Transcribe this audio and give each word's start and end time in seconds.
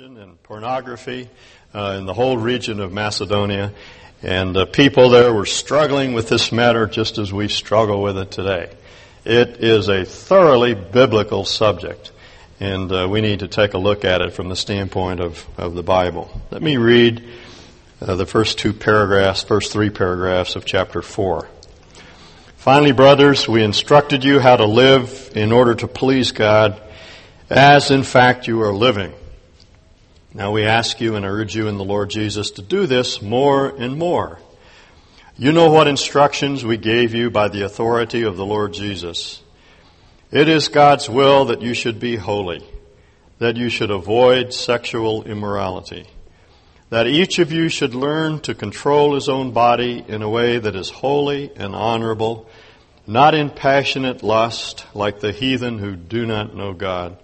and 0.00 0.42
pornography 0.42 1.28
uh, 1.72 1.94
in 1.96 2.06
the 2.06 2.14
whole 2.14 2.36
region 2.36 2.80
of 2.80 2.92
Macedonia. 2.92 3.72
And 4.24 4.56
uh, 4.56 4.64
people 4.64 5.10
there 5.10 5.32
were 5.32 5.46
struggling 5.46 6.14
with 6.14 6.28
this 6.28 6.50
matter 6.50 6.88
just 6.88 7.16
as 7.18 7.32
we 7.32 7.46
struggle 7.46 8.02
with 8.02 8.18
it 8.18 8.32
today. 8.32 8.74
It 9.24 9.62
is 9.62 9.88
a 9.88 10.04
thoroughly 10.04 10.74
biblical 10.74 11.44
subject, 11.44 12.10
and 12.58 12.90
uh, 12.90 13.06
we 13.08 13.20
need 13.20 13.40
to 13.40 13.46
take 13.48 13.74
a 13.74 13.78
look 13.78 14.04
at 14.04 14.20
it 14.20 14.32
from 14.32 14.48
the 14.48 14.56
standpoint 14.56 15.20
of, 15.20 15.46
of 15.56 15.74
the 15.74 15.84
Bible. 15.84 16.40
Let 16.50 16.60
me 16.60 16.76
read 16.76 17.22
uh, 18.00 18.16
the 18.16 18.26
first 18.26 18.58
two 18.58 18.72
paragraphs, 18.72 19.44
first 19.44 19.70
three 19.70 19.90
paragraphs 19.90 20.56
of 20.56 20.64
chapter 20.64 21.02
4. 21.02 21.48
Finally, 22.56 22.92
brothers, 22.92 23.46
we 23.46 23.62
instructed 23.62 24.24
you 24.24 24.40
how 24.40 24.56
to 24.56 24.66
live 24.66 25.30
in 25.36 25.52
order 25.52 25.76
to 25.76 25.86
please 25.86 26.32
God, 26.32 26.82
as 27.48 27.92
in 27.92 28.02
fact 28.02 28.48
you 28.48 28.60
are 28.62 28.74
living. 28.74 29.12
Now 30.36 30.50
we 30.50 30.64
ask 30.64 31.00
you 31.00 31.14
and 31.14 31.24
urge 31.24 31.54
you 31.54 31.68
in 31.68 31.78
the 31.78 31.84
Lord 31.84 32.10
Jesus 32.10 32.50
to 32.52 32.62
do 32.62 32.88
this 32.88 33.22
more 33.22 33.68
and 33.68 33.96
more. 33.96 34.40
You 35.38 35.52
know 35.52 35.70
what 35.70 35.86
instructions 35.86 36.64
we 36.64 36.76
gave 36.76 37.14
you 37.14 37.30
by 37.30 37.46
the 37.46 37.62
authority 37.62 38.22
of 38.22 38.36
the 38.36 38.44
Lord 38.44 38.72
Jesus. 38.72 39.40
It 40.32 40.48
is 40.48 40.66
God's 40.66 41.08
will 41.08 41.44
that 41.44 41.62
you 41.62 41.72
should 41.72 42.00
be 42.00 42.16
holy, 42.16 42.68
that 43.38 43.56
you 43.56 43.68
should 43.68 43.92
avoid 43.92 44.52
sexual 44.52 45.22
immorality, 45.22 46.08
that 46.90 47.06
each 47.06 47.38
of 47.38 47.52
you 47.52 47.68
should 47.68 47.94
learn 47.94 48.40
to 48.40 48.56
control 48.56 49.14
his 49.14 49.28
own 49.28 49.52
body 49.52 50.04
in 50.08 50.22
a 50.22 50.28
way 50.28 50.58
that 50.58 50.74
is 50.74 50.90
holy 50.90 51.52
and 51.54 51.76
honorable, 51.76 52.50
not 53.06 53.34
in 53.34 53.50
passionate 53.50 54.24
lust 54.24 54.84
like 54.94 55.20
the 55.20 55.30
heathen 55.30 55.78
who 55.78 55.94
do 55.94 56.26
not 56.26 56.56
know 56.56 56.72
God 56.72 57.18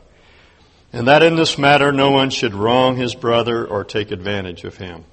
and 0.93 1.07
that 1.07 1.23
in 1.23 1.37
this 1.37 1.59
matter 1.59 1.93
no 1.93 2.11
one 2.11 2.31
should 2.31 2.55
wrong 2.55 2.97
his 2.97 3.15
brother 3.15 3.67
or 3.67 3.85
take 3.85 4.11
advantage 4.11 4.65
of 4.65 4.77
him. 4.77 5.05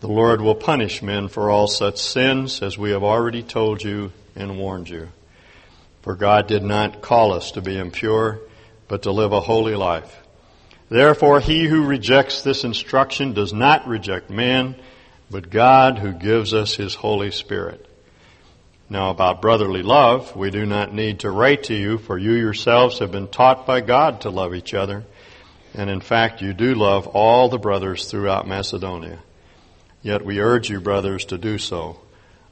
The 0.00 0.08
Lord 0.08 0.40
will 0.40 0.54
punish 0.54 1.02
men 1.02 1.28
for 1.28 1.50
all 1.50 1.66
such 1.66 1.98
sins, 1.98 2.62
as 2.62 2.76
we 2.76 2.90
have 2.90 3.02
already 3.02 3.42
told 3.42 3.82
you 3.82 4.12
and 4.34 4.58
warned 4.58 4.88
you. 4.88 5.08
For 6.02 6.14
God 6.14 6.46
did 6.46 6.62
not 6.62 7.02
call 7.02 7.32
us 7.32 7.52
to 7.52 7.62
be 7.62 7.78
impure, 7.78 8.40
but 8.88 9.02
to 9.02 9.10
live 9.10 9.32
a 9.32 9.40
holy 9.40 9.74
life. 9.74 10.22
Therefore, 10.88 11.40
he 11.40 11.64
who 11.64 11.84
rejects 11.84 12.42
this 12.42 12.62
instruction 12.62 13.32
does 13.32 13.52
not 13.52 13.88
reject 13.88 14.30
man, 14.30 14.76
but 15.30 15.50
God 15.50 15.98
who 15.98 16.12
gives 16.12 16.54
us 16.54 16.76
his 16.76 16.94
Holy 16.94 17.32
Spirit. 17.32 17.84
Now 18.88 19.10
about 19.10 19.42
brotherly 19.42 19.82
love, 19.82 20.36
we 20.36 20.50
do 20.50 20.64
not 20.64 20.94
need 20.94 21.20
to 21.20 21.30
write 21.30 21.64
to 21.64 21.74
you, 21.74 21.98
for 21.98 22.16
you 22.16 22.32
yourselves 22.32 23.00
have 23.00 23.10
been 23.10 23.26
taught 23.26 23.66
by 23.66 23.80
God 23.80 24.20
to 24.20 24.30
love 24.30 24.54
each 24.54 24.74
other. 24.74 25.04
And 25.74 25.90
in 25.90 26.00
fact, 26.00 26.40
you 26.40 26.52
do 26.54 26.74
love 26.74 27.08
all 27.08 27.48
the 27.48 27.58
brothers 27.58 28.08
throughout 28.08 28.46
Macedonia. 28.46 29.18
Yet 30.02 30.24
we 30.24 30.40
urge 30.40 30.70
you, 30.70 30.80
brothers, 30.80 31.24
to 31.26 31.38
do 31.38 31.58
so 31.58 32.00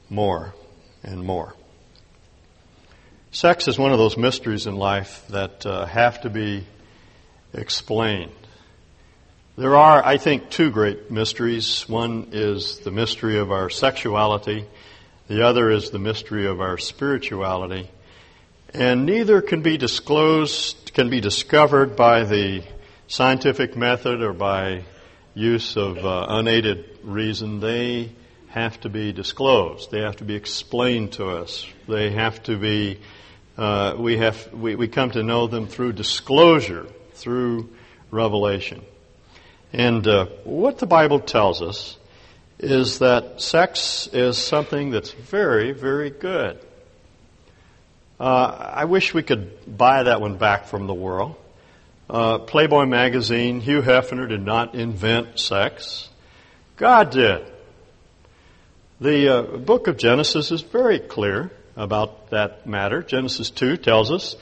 more 0.09 0.53
and 1.03 1.23
more. 1.23 1.55
Sex 3.31 3.67
is 3.67 3.77
one 3.77 3.93
of 3.93 3.97
those 3.97 4.17
mysteries 4.17 4.67
in 4.67 4.75
life 4.75 5.25
that 5.29 5.65
uh, 5.65 5.85
have 5.85 6.21
to 6.21 6.29
be 6.29 6.65
explained. 7.53 8.31
There 9.57 9.77
are, 9.77 10.05
I 10.05 10.17
think, 10.17 10.49
two 10.49 10.69
great 10.69 11.11
mysteries. 11.11 11.87
One 11.87 12.29
is 12.33 12.79
the 12.79 12.91
mystery 12.91 13.37
of 13.37 13.51
our 13.51 13.69
sexuality, 13.69 14.65
the 15.27 15.45
other 15.45 15.71
is 15.71 15.89
the 15.89 15.99
mystery 15.99 16.45
of 16.45 16.61
our 16.61 16.77
spirituality. 16.77 17.89
And 18.73 19.05
neither 19.05 19.41
can 19.41 19.61
be 19.61 19.77
disclosed, 19.77 20.93
can 20.93 21.09
be 21.09 21.21
discovered 21.21 21.95
by 21.95 22.25
the 22.25 22.63
scientific 23.07 23.75
method 23.75 24.21
or 24.21 24.33
by 24.33 24.83
use 25.33 25.77
of 25.77 25.97
uh, 25.97 26.25
unaided 26.29 26.99
reason. 27.03 27.59
They 27.59 28.11
have 28.49 28.79
to 28.81 28.89
be 28.89 29.11
disclosed. 29.13 29.91
They 29.91 30.01
have 30.01 30.17
to 30.17 30.23
be 30.23 30.35
explained 30.35 31.13
to 31.13 31.29
us. 31.29 31.67
They 31.87 32.11
have 32.11 32.41
to 32.43 32.57
be, 32.57 32.99
uh, 33.57 33.95
we 33.97 34.17
have, 34.17 34.53
we, 34.53 34.75
we 34.75 34.87
come 34.87 35.11
to 35.11 35.23
know 35.23 35.47
them 35.47 35.67
through 35.67 35.93
disclosure, 35.93 36.85
through 37.13 37.69
revelation. 38.11 38.83
And 39.73 40.07
uh, 40.07 40.27
what 40.43 40.77
the 40.77 40.85
Bible 40.85 41.19
tells 41.19 41.61
us 41.61 41.97
is 42.59 42.99
that 42.99 43.41
sex 43.41 44.07
is 44.13 44.37
something 44.37 44.91
that's 44.91 45.11
very, 45.11 45.71
very 45.71 46.09
good. 46.09 46.59
Uh, 48.19 48.71
I 48.73 48.85
wish 48.85 49.13
we 49.13 49.23
could 49.23 49.77
buy 49.77 50.03
that 50.03 50.21
one 50.21 50.37
back 50.37 50.67
from 50.67 50.87
the 50.87 50.93
world. 50.93 51.35
Uh, 52.09 52.39
Playboy 52.39 52.85
magazine, 52.85 53.59
Hugh 53.59 53.81
Hefner 53.81 54.29
did 54.29 54.43
not 54.43 54.75
invent 54.75 55.39
sex. 55.39 56.07
God 56.77 57.09
did. 57.09 57.45
The 59.01 59.27
uh, 59.27 59.57
book 59.57 59.87
of 59.87 59.97
Genesis 59.97 60.51
is 60.51 60.61
very 60.61 60.99
clear 60.99 61.51
about 61.75 62.29
that 62.29 62.65
matter. 62.65 63.03
Genesis 63.03 63.49
2 63.49 63.75
tells 63.77 64.11
us 64.11 64.37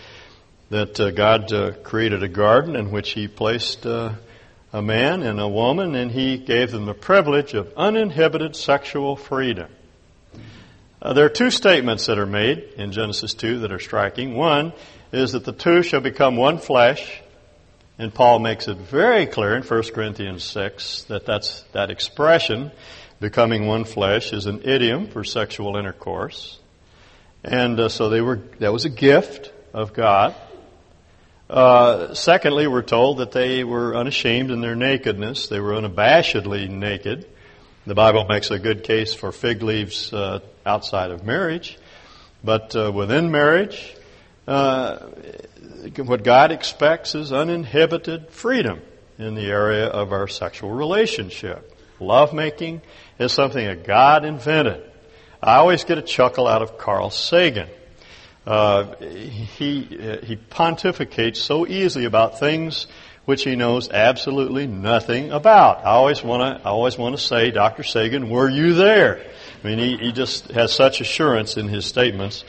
that 0.69 0.99
uh, 0.99 1.09
God 1.11 1.51
uh, 1.51 1.71
created 1.83 2.21
a 2.21 2.27
garden 2.27 2.75
in 2.75 2.91
which 2.91 3.11
He 3.11 3.27
placed 3.27 3.85
uh, 3.85 4.13
a 4.73 4.81
man 4.81 5.21
and 5.21 5.39
a 5.39 5.47
woman, 5.47 5.93
and 5.93 6.11
he 6.11 6.37
gave 6.37 6.71
them 6.71 6.85
the 6.85 6.95
privilege 6.95 7.53
of 7.53 7.71
uninhibited 7.77 8.55
sexual 8.55 9.15
freedom. 9.15 9.69
Uh, 10.99 11.13
there 11.13 11.25
are 11.25 11.29
two 11.29 11.51
statements 11.51 12.07
that 12.07 12.17
are 12.17 12.25
made 12.25 12.57
in 12.75 12.91
Genesis 12.91 13.35
2 13.35 13.59
that 13.59 13.71
are 13.71 13.79
striking. 13.79 14.35
One 14.35 14.73
is 15.11 15.33
that 15.33 15.45
the 15.45 15.51
two 15.51 15.83
shall 15.83 16.01
become 16.01 16.37
one 16.37 16.57
flesh, 16.57 17.21
and 17.99 18.11
Paul 18.11 18.39
makes 18.39 18.67
it 18.67 18.77
very 18.77 19.27
clear 19.27 19.55
in 19.55 19.61
1 19.61 19.83
Corinthians 19.93 20.43
6 20.43 21.03
that 21.03 21.27
that's, 21.27 21.61
that 21.73 21.91
expression, 21.91 22.71
becoming 23.19 23.67
one 23.67 23.83
flesh, 23.83 24.33
is 24.33 24.47
an 24.47 24.63
idiom 24.63 25.05
for 25.05 25.23
sexual 25.23 25.77
intercourse. 25.77 26.59
And 27.43 27.79
uh, 27.79 27.89
so 27.89 28.09
they 28.09 28.21
were, 28.21 28.37
that 28.57 28.73
was 28.73 28.85
a 28.85 28.89
gift 28.89 29.53
of 29.71 29.93
God. 29.93 30.33
Uh, 31.53 32.15
secondly, 32.15 32.65
we're 32.65 32.81
told 32.81 33.19
that 33.19 33.31
they 33.31 33.63
were 33.63 33.95
unashamed 33.95 34.49
in 34.49 34.59
their 34.59 34.73
nakedness. 34.73 35.45
They 35.45 35.59
were 35.59 35.73
unabashedly 35.73 36.67
naked. 36.67 37.27
The 37.85 37.93
Bible 37.93 38.25
makes 38.25 38.49
a 38.49 38.57
good 38.57 38.83
case 38.83 39.13
for 39.13 39.31
fig 39.31 39.61
leaves 39.61 40.11
uh, 40.11 40.39
outside 40.65 41.11
of 41.11 41.23
marriage. 41.23 41.77
But 42.43 42.75
uh, 42.75 42.91
within 42.91 43.29
marriage, 43.29 43.95
uh, 44.47 44.97
what 45.97 46.23
God 46.23 46.51
expects 46.51 47.13
is 47.13 47.31
uninhibited 47.31 48.31
freedom 48.31 48.81
in 49.19 49.35
the 49.35 49.45
area 49.45 49.85
of 49.85 50.11
our 50.11 50.27
sexual 50.27 50.71
relationship. 50.71 51.71
Lovemaking 51.99 52.81
is 53.19 53.31
something 53.31 53.63
that 53.63 53.85
God 53.85 54.25
invented. 54.25 54.89
I 55.39 55.57
always 55.57 55.83
get 55.83 55.99
a 55.99 56.01
chuckle 56.01 56.47
out 56.47 56.63
of 56.63 56.79
Carl 56.79 57.11
Sagan. 57.11 57.69
Uh, 58.45 58.95
he, 58.97 59.81
he 59.81 60.35
pontificates 60.35 61.37
so 61.37 61.65
easily 61.65 62.05
about 62.05 62.39
things 62.39 62.87
which 63.25 63.43
he 63.43 63.55
knows 63.55 63.89
absolutely 63.89 64.67
nothing 64.67 65.31
about. 65.31 65.79
I 65.79 65.91
always 65.91 66.21
want 66.21 66.41
to, 66.41 66.67
I 66.67 66.71
always 66.71 66.97
want 66.97 67.15
to 67.15 67.21
say, 67.21 67.51
Dr. 67.51 67.83
Sagan, 67.83 68.29
were 68.29 68.49
you 68.49 68.73
there? 68.73 69.25
I 69.63 69.67
mean, 69.67 69.79
he, 69.79 69.97
he 69.97 70.11
just 70.11 70.51
has 70.51 70.73
such 70.73 70.99
assurance 70.99 71.55
in 71.55 71.69
his 71.69 71.85
statements. 71.85 72.43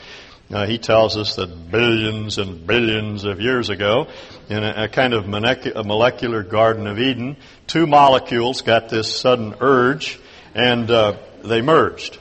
Uh, 0.51 0.67
he 0.67 0.77
tells 0.77 1.17
us 1.17 1.37
that 1.37 1.71
billions 1.71 2.37
and 2.37 2.67
billions 2.67 3.23
of 3.23 3.39
years 3.39 3.69
ago, 3.69 4.07
in 4.49 4.63
a, 4.63 4.83
a 4.83 4.87
kind 4.89 5.13
of 5.13 5.27
molecular, 5.27 5.83
molecular 5.83 6.43
Garden 6.43 6.87
of 6.87 6.99
Eden, 6.99 7.37
two 7.67 7.87
molecules 7.87 8.61
got 8.61 8.89
this 8.89 9.15
sudden 9.15 9.55
urge, 9.61 10.19
and 10.53 10.91
uh, 10.91 11.17
they 11.43 11.61
merged. 11.61 12.19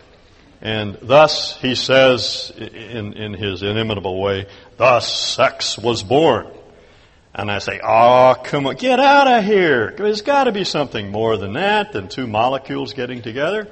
And 0.65 0.97
thus, 1.03 1.59
he 1.61 1.75
says 1.75 2.51
in, 2.57 3.13
in 3.13 3.35
his 3.35 3.63
inimitable 3.63 4.19
way, 4.19 4.47
thus 4.79 5.15
sex 5.15 5.77
was 5.77 6.03
born. 6.03 6.47
And 7.35 7.51
I 7.51 7.59
say, 7.59 7.81
oh, 7.85 8.35
come 8.43 8.67
on, 8.67 8.77
get 8.77 8.99
out 8.99 9.29
of 9.29 9.45
here. 9.45 9.95
There's 9.95 10.23
got 10.23 10.45
to 10.45 10.53
be 10.53 10.65
something 10.65 11.11
more 11.11 11.37
than 11.37 11.53
that, 11.53 11.93
than 11.93 12.09
two 12.09 12.27
molecules 12.27 12.95
getting 12.95 13.21
together. 13.21 13.69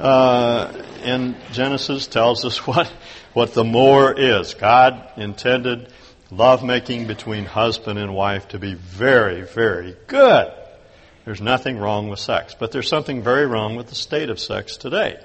Uh, 0.00 0.72
and 1.02 1.36
Genesis 1.52 2.06
tells 2.06 2.46
us 2.46 2.58
what, 2.66 2.90
what 3.34 3.52
the 3.52 3.64
more 3.64 4.18
is. 4.18 4.54
God 4.54 5.06
intended 5.18 5.92
lovemaking 6.30 7.08
between 7.08 7.44
husband 7.44 7.98
and 7.98 8.14
wife 8.14 8.48
to 8.48 8.58
be 8.58 8.72
very, 8.72 9.42
very 9.42 9.94
good. 10.06 10.50
There's 11.26 11.42
nothing 11.42 11.76
wrong 11.76 12.08
with 12.08 12.20
sex. 12.20 12.56
But 12.58 12.72
there's 12.72 12.88
something 12.88 13.22
very 13.22 13.44
wrong 13.44 13.76
with 13.76 13.88
the 13.88 13.94
state 13.94 14.30
of 14.30 14.40
sex 14.40 14.78
today. 14.78 15.18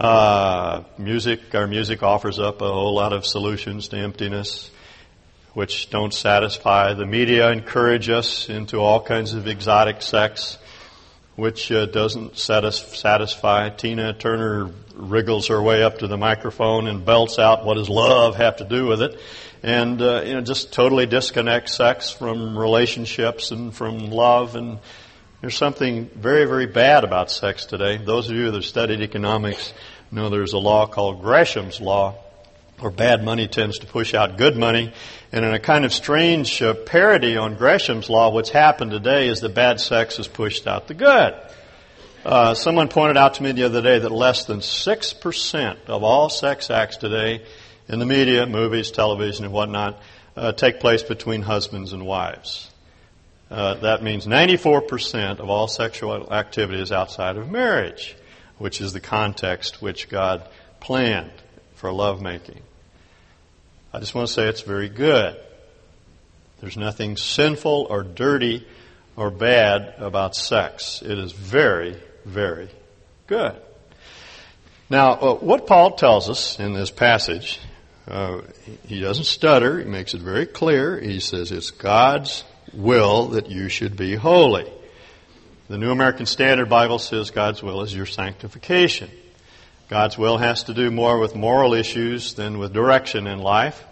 Uh, 0.00 0.82
music, 0.96 1.54
our 1.54 1.66
music 1.66 2.02
offers 2.02 2.38
up 2.38 2.62
a 2.62 2.66
whole 2.66 2.94
lot 2.94 3.12
of 3.12 3.26
solutions 3.26 3.88
to 3.88 3.98
emptiness, 3.98 4.70
which 5.52 5.90
don't 5.90 6.14
satisfy. 6.14 6.94
The 6.94 7.04
media 7.04 7.50
encourage 7.50 8.08
us 8.08 8.48
into 8.48 8.78
all 8.78 9.02
kinds 9.02 9.34
of 9.34 9.46
exotic 9.46 10.00
sex, 10.00 10.56
which 11.36 11.70
uh, 11.70 11.84
doesn't 11.84 12.38
satis- 12.38 12.98
satisfy. 12.98 13.68
Tina 13.68 14.14
Turner 14.14 14.70
wriggles 14.94 15.48
her 15.48 15.60
way 15.60 15.82
up 15.82 15.98
to 15.98 16.06
the 16.06 16.16
microphone 16.16 16.86
and 16.86 17.04
belts 17.04 17.38
out, 17.38 17.66
"What 17.66 17.74
does 17.74 17.90
love 17.90 18.36
have 18.36 18.56
to 18.56 18.64
do 18.64 18.86
with 18.86 19.02
it?" 19.02 19.20
And 19.62 20.00
uh, 20.00 20.22
you 20.24 20.32
know, 20.32 20.40
just 20.40 20.72
totally 20.72 21.04
disconnects 21.04 21.74
sex 21.76 22.08
from 22.08 22.56
relationships 22.56 23.50
and 23.50 23.74
from 23.74 24.10
love. 24.10 24.56
And 24.56 24.78
there's 25.40 25.56
something 25.56 26.10
very, 26.14 26.44
very 26.44 26.66
bad 26.66 27.02
about 27.02 27.30
sex 27.30 27.64
today. 27.64 27.96
Those 27.96 28.28
of 28.28 28.36
you 28.36 28.46
that 28.46 28.54
have 28.54 28.64
studied 28.64 29.00
economics 29.00 29.72
know 30.10 30.28
there's 30.28 30.52
a 30.52 30.58
law 30.58 30.86
called 30.86 31.22
Gresham's 31.22 31.80
law, 31.80 32.16
where 32.78 32.90
bad 32.90 33.24
money 33.24 33.48
tends 33.48 33.78
to 33.78 33.86
push 33.86 34.12
out 34.12 34.36
good 34.36 34.56
money. 34.56 34.92
And 35.32 35.44
in 35.44 35.54
a 35.54 35.58
kind 35.58 35.86
of 35.86 35.94
strange 35.94 36.60
uh, 36.60 36.74
parody 36.74 37.38
on 37.38 37.54
Gresham's 37.54 38.10
law, 38.10 38.30
what's 38.30 38.50
happened 38.50 38.90
today 38.90 39.28
is 39.28 39.40
the 39.40 39.48
bad 39.48 39.80
sex 39.80 40.18
has 40.18 40.28
pushed 40.28 40.66
out 40.66 40.88
the 40.88 40.94
good. 40.94 41.34
Uh, 42.22 42.52
someone 42.52 42.88
pointed 42.88 43.16
out 43.16 43.34
to 43.34 43.42
me 43.42 43.52
the 43.52 43.64
other 43.64 43.80
day 43.80 43.98
that 43.98 44.12
less 44.12 44.44
than 44.44 44.58
6% 44.58 45.76
of 45.86 46.02
all 46.02 46.28
sex 46.28 46.70
acts 46.70 46.98
today 46.98 47.46
in 47.88 47.98
the 47.98 48.04
media, 48.06 48.46
movies, 48.46 48.90
television, 48.90 49.46
and 49.46 49.54
whatnot, 49.54 50.02
uh, 50.36 50.52
take 50.52 50.80
place 50.80 51.02
between 51.02 51.40
husbands 51.40 51.94
and 51.94 52.04
wives. 52.04 52.70
Uh, 53.50 53.74
that 53.74 54.02
means 54.02 54.26
94% 54.26 55.40
of 55.40 55.50
all 55.50 55.66
sexual 55.66 56.32
activity 56.32 56.80
is 56.80 56.92
outside 56.92 57.36
of 57.36 57.50
marriage, 57.50 58.16
which 58.58 58.80
is 58.80 58.92
the 58.92 59.00
context 59.00 59.82
which 59.82 60.08
God 60.08 60.48
planned 60.78 61.32
for 61.74 61.92
lovemaking. 61.92 62.60
I 63.92 63.98
just 63.98 64.14
want 64.14 64.28
to 64.28 64.32
say 64.32 64.46
it's 64.46 64.60
very 64.60 64.88
good. 64.88 65.36
There's 66.60 66.76
nothing 66.76 67.16
sinful 67.16 67.88
or 67.90 68.04
dirty 68.04 68.66
or 69.16 69.30
bad 69.30 69.94
about 69.98 70.36
sex. 70.36 71.02
It 71.02 71.18
is 71.18 71.32
very, 71.32 72.00
very 72.24 72.68
good. 73.26 73.56
Now, 74.88 75.12
uh, 75.12 75.34
what 75.34 75.66
Paul 75.66 75.92
tells 75.92 76.28
us 76.28 76.58
in 76.60 76.72
this 76.72 76.90
passage, 76.90 77.58
uh, 78.06 78.42
he 78.86 79.00
doesn't 79.00 79.24
stutter. 79.24 79.80
He 79.80 79.86
makes 79.86 80.14
it 80.14 80.20
very 80.20 80.46
clear. 80.46 81.00
He 81.00 81.18
says 81.18 81.50
it's 81.50 81.70
God's 81.70 82.44
will 82.72 83.28
that 83.28 83.50
you 83.50 83.68
should 83.68 83.96
be 83.96 84.14
holy. 84.14 84.70
The 85.68 85.78
New 85.78 85.90
American 85.90 86.26
Standard 86.26 86.68
Bible 86.68 86.98
says 86.98 87.30
God's 87.30 87.62
will 87.62 87.82
is 87.82 87.94
your 87.94 88.06
sanctification. 88.06 89.10
God's 89.88 90.18
will 90.18 90.38
has 90.38 90.64
to 90.64 90.74
do 90.74 90.90
more 90.90 91.18
with 91.18 91.34
moral 91.34 91.74
issues 91.74 92.34
than 92.34 92.58
with 92.58 92.72
direction 92.72 93.26
in 93.26 93.38
life. 93.38 93.84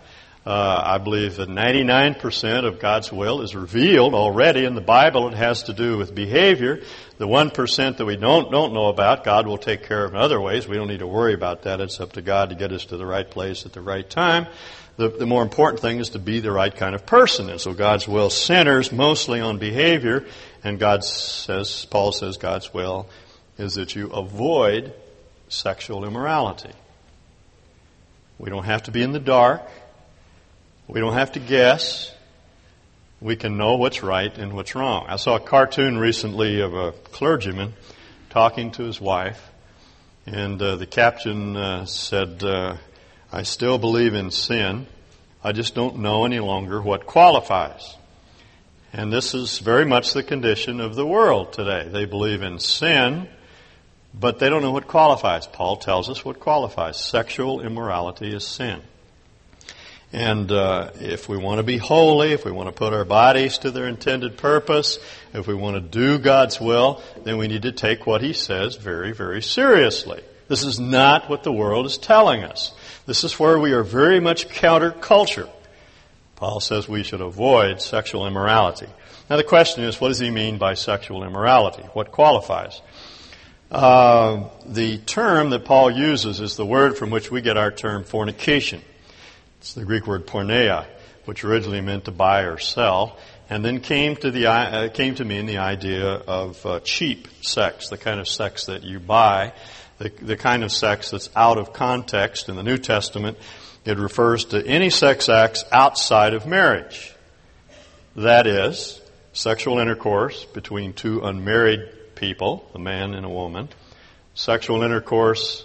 Uh, 0.47 0.81
I 0.83 0.99
believe 0.99 1.37
that 1.37 1.49
99% 1.49 2.65
of 2.65 2.81
God's 2.81 3.13
will 3.13 3.43
is 3.43 3.55
revealed 3.55 4.15
already 4.15 4.65
in 4.65 4.75
the 4.75 4.81
Bible. 4.81 5.29
It 5.29 5.35
has 5.35 5.65
to 5.65 5.73
do 5.73 5.99
with 5.99 6.15
behavior. 6.15 6.81
The 7.19 7.27
1% 7.27 7.97
that 7.97 8.05
we 8.07 8.17
don't, 8.17 8.51
don't 8.51 8.73
know 8.73 8.87
about, 8.87 9.25
God 9.25 9.47
will 9.47 9.59
take 9.59 9.85
care 9.85 10.05
of 10.05 10.15
in 10.15 10.19
other 10.19 10.41
ways. 10.41 10.67
We 10.67 10.77
don't 10.77 10.89
need 10.89 11.01
to 11.01 11.07
worry 11.07 11.35
about 11.35 11.63
that. 11.63 11.81
It's 11.81 12.01
up 12.01 12.13
to 12.15 12.23
God 12.23 12.49
to 12.49 12.55
get 12.55 12.73
us 12.73 12.87
to 12.87 12.97
the 12.97 13.05
right 13.05 13.29
place 13.31 13.67
at 13.67 13.73
the 13.73 13.83
right 13.83 14.09
time 14.09 14.47
the, 14.99 15.09
the 15.09 15.27
more 15.27 15.43
important 15.43 15.81
thing 15.81 16.01
is 16.01 16.11
to 16.11 16.19
be 16.19 16.41
the 16.41 16.51
right 16.51 16.75
kind 16.75 16.95
of 16.95 17.07
person. 17.07 17.49
And 17.49 17.61
so 17.61 17.73
God's 17.73 18.09
will 18.09 18.31
centers 18.31 18.91
mostly 18.91 19.41
on 19.41 19.59
behavior, 19.59 20.27
and 20.65 20.79
God 20.79 21.05
says, 21.05 21.87
Paul 21.89 22.11
says, 22.11 22.37
God's 22.37 22.75
will 22.75 23.09
is 23.57 23.75
that 23.75 23.95
you 23.95 24.11
avoid 24.11 24.93
sexual 25.49 26.05
immorality. 26.05 26.73
We 28.39 28.51
don't 28.51 28.65
have 28.65 28.83
to 28.85 28.91
be 28.91 29.03
in 29.03 29.13
the 29.13 29.21
dark. 29.21 29.63
We 30.89 30.99
don't 30.99 31.15
have 31.15 31.33
to 31.33 31.41
guess. 31.41 32.13
We 33.21 33.37
can 33.37 33.57
know 33.57 33.77
what's 33.77 34.03
right 34.03 34.37
and 34.37 34.53
what's 34.53 34.75
wrong. 34.75 35.07
I 35.09 35.17
saw 35.17 35.37
a 35.37 35.41
cartoon 35.41 35.97
recently 35.99 36.61
of 36.61 36.75
a 36.75 36.91
clergyman 36.91 37.75
talking 38.31 38.73
to 38.73 38.83
his 38.83 39.01
wife, 39.01 39.49
and 40.27 40.61
uh, 40.61 40.75
the 40.75 40.87
caption 40.87 41.57
uh, 41.57 41.85
said, 41.85 42.43
uh, 42.43 42.77
I 43.31 43.43
still 43.43 43.79
believe 43.79 44.15
in 44.15 44.31
sin. 44.31 44.87
I 45.45 45.53
just 45.53 45.75
don't 45.75 45.99
know 45.99 46.25
any 46.25 46.41
longer 46.41 46.81
what 46.81 47.07
qualifies. 47.07 47.97
And 48.93 49.13
this 49.13 49.35
is 49.35 49.59
very 49.59 49.85
much 49.85 50.15
the 50.15 50.23
condition 50.23 50.81
of 50.81 50.95
the 50.95 51.07
world 51.07 51.53
today. 51.53 51.89
They 51.89 52.07
believe 52.07 52.43
in 52.43 52.59
sin, 52.59 53.29
but 54.15 54.39
they 54.39 54.49
don't 54.49 54.63
know 54.63 54.73
what 54.73 54.89
qualifies. 54.89 55.47
Paul 55.47 55.77
tells 55.77 56.09
us 56.09 56.25
what 56.25 56.41
qualifies. 56.41 56.97
Sexual 56.97 57.61
immorality 57.61 58.35
is 58.35 58.47
sin. 58.47 58.81
And 60.11 60.51
uh, 60.51 60.93
if 61.01 61.29
we 61.29 61.37
want 61.37 61.59
to 61.59 61.63
be 61.63 61.77
holy, 61.77 62.33
if 62.33 62.47
we 62.47 62.51
want 62.51 62.69
to 62.69 62.73
put 62.73 62.95
our 62.95 63.05
bodies 63.05 63.59
to 63.59 63.71
their 63.71 63.87
intended 63.87 64.39
purpose, 64.39 64.99
if 65.35 65.47
we 65.47 65.53
want 65.53 65.77
to 65.77 65.83
do 65.83 66.19
God's 66.19 66.59
will, 66.59 67.03
then 67.25 67.37
we 67.37 67.47
need 67.47 67.63
to 67.63 67.73
take 67.73 68.07
what 68.07 68.23
He 68.23 68.33
says 68.33 68.77
very, 68.77 69.13
very 69.13 69.43
seriously. 69.43 70.23
This 70.49 70.65
is 70.65 70.81
not 70.81 71.29
what 71.29 71.43
the 71.43 71.53
world 71.53 71.85
is 71.85 71.99
telling 71.99 72.43
us. 72.43 72.73
This 73.09 73.25
is 73.25 73.41
where 73.41 73.59
we 73.59 73.73
are 73.73 73.83
very 73.83 74.21
much 74.21 74.49
counterculture. 74.49 75.49
Paul 76.37 76.61
says 76.61 76.91
we 76.91 77.03
should 77.03 77.23
avoid 77.23 77.81
sexual 77.81 78.27
immorality. 78.27 78.87
Now 79.31 79.39
the 79.39 79.45
question 79.45 79.85
is, 79.85 79.99
what 79.99 80.09
does 80.09 80.19
he 80.19 80.29
mean 80.29 80.59
by 80.59 80.75
sexual 80.75 81.25
immorality? 81.25 81.85
What 81.95 82.13
qualifies? 82.13 82.83
Uh, 83.71 84.51
the 84.67 84.99
term 84.99 85.49
that 85.51 85.65
Paul 85.65 85.91
uses 85.91 86.41
is 86.41 86.57
the 86.57 86.67
word 86.67 86.99
from 86.99 87.09
which 87.09 87.31
we 87.31 87.41
get 87.41 87.57
our 87.57 87.71
term 87.71 88.05
fornication. 88.05 88.83
It's 89.61 89.73
the 89.73 89.87
Greek 89.87 90.07
word 90.07 90.27
porneia, 90.27 90.85
which 91.25 91.45
originally 91.45 91.81
meant 91.81 92.05
to 92.05 92.11
buy 92.11 92.43
or 92.43 92.59
sell, 92.59 93.17
and 93.49 93.65
then 93.65 93.81
came 93.81 94.17
to 94.17 94.31
the 94.31 94.49
uh, 94.49 94.89
came 94.91 95.15
to 95.15 95.25
mean 95.25 95.47
the 95.47 95.57
idea 95.57 96.09
of 96.13 96.67
uh, 96.67 96.81
cheap 96.81 97.27
sex, 97.41 97.89
the 97.89 97.97
kind 97.97 98.21
of 98.21 98.29
sex 98.29 98.67
that 98.67 98.83
you 98.83 99.01
buy 99.01 99.55
the, 99.99 100.11
the 100.23 100.37
kind 100.37 100.65
of 100.65 100.73
sex 100.73 101.11
that's 101.11 101.29
out 101.37 101.59
of 101.59 101.73
context 101.73 102.49
in 102.49 102.57
the 102.57 102.63
New 102.63 102.79
Testament. 102.79 103.39
It 103.85 103.99
refers 103.99 104.47
to 104.47 104.65
any 104.67 104.91
sex 104.91 105.29
acts 105.29 105.65
outside 105.73 106.35
of 106.35 106.47
marriage. 106.47 107.15
That 108.17 108.47
is, 108.47 109.01
sexual 109.33 109.79
intercourse 109.79 110.45
between 110.45 110.93
two 110.93 111.21
unmarried 111.23 112.15
people, 112.15 112.69
a 112.75 112.79
man 112.79 113.15
and 113.15 113.25
a 113.25 113.29
woman. 113.29 113.69
Sexual 114.35 114.83
intercourse 114.83 115.65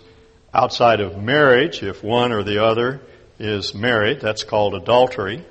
outside 0.54 1.00
of 1.00 1.22
marriage, 1.22 1.84
if 1.84 2.04
one 2.04 2.32
or 2.32 2.44
the 2.44 2.64
other 2.64 3.02
is 3.40 3.74
married, 3.74 4.22
that's 4.22 4.44
called 4.44 4.76
adultery 4.76 5.44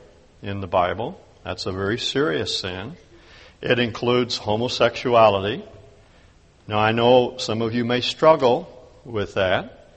in 0.43 0.61
the 0.61 0.67
Bible. 0.67 1.21
That's 1.45 1.67
a 1.67 1.73
very 1.73 1.99
serious 1.99 2.59
sin. 2.59 2.97
It 3.61 3.79
includes 3.79 4.39
homosexuality. 4.39 5.65
Now, 6.69 6.79
I 6.79 6.93
know 6.93 7.39
some 7.39 7.61
of 7.61 7.75
you 7.75 7.85
may 7.85 8.01
struggle 8.01 8.69
with 9.05 9.35
that. 9.35 9.89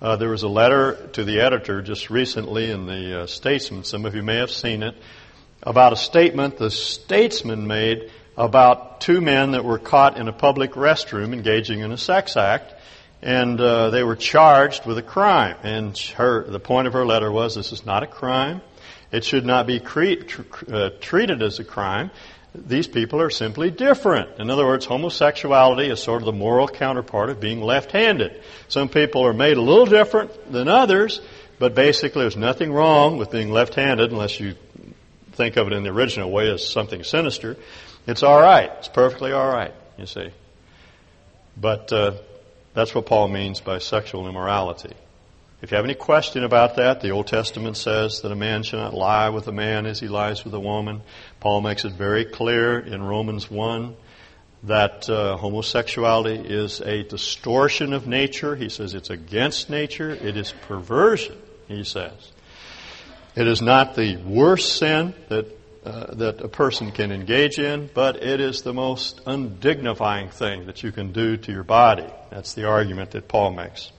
Uh, 0.00 0.14
there 0.14 0.28
was 0.28 0.44
a 0.44 0.48
letter 0.48 1.08
to 1.14 1.24
the 1.24 1.40
editor 1.40 1.82
just 1.82 2.08
recently 2.08 2.70
in 2.70 2.86
the 2.86 3.22
uh, 3.22 3.26
Statesman, 3.26 3.82
some 3.82 4.06
of 4.06 4.14
you 4.14 4.22
may 4.22 4.36
have 4.36 4.50
seen 4.50 4.84
it, 4.84 4.94
about 5.64 5.92
a 5.92 5.96
statement 5.96 6.56
the 6.56 6.70
Statesman 6.70 7.66
made 7.66 8.12
about 8.36 9.00
two 9.00 9.20
men 9.20 9.52
that 9.52 9.64
were 9.64 9.78
caught 9.78 10.16
in 10.16 10.28
a 10.28 10.32
public 10.32 10.72
restroom 10.72 11.32
engaging 11.32 11.80
in 11.80 11.90
a 11.90 11.98
sex 11.98 12.36
act, 12.36 12.74
and 13.20 13.60
uh, 13.60 13.90
they 13.90 14.04
were 14.04 14.16
charged 14.16 14.86
with 14.86 14.98
a 14.98 15.02
crime. 15.02 15.56
And 15.64 15.98
her, 16.16 16.44
the 16.44 16.60
point 16.60 16.86
of 16.86 16.92
her 16.92 17.04
letter 17.04 17.32
was, 17.32 17.56
this 17.56 17.72
is 17.72 17.84
not 17.84 18.04
a 18.04 18.06
crime. 18.06 18.60
It 19.10 19.24
should 19.24 19.44
not 19.44 19.66
be 19.66 19.80
cre- 19.80 20.22
tr- 20.26 20.42
uh, 20.72 20.90
treated 21.00 21.42
as 21.42 21.58
a 21.58 21.64
crime 21.64 22.12
these 22.54 22.86
people 22.86 23.20
are 23.20 23.30
simply 23.30 23.70
different. 23.70 24.38
In 24.38 24.48
other 24.48 24.64
words, 24.64 24.86
homosexuality 24.86 25.90
is 25.90 26.00
sort 26.00 26.22
of 26.22 26.26
the 26.26 26.32
moral 26.32 26.68
counterpart 26.68 27.30
of 27.30 27.40
being 27.40 27.60
left-handed. 27.60 28.40
Some 28.68 28.88
people 28.88 29.26
are 29.26 29.32
made 29.32 29.56
a 29.56 29.60
little 29.60 29.86
different 29.86 30.52
than 30.52 30.68
others, 30.68 31.20
but 31.58 31.74
basically 31.74 32.22
there's 32.22 32.36
nothing 32.36 32.72
wrong 32.72 33.18
with 33.18 33.30
being 33.30 33.50
left-handed 33.50 34.12
unless 34.12 34.38
you 34.38 34.54
think 35.32 35.56
of 35.56 35.66
it 35.66 35.72
in 35.72 35.82
the 35.82 35.90
original 35.90 36.30
way 36.30 36.48
as 36.50 36.66
something 36.66 37.02
sinister. 37.02 37.56
It's 38.06 38.22
alright. 38.22 38.70
It's 38.78 38.88
perfectly 38.88 39.32
alright, 39.32 39.74
you 39.98 40.06
see. 40.06 40.30
But 41.56 41.92
uh, 41.92 42.12
that's 42.72 42.94
what 42.94 43.06
Paul 43.06 43.28
means 43.28 43.60
by 43.60 43.78
sexual 43.78 44.28
immorality. 44.28 44.94
If 45.64 45.70
you 45.70 45.76
have 45.76 45.86
any 45.86 45.94
question 45.94 46.44
about 46.44 46.76
that, 46.76 47.00
the 47.00 47.08
Old 47.08 47.26
Testament 47.26 47.78
says 47.78 48.20
that 48.20 48.30
a 48.30 48.36
man 48.36 48.64
should 48.64 48.80
not 48.80 48.92
lie 48.92 49.30
with 49.30 49.48
a 49.48 49.52
man 49.52 49.86
as 49.86 49.98
he 49.98 50.08
lies 50.08 50.44
with 50.44 50.52
a 50.52 50.60
woman. 50.60 51.00
Paul 51.40 51.62
makes 51.62 51.86
it 51.86 51.92
very 51.92 52.26
clear 52.26 52.78
in 52.78 53.02
Romans 53.02 53.50
1 53.50 53.96
that 54.64 55.08
uh, 55.08 55.38
homosexuality 55.38 56.34
is 56.34 56.82
a 56.82 57.04
distortion 57.04 57.94
of 57.94 58.06
nature. 58.06 58.54
He 58.54 58.68
says 58.68 58.92
it's 58.92 59.08
against 59.08 59.70
nature. 59.70 60.10
It 60.10 60.36
is 60.36 60.52
perversion, 60.52 61.38
he 61.66 61.82
says. 61.82 62.12
It 63.34 63.46
is 63.46 63.62
not 63.62 63.94
the 63.94 64.18
worst 64.18 64.76
sin 64.76 65.14
that, 65.30 65.46
uh, 65.82 66.14
that 66.16 66.42
a 66.42 66.48
person 66.48 66.92
can 66.92 67.10
engage 67.10 67.58
in, 67.58 67.88
but 67.94 68.22
it 68.22 68.38
is 68.38 68.60
the 68.60 68.74
most 68.74 69.24
undignifying 69.24 70.28
thing 70.28 70.66
that 70.66 70.82
you 70.82 70.92
can 70.92 71.12
do 71.12 71.38
to 71.38 71.52
your 71.52 71.64
body. 71.64 72.12
That's 72.28 72.52
the 72.52 72.68
argument 72.68 73.12
that 73.12 73.28
Paul 73.28 73.52
makes. 73.52 73.90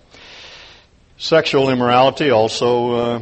Sexual 1.17 1.69
immorality 1.69 2.29
also 2.29 2.91
uh, 2.91 3.19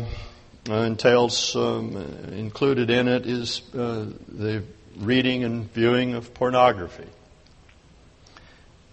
uh, 0.69 0.73
entails, 0.73 1.55
um, 1.55 1.95
included 2.33 2.89
in 2.89 3.07
it 3.07 3.25
is 3.25 3.61
uh, 3.75 4.05
the 4.27 4.63
reading 4.97 5.43
and 5.43 5.71
viewing 5.73 6.15
of 6.15 6.33
pornography. 6.33 7.07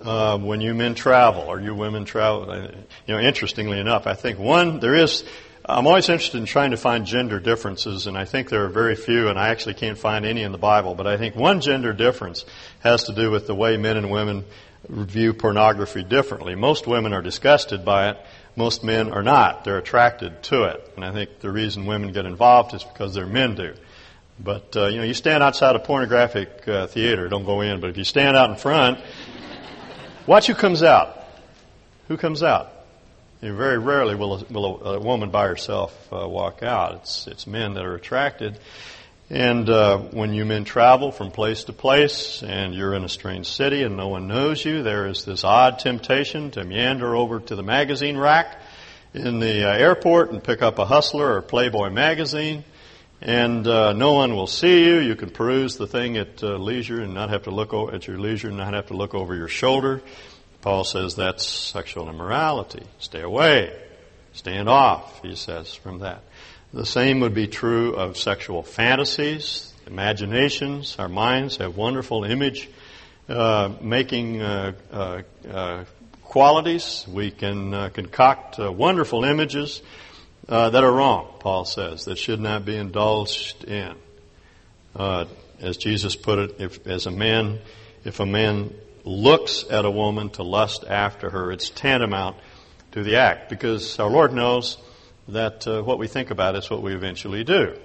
uh, 0.02 0.38
when 0.38 0.61
you 0.61 0.75
men 0.75 0.95
travel 0.95 1.42
or 1.42 1.61
you 1.61 1.75
women 1.75 2.04
travel. 2.04 2.50
Uh, 2.50 2.69
you 3.07 3.14
know, 3.14 3.21
interestingly 3.21 3.78
enough, 3.78 4.07
I 4.07 4.14
think 4.14 4.38
one 4.38 4.80
there 4.80 4.95
is. 4.95 5.25
I'm 5.64 5.87
always 5.87 6.09
interested 6.09 6.38
in 6.38 6.47
trying 6.47 6.71
to 6.71 6.76
find 6.76 7.04
gender 7.07 7.38
differences, 7.38 8.07
and 8.07 8.16
I 8.16 8.25
think 8.25 8.49
there 8.49 8.64
are 8.64 8.69
very 8.69 8.97
few, 8.97 9.28
and 9.28 9.38
I 9.38 9.49
actually 9.49 9.75
can't 9.75 9.99
find 9.99 10.25
any 10.25 10.42
in 10.42 10.52
the 10.52 10.59
Bible. 10.59 10.95
But 10.95 11.07
I 11.07 11.16
think 11.16 11.37
one 11.37 11.61
gender 11.61 11.92
difference 11.92 12.45
has 12.80 13.04
to 13.04 13.12
do 13.12 13.30
with 13.30 13.47
the 13.47 13.54
way 13.54 13.76
men 13.76 13.97
and 13.97 14.11
women 14.11 14.45
view 14.88 15.35
pornography 15.35 16.02
differently. 16.02 16.54
Most 16.54 16.87
women 16.87 17.12
are 17.12 17.23
disgusted 17.23 17.85
by 17.85 18.11
it. 18.11 18.16
Most 18.57 18.85
men 18.85 19.12
are 19.12 19.23
not. 19.23 19.64
They're 19.64 19.78
attracted 19.78 20.42
to 20.45 20.64
it. 20.64 20.92
And 20.97 21.04
I 21.04 21.12
think 21.12 21.40
the 21.40 21.50
reason 21.50 21.87
women 21.87 22.12
get 22.12 22.26
involved 22.26 22.75
is 22.75 22.85
because 22.85 23.14
their 23.14 23.26
men 23.26 23.54
do. 23.54 23.75
But, 24.38 24.76
uh, 24.76 24.87
you 24.87 24.99
know, 24.99 25.04
you 25.04 25.14
stand 25.14 25.42
outside 25.42 25.76
a 25.76 25.78
pornographic 25.78 26.66
uh, 26.66 26.87
theater, 26.87 27.28
don't 27.28 27.45
go 27.45 27.61
in, 27.61 27.80
but 27.80 27.90
if 27.90 27.97
you 27.97 28.04
stand 28.04 28.37
out 28.37 28.50
in 28.50 28.57
front, 28.57 28.99
watch 30.26 30.47
who 30.47 30.54
comes 30.54 30.83
out. 30.83 31.25
Who 32.09 32.16
comes 32.16 32.42
out? 32.42 32.73
You 33.42 33.50
know, 33.50 33.57
very 33.57 33.78
rarely 33.78 34.14
will 34.14 34.35
a, 34.40 34.45
will 34.50 34.83
a, 34.83 34.95
a 34.95 35.00
woman 35.00 35.30
by 35.30 35.47
herself 35.47 35.95
uh, 36.12 36.26
walk 36.28 36.62
out. 36.62 36.95
It's, 36.97 37.26
it's 37.26 37.47
men 37.47 37.75
that 37.75 37.85
are 37.85 37.95
attracted. 37.95 38.59
And 39.30 39.70
uh, 39.70 39.99
when 39.99 40.34
you 40.34 40.44
men 40.44 40.64
travel 40.64 41.12
from 41.12 41.30
place 41.30 41.64
to 41.64 41.72
place 41.72 42.42
and 42.42 42.75
you're 42.75 42.94
in 42.94 43.04
a 43.04 43.08
strange 43.08 43.46
city 43.46 43.84
and 43.84 43.96
no 43.96 44.08
one 44.08 44.26
knows 44.26 44.64
you, 44.64 44.82
there 44.82 45.06
is 45.06 45.25
this 45.25 45.44
odd 45.44 45.78
temptation 45.78 46.50
to 46.52 46.64
meander 46.64 47.14
over 47.14 47.38
to 47.38 47.54
the 47.54 47.62
magazine 47.62 48.16
rack 48.16 48.60
in 49.14 49.38
the 49.38 49.70
uh, 49.70 49.72
airport 49.72 50.32
and 50.32 50.42
pick 50.42 50.62
up 50.62 50.80
a 50.80 50.84
Hustler 50.84 51.37
or 51.37 51.42
Playboy 51.42 51.90
magazine. 51.90 52.64
And 53.22 53.66
uh, 53.68 53.92
no 53.92 54.14
one 54.14 54.34
will 54.34 54.49
see 54.49 54.84
you. 54.84 54.99
You 54.99 55.14
can 55.14 55.30
peruse 55.30 55.76
the 55.76 55.87
thing 55.87 56.16
at 56.16 56.42
uh, 56.42 56.56
leisure 56.56 57.00
and 57.00 57.14
not 57.14 57.30
have 57.30 57.44
to 57.44 57.50
look 57.52 57.72
o- 57.72 57.88
at 57.88 58.08
your 58.08 58.18
leisure 58.18 58.49
and 58.49 58.56
not 58.56 58.75
have 58.75 58.87
to 58.87 58.94
look 58.94 59.14
over 59.14 59.37
your 59.37 59.46
shoulder. 59.46 60.02
Paul 60.60 60.82
says 60.82 61.14
that's 61.14 61.46
sexual 61.46 62.08
immorality. 62.08 62.82
Stay 62.99 63.20
away. 63.20 63.78
Stand 64.32 64.68
off, 64.68 65.22
he 65.22 65.37
says, 65.37 65.75
from 65.75 66.00
that. 66.00 66.22
The 66.72 66.86
same 66.86 67.18
would 67.20 67.34
be 67.34 67.48
true 67.48 67.96
of 67.96 68.16
sexual 68.16 68.62
fantasies, 68.62 69.74
imaginations. 69.88 70.94
Our 71.00 71.08
minds 71.08 71.56
have 71.56 71.76
wonderful 71.76 72.22
image 72.22 72.68
uh, 73.28 73.72
making 73.80 74.40
uh, 74.40 74.72
uh, 74.92 75.22
uh 75.52 75.84
qualities. 76.22 77.04
We 77.08 77.32
can 77.32 77.74
uh, 77.74 77.88
concoct 77.88 78.60
uh, 78.60 78.70
wonderful 78.70 79.24
images 79.24 79.82
that 80.46 80.84
are 80.84 80.92
wrong, 80.92 81.34
Paul 81.40 81.64
says, 81.64 82.04
that 82.04 82.18
should 82.18 82.38
not 82.38 82.64
be 82.64 82.76
indulged 82.76 83.64
in. 83.64 83.96
as 84.96 85.76
Jesus 85.76 86.14
put 86.14 86.38
it, 86.38 86.60
if, 86.60 86.86
as 86.86 87.06
a 87.06 87.10
man, 87.10 87.58
if 88.04 88.20
a 88.20 88.26
man 88.26 88.72
looks 89.04 89.64
at 89.68 89.84
a 89.84 89.90
woman 89.90 90.30
to 90.30 90.44
lust 90.44 90.84
after 90.84 91.30
her, 91.30 91.50
it's 91.50 91.68
tantamount 91.68 92.36
to 92.92 93.02
the 93.02 93.16
act 93.16 93.50
because 93.50 93.98
our 93.98 94.10
Lord 94.10 94.32
knows 94.32 94.78
that 95.32 95.66
uh, 95.66 95.82
what 95.82 95.99
we 95.99 96.06
think 96.06 96.30
about 96.30 96.56
is 96.56 96.70
what 96.70 96.82
we 96.82 96.94
eventually 96.94 97.44
do. 97.44 97.76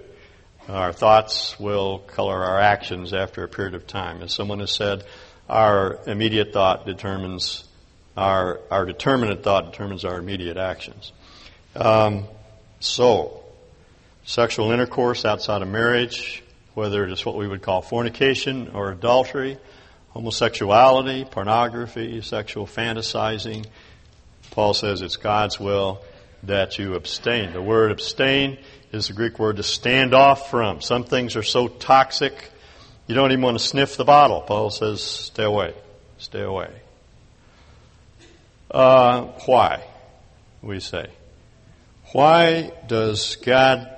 Our 0.68 0.92
thoughts 0.92 1.60
will 1.60 2.00
color 2.00 2.44
our 2.44 2.60
actions 2.60 3.14
after 3.14 3.44
a 3.44 3.48
period 3.48 3.76
of 3.76 3.86
time. 3.86 4.22
As 4.22 4.34
someone 4.34 4.60
has 4.60 4.72
said, 4.72 5.04
our 5.48 6.00
immediate 6.08 6.54
thought 6.54 6.86
determines 6.86 7.64
our, 8.18 8.62
our 8.72 8.86
determinate 8.86 9.44
thought 9.44 9.72
determines 9.72 10.06
our 10.06 10.18
immediate 10.18 10.58
actions. 10.58 11.12
Um, 11.76 12.26
so, 12.80 13.44
sexual 14.24 14.72
intercourse 14.72 15.26
outside 15.26 15.62
of 15.62 15.68
marriage, 15.68 16.42
whether 16.74 17.04
it 17.04 17.12
is 17.12 17.26
what 17.26 17.36
we 17.36 17.48
would 17.48 17.62
call 17.62 17.82
fornication 17.82 18.70
or 18.70 18.92
adultery, 18.92 19.58
homosexuality, 20.12 21.26
pornography, 21.26 22.22
sexual 22.22 22.66
fantasizing, 22.66 23.66
Paul 24.52 24.74
says 24.74 25.02
it's 25.02 25.18
God's 25.18 25.60
will 25.60 26.02
that 26.44 26.78
you 26.78 26.96
abstain. 26.96 27.54
The 27.54 27.62
word 27.62 27.92
abstain 27.92 28.58
is 28.92 29.08
the 29.08 29.14
Greek 29.14 29.40
word 29.40 29.58
to 29.58 29.64
stand 29.64 30.14
off 30.14 30.50
from. 30.50 30.82
Some 30.82 31.04
things 31.04 31.36
are 31.36 31.44
so 31.44 31.68
toxic, 31.68 32.52
you 33.08 33.16
don't 33.16 33.32
even 33.32 33.44
want 33.44 33.60
to 33.60 33.64
sniff 33.64 33.98
the 33.98 34.06
bottle. 34.06 34.42
Paul 34.42 34.70
says, 34.70 35.02
stay 35.04 35.44
away. 35.44 35.74
Stay 36.18 36.42
away. 36.42 36.72
Uh, 38.72 39.26
why? 39.46 39.84
We 40.62 40.80
say. 40.80 41.08
Why 42.14 42.72
does 42.88 43.36
God 43.38 43.90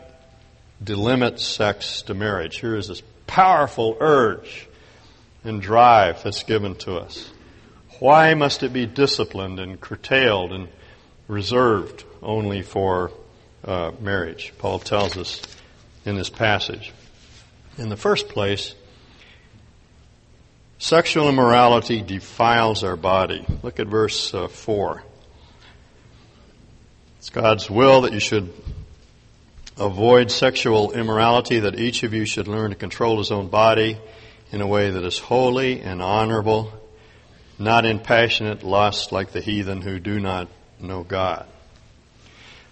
delimit 0.83 1.39
sex 1.39 2.01
to 2.03 2.13
marriage? 2.13 2.59
Here 2.59 2.75
is 2.75 2.87
this 2.87 3.01
powerful 3.27 3.97
urge 3.99 4.67
and 5.43 5.61
drive 5.61 6.23
that's 6.23 6.43
given 6.43 6.75
to 6.75 6.97
us. 6.97 7.29
Why 7.99 8.33
must 8.33 8.63
it 8.63 8.73
be 8.73 8.85
disciplined 8.85 9.59
and 9.59 9.79
curtailed 9.79 10.51
and 10.51 10.67
reserved 11.27 12.03
only 12.21 12.61
for 12.61 13.11
uh, 13.63 13.91
marriage. 13.99 14.53
Paul 14.57 14.79
tells 14.79 15.17
us 15.17 15.41
in 16.05 16.15
this 16.15 16.29
passage. 16.29 16.93
In 17.77 17.89
the 17.89 17.97
first 17.97 18.29
place, 18.29 18.73
sexual 20.79 21.29
immorality 21.29 22.01
defiles 22.01 22.83
our 22.83 22.95
body. 22.95 23.45
Look 23.61 23.79
at 23.79 23.87
verse 23.87 24.33
uh, 24.33 24.47
4. 24.47 25.03
It's 27.19 27.29
God's 27.29 27.69
will 27.69 28.01
that 28.01 28.13
you 28.13 28.19
should 28.19 28.53
avoid 29.77 30.31
sexual 30.31 30.91
immorality, 30.93 31.59
that 31.59 31.79
each 31.79 32.03
of 32.03 32.13
you 32.13 32.25
should 32.25 32.47
learn 32.47 32.71
to 32.71 32.75
control 32.75 33.17
his 33.17 33.31
own 33.31 33.49
body 33.49 33.97
in 34.51 34.61
a 34.61 34.67
way 34.67 34.89
that 34.89 35.03
is 35.03 35.19
holy 35.19 35.81
and 35.81 36.01
honorable, 36.01 36.71
not 37.59 37.85
in 37.85 37.99
passionate 37.99 38.63
lust 38.63 39.11
like 39.11 39.31
the 39.31 39.41
heathen 39.41 39.81
who 39.81 39.99
do 39.99 40.19
not 40.19 40.47
know 40.79 41.03
God. 41.03 41.45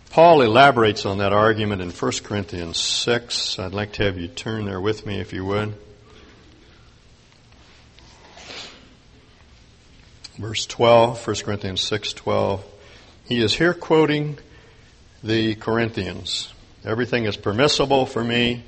Paul 0.10 0.42
elaborates 0.42 1.06
on 1.06 1.18
that 1.18 1.34
argument 1.34 1.82
in 1.82 1.92
1 1.92 2.12
Corinthians 2.24 2.78
6. 2.78 3.60
I'd 3.60 3.74
like 3.74 3.94
to 3.94 4.04
have 4.04 4.18
you 4.18 4.28
turn 4.28 4.66
there 4.66 4.80
with 4.80 5.06
me 5.06 5.20
if 5.20 5.34
you 5.34 5.44
would. 5.46 5.76
Verse 10.38 10.66
12, 10.66 11.26
1 11.26 11.36
Corinthians 11.44 11.82
6:12. 11.82 12.62
He 13.26 13.42
is 13.42 13.54
here 13.54 13.74
quoting 13.74 14.38
the 15.24 15.56
Corinthians. 15.56 16.54
Everything 16.84 17.26
is 17.26 17.36
permissible 17.36 18.06
for 18.06 18.24
me. 18.24 18.64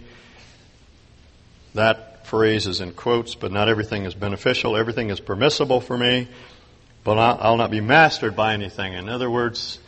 That 1.74 2.25
phrase 2.25 2.67
is 2.67 2.82
in 2.82 2.91
quotes, 2.91 3.36
but 3.36 3.51
not 3.51 3.70
everything 3.70 4.06
is 4.06 4.13
beneficial. 4.13 4.75
Everything 4.75 5.10
is 5.10 5.20
permissible 5.20 5.79
for 5.79 5.98
me, 5.98 6.27
but 7.07 7.17
I'll 7.17 7.55
not 7.55 7.71
be 7.71 7.79
mastered 7.79 8.35
by 8.35 8.53
anything. 8.53 8.91
In 8.91 9.07
other 9.07 9.31
words, 9.31 9.79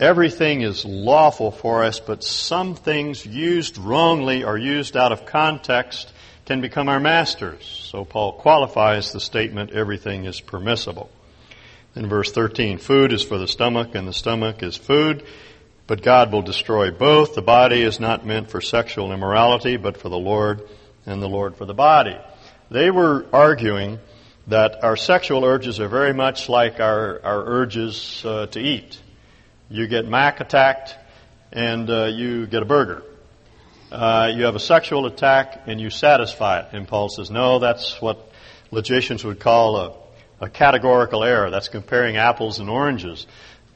Everything 0.00 0.62
is 0.62 0.84
lawful 0.84 1.52
for 1.52 1.84
us, 1.84 2.00
but 2.00 2.24
some 2.24 2.74
things 2.74 3.24
used 3.24 3.78
wrongly 3.78 4.42
or 4.42 4.58
used 4.58 4.96
out 4.96 5.12
of 5.12 5.26
context 5.26 6.10
can 6.44 6.60
become 6.60 6.88
our 6.88 6.98
masters. 6.98 7.64
So 7.88 8.04
Paul 8.04 8.32
qualifies 8.32 9.12
the 9.12 9.20
statement, 9.20 9.70
everything 9.70 10.24
is 10.24 10.40
permissible. 10.40 11.08
In 11.94 12.08
verse 12.08 12.32
13, 12.32 12.78
food 12.78 13.12
is 13.12 13.22
for 13.22 13.38
the 13.38 13.46
stomach 13.46 13.94
and 13.94 14.08
the 14.08 14.12
stomach 14.12 14.60
is 14.64 14.76
food, 14.76 15.24
but 15.86 16.02
God 16.02 16.32
will 16.32 16.42
destroy 16.42 16.90
both. 16.90 17.36
The 17.36 17.42
body 17.42 17.82
is 17.82 18.00
not 18.00 18.26
meant 18.26 18.50
for 18.50 18.60
sexual 18.60 19.12
immorality, 19.12 19.76
but 19.76 19.98
for 19.98 20.08
the 20.08 20.18
Lord 20.18 20.68
and 21.06 21.22
the 21.22 21.28
Lord 21.28 21.54
for 21.54 21.64
the 21.64 21.74
body. 21.74 22.16
They 22.72 22.90
were 22.90 23.26
arguing 23.32 24.00
that 24.46 24.82
our 24.82 24.96
sexual 24.96 25.44
urges 25.44 25.80
are 25.80 25.88
very 25.88 26.12
much 26.12 26.48
like 26.48 26.80
our, 26.80 27.20
our 27.24 27.44
urges 27.44 28.22
uh, 28.24 28.46
to 28.46 28.60
eat 28.60 28.98
you 29.72 29.86
get 29.86 30.06
Mac 30.06 30.40
attacked, 30.40 30.94
and 31.50 31.88
uh, 31.88 32.04
you 32.04 32.46
get 32.46 32.62
a 32.62 32.66
burger. 32.66 33.02
Uh, 33.90 34.30
you 34.34 34.44
have 34.44 34.54
a 34.54 34.60
sexual 34.60 35.06
attack, 35.06 35.62
and 35.66 35.80
you 35.80 35.88
satisfy 35.88 36.60
it. 36.60 36.66
And 36.72 36.86
Paul 36.86 37.08
says, 37.08 37.30
no, 37.30 37.58
that's 37.58 38.00
what 38.00 38.30
logicians 38.70 39.24
would 39.24 39.40
call 39.40 39.76
a, 39.76 39.94
a 40.42 40.50
categorical 40.50 41.24
error. 41.24 41.50
That's 41.50 41.68
comparing 41.68 42.18
apples 42.18 42.58
and 42.58 42.68
oranges. 42.68 43.26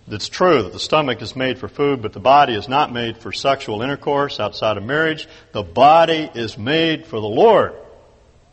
It's 0.09 0.29
true 0.29 0.63
that 0.65 0.73
the 0.75 0.79
stomach 0.79 1.23
is 1.23 1.35
made 1.35 1.59
for 1.59 1.67
food, 1.69 2.03
but 2.03 2.13
the 2.13 2.21
body 2.21 2.55
is 2.55 2.69
not 2.69 2.93
made 2.93 3.17
for 3.17 3.33
sexual 3.33 3.81
intercourse 3.81 4.39
outside 4.39 4.77
of 4.77 4.85
marriage. 4.85 5.27
The 5.53 5.63
body 5.63 6.31
is 6.35 6.59
made 6.59 7.07
for 7.07 7.21
the 7.21 7.27
Lord. 7.27 7.75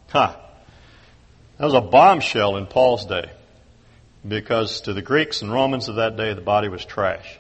Huh. 0.10 0.38
That 1.64 1.68
was 1.68 1.76
a 1.76 1.92
bombshell 1.92 2.58
in 2.58 2.66
Paul's 2.66 3.06
day 3.06 3.32
because 4.28 4.82
to 4.82 4.92
the 4.92 5.02
Greeks 5.02 5.42
and 5.42 5.50
Romans 5.50 5.88
of 5.88 5.96
that 5.96 6.18
day, 6.18 6.34
the 6.34 6.42
body 6.42 6.68
was 6.68 6.84
trash. 6.84 7.40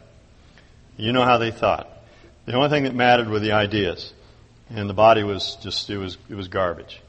You 0.95 1.11
know 1.11 1.25
how 1.25 1.39
they 1.39 1.51
thought. 1.51 1.89
The 2.45 2.53
only 2.53 2.69
thing 2.69 2.83
that 2.83 2.95
mattered 2.95 3.27
were 3.27 3.41
the 3.41 3.51
ideas, 3.51 4.13
and 4.69 4.89
the 4.89 4.93
body 4.93 5.23
was 5.23 5.57
just 5.61 5.89
it 5.89 5.97
was 5.97 6.17
it 6.29 6.35
was 6.35 6.47
garbage. 6.47 7.01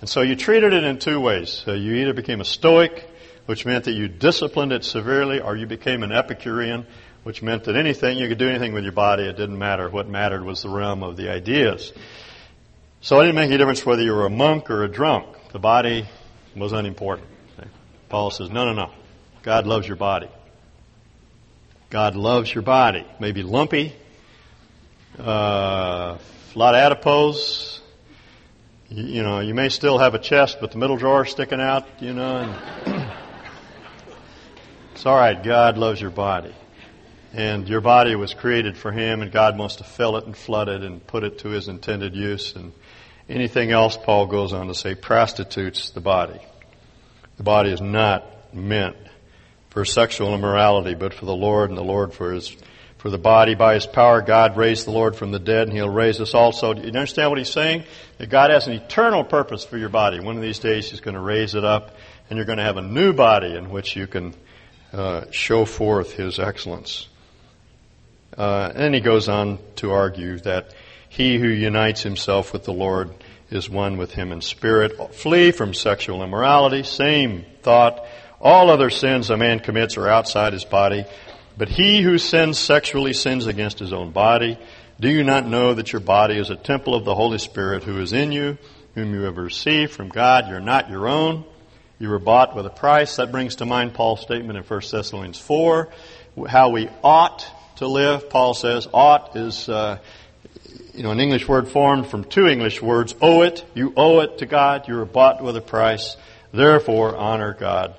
And 0.00 0.08
so 0.08 0.20
you 0.20 0.36
treated 0.36 0.72
it 0.72 0.84
in 0.84 1.00
two 1.00 1.18
ways. 1.18 1.50
So 1.50 1.72
you 1.72 1.94
either 1.94 2.12
became 2.12 2.40
a 2.40 2.44
Stoic, 2.44 3.04
which 3.46 3.66
meant 3.66 3.86
that 3.86 3.94
you 3.94 4.06
disciplined 4.06 4.70
it 4.70 4.84
severely, 4.84 5.40
or 5.40 5.56
you 5.56 5.66
became 5.66 6.04
an 6.04 6.12
Epicurean, 6.12 6.86
which 7.24 7.42
meant 7.42 7.64
that 7.64 7.74
anything 7.74 8.16
you 8.16 8.28
could 8.28 8.38
do 8.38 8.48
anything 8.48 8.74
with 8.74 8.84
your 8.84 8.92
body, 8.92 9.24
it 9.24 9.36
didn't 9.36 9.58
matter. 9.58 9.90
What 9.90 10.08
mattered 10.08 10.44
was 10.44 10.62
the 10.62 10.68
realm 10.68 11.02
of 11.02 11.16
the 11.16 11.32
ideas. 11.32 11.92
So 13.00 13.18
it 13.18 13.24
didn't 13.24 13.34
make 13.34 13.48
any 13.48 13.58
difference 13.58 13.84
whether 13.84 14.02
you 14.02 14.12
were 14.12 14.26
a 14.26 14.30
monk 14.30 14.70
or 14.70 14.84
a 14.84 14.88
drunk. 14.88 15.26
The 15.50 15.58
body 15.58 16.06
was 16.56 16.72
unimportant. 16.72 17.28
Paul 18.08 18.30
says, 18.30 18.50
no, 18.50 18.64
no, 18.64 18.72
no. 18.72 18.90
God 19.42 19.66
loves 19.66 19.86
your 19.86 19.96
body. 19.96 20.28
God 21.90 22.14
loves 22.14 22.52
your 22.52 22.62
body. 22.62 23.06
Maybe 23.18 23.42
lumpy, 23.42 23.94
uh, 25.18 25.22
a 26.54 26.58
lot 26.58 26.74
of 26.74 26.80
adipose. 26.80 27.80
You, 28.88 29.04
you, 29.04 29.22
know, 29.22 29.40
you 29.40 29.54
may 29.54 29.68
still 29.68 29.98
have 29.98 30.14
a 30.14 30.18
chest, 30.18 30.58
but 30.60 30.72
the 30.72 30.78
middle 30.78 30.96
drawer 30.96 31.24
sticking 31.24 31.60
out, 31.60 31.86
you 32.00 32.12
know. 32.12 32.54
It's 35.00 35.06
all 35.06 35.16
right. 35.16 35.42
God 35.42 35.78
loves 35.78 35.98
your 35.98 36.10
body. 36.10 36.54
And 37.32 37.66
your 37.66 37.80
body 37.80 38.16
was 38.16 38.34
created 38.34 38.76
for 38.76 38.92
Him, 38.92 39.22
and 39.22 39.32
God 39.32 39.56
wants 39.56 39.76
to 39.76 39.84
fill 39.84 40.18
it 40.18 40.26
and 40.26 40.36
flood 40.36 40.68
it 40.68 40.82
and 40.82 41.06
put 41.06 41.24
it 41.24 41.38
to 41.38 41.48
His 41.48 41.68
intended 41.68 42.14
use. 42.14 42.54
And 42.54 42.72
anything 43.30 43.70
else, 43.70 43.96
Paul 43.96 44.26
goes 44.26 44.52
on 44.52 44.66
to 44.66 44.74
say, 44.74 44.94
prostitutes 44.94 45.90
the 45.90 46.00
body. 46.00 46.40
The 47.36 47.42
body 47.42 47.70
is 47.70 47.80
not 47.80 48.54
meant 48.54 48.96
for 49.70 49.84
sexual 49.84 50.34
immorality, 50.34 50.94
but 50.94 51.14
for 51.14 51.26
the 51.26 51.34
Lord, 51.34 51.70
and 51.70 51.78
the 51.78 51.82
Lord 51.82 52.12
for 52.12 52.32
His 52.32 52.54
for 52.98 53.08
the 53.08 53.18
body. 53.18 53.54
By 53.54 53.74
His 53.74 53.86
power, 53.86 54.20
God 54.20 54.58
raised 54.58 54.86
the 54.86 54.90
Lord 54.90 55.16
from 55.16 55.32
the 55.32 55.38
dead, 55.38 55.68
and 55.68 55.72
He'll 55.72 55.88
raise 55.88 56.20
us 56.20 56.34
also. 56.34 56.74
Do 56.74 56.82
you 56.82 56.88
understand 56.88 57.30
what 57.30 57.38
He's 57.38 57.52
saying? 57.52 57.84
That 58.18 58.28
God 58.28 58.50
has 58.50 58.66
an 58.66 58.74
eternal 58.74 59.24
purpose 59.24 59.64
for 59.64 59.78
your 59.78 59.88
body. 59.88 60.20
One 60.20 60.36
of 60.36 60.42
these 60.42 60.58
days, 60.58 60.90
He's 60.90 61.00
going 61.00 61.14
to 61.14 61.20
raise 61.20 61.54
it 61.54 61.64
up, 61.64 61.96
and 62.28 62.36
you're 62.36 62.46
going 62.46 62.58
to 62.58 62.64
have 62.64 62.76
a 62.76 62.82
new 62.82 63.12
body 63.12 63.56
in 63.56 63.70
which 63.70 63.96
you 63.96 64.06
can 64.06 64.34
uh, 64.92 65.30
show 65.30 65.64
forth 65.64 66.12
His 66.12 66.38
excellence. 66.38 67.08
Uh, 68.36 68.70
and 68.74 68.94
he 68.94 69.00
goes 69.00 69.28
on 69.28 69.58
to 69.76 69.90
argue 69.90 70.38
that 70.38 70.72
he 71.10 71.38
who 71.38 71.48
unites 71.48 72.02
himself 72.02 72.52
with 72.52 72.62
the 72.62 72.72
Lord 72.72 73.10
is 73.50 73.68
one 73.68 73.96
with 73.96 74.12
him 74.12 74.30
in 74.30 74.40
spirit. 74.40 75.12
Flee 75.12 75.50
from 75.50 75.74
sexual 75.74 76.22
immorality. 76.22 76.84
Same 76.84 77.44
thought. 77.62 78.06
All 78.40 78.70
other 78.70 78.90
sins 78.90 79.28
a 79.28 79.36
man 79.36 79.58
commits 79.58 79.96
are 79.96 80.08
outside 80.08 80.52
his 80.52 80.64
body, 80.64 81.04
but 81.58 81.68
he 81.68 82.00
who 82.00 82.16
sins 82.16 82.60
sexually 82.60 83.12
sins 83.12 83.48
against 83.48 83.80
his 83.80 83.92
own 83.92 84.12
body. 84.12 84.56
Do 85.00 85.10
you 85.10 85.24
not 85.24 85.48
know 85.48 85.74
that 85.74 85.92
your 85.92 86.00
body 86.00 86.38
is 86.38 86.48
a 86.48 86.56
temple 86.56 86.94
of 86.94 87.04
the 87.04 87.14
Holy 87.14 87.38
Spirit 87.38 87.82
who 87.82 88.00
is 88.00 88.12
in 88.12 88.30
you, 88.30 88.56
whom 88.94 89.12
you 89.12 89.22
have 89.22 89.36
received 89.36 89.92
from 89.92 90.10
God? 90.10 90.48
You're 90.48 90.60
not 90.60 90.90
your 90.90 91.08
own. 91.08 91.44
You 91.98 92.08
were 92.08 92.20
bought 92.20 92.54
with 92.54 92.66
a 92.66 92.70
price. 92.70 93.16
That 93.16 93.32
brings 93.32 93.56
to 93.56 93.66
mind 93.66 93.94
Paul's 93.94 94.20
statement 94.20 94.58
in 94.58 94.62
1 94.62 94.80
Thessalonians 94.92 95.40
4, 95.40 95.88
how 96.48 96.68
we 96.68 96.88
ought 97.02 97.44
to 97.76 97.88
live. 97.88 98.30
Paul 98.30 98.54
says, 98.54 98.86
ought 98.94 99.36
is, 99.36 99.68
uh, 99.68 99.98
you 100.94 101.02
know, 101.02 101.10
an 101.10 101.20
English 101.20 101.48
word 101.48 101.68
formed 101.68 102.06
from 102.06 102.24
two 102.24 102.46
English 102.46 102.82
words. 102.82 103.14
Owe 103.20 103.42
it. 103.42 103.64
You 103.74 103.92
owe 103.96 104.20
it 104.20 104.38
to 104.38 104.46
God. 104.46 104.88
You 104.88 104.94
were 104.94 105.04
bought 105.04 105.42
with 105.42 105.56
a 105.56 105.60
price. 105.60 106.16
Therefore, 106.52 107.16
honor 107.16 107.56
God 107.58 107.94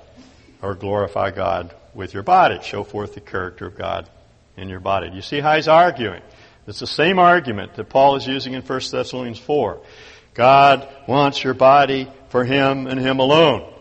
or 0.60 0.74
glorify 0.74 1.30
God 1.30 1.74
with 1.94 2.14
your 2.14 2.22
body. 2.22 2.60
Show 2.62 2.84
forth 2.84 3.14
the 3.14 3.20
character 3.20 3.66
of 3.66 3.76
God 3.76 4.08
in 4.56 4.68
your 4.68 4.80
body. 4.80 5.10
You 5.12 5.22
see 5.22 5.40
how 5.40 5.56
he's 5.56 5.68
arguing? 5.68 6.22
It's 6.66 6.80
the 6.80 6.86
same 6.86 7.18
argument 7.18 7.74
that 7.74 7.88
Paul 7.88 8.16
is 8.16 8.26
using 8.26 8.52
in 8.52 8.62
1 8.62 8.80
Thessalonians 8.90 9.38
4. 9.38 9.80
God 10.34 10.88
wants 11.08 11.42
your 11.42 11.54
body 11.54 12.08
for 12.28 12.44
Him 12.44 12.86
and 12.86 13.00
Him 13.00 13.18
alone 13.18 13.72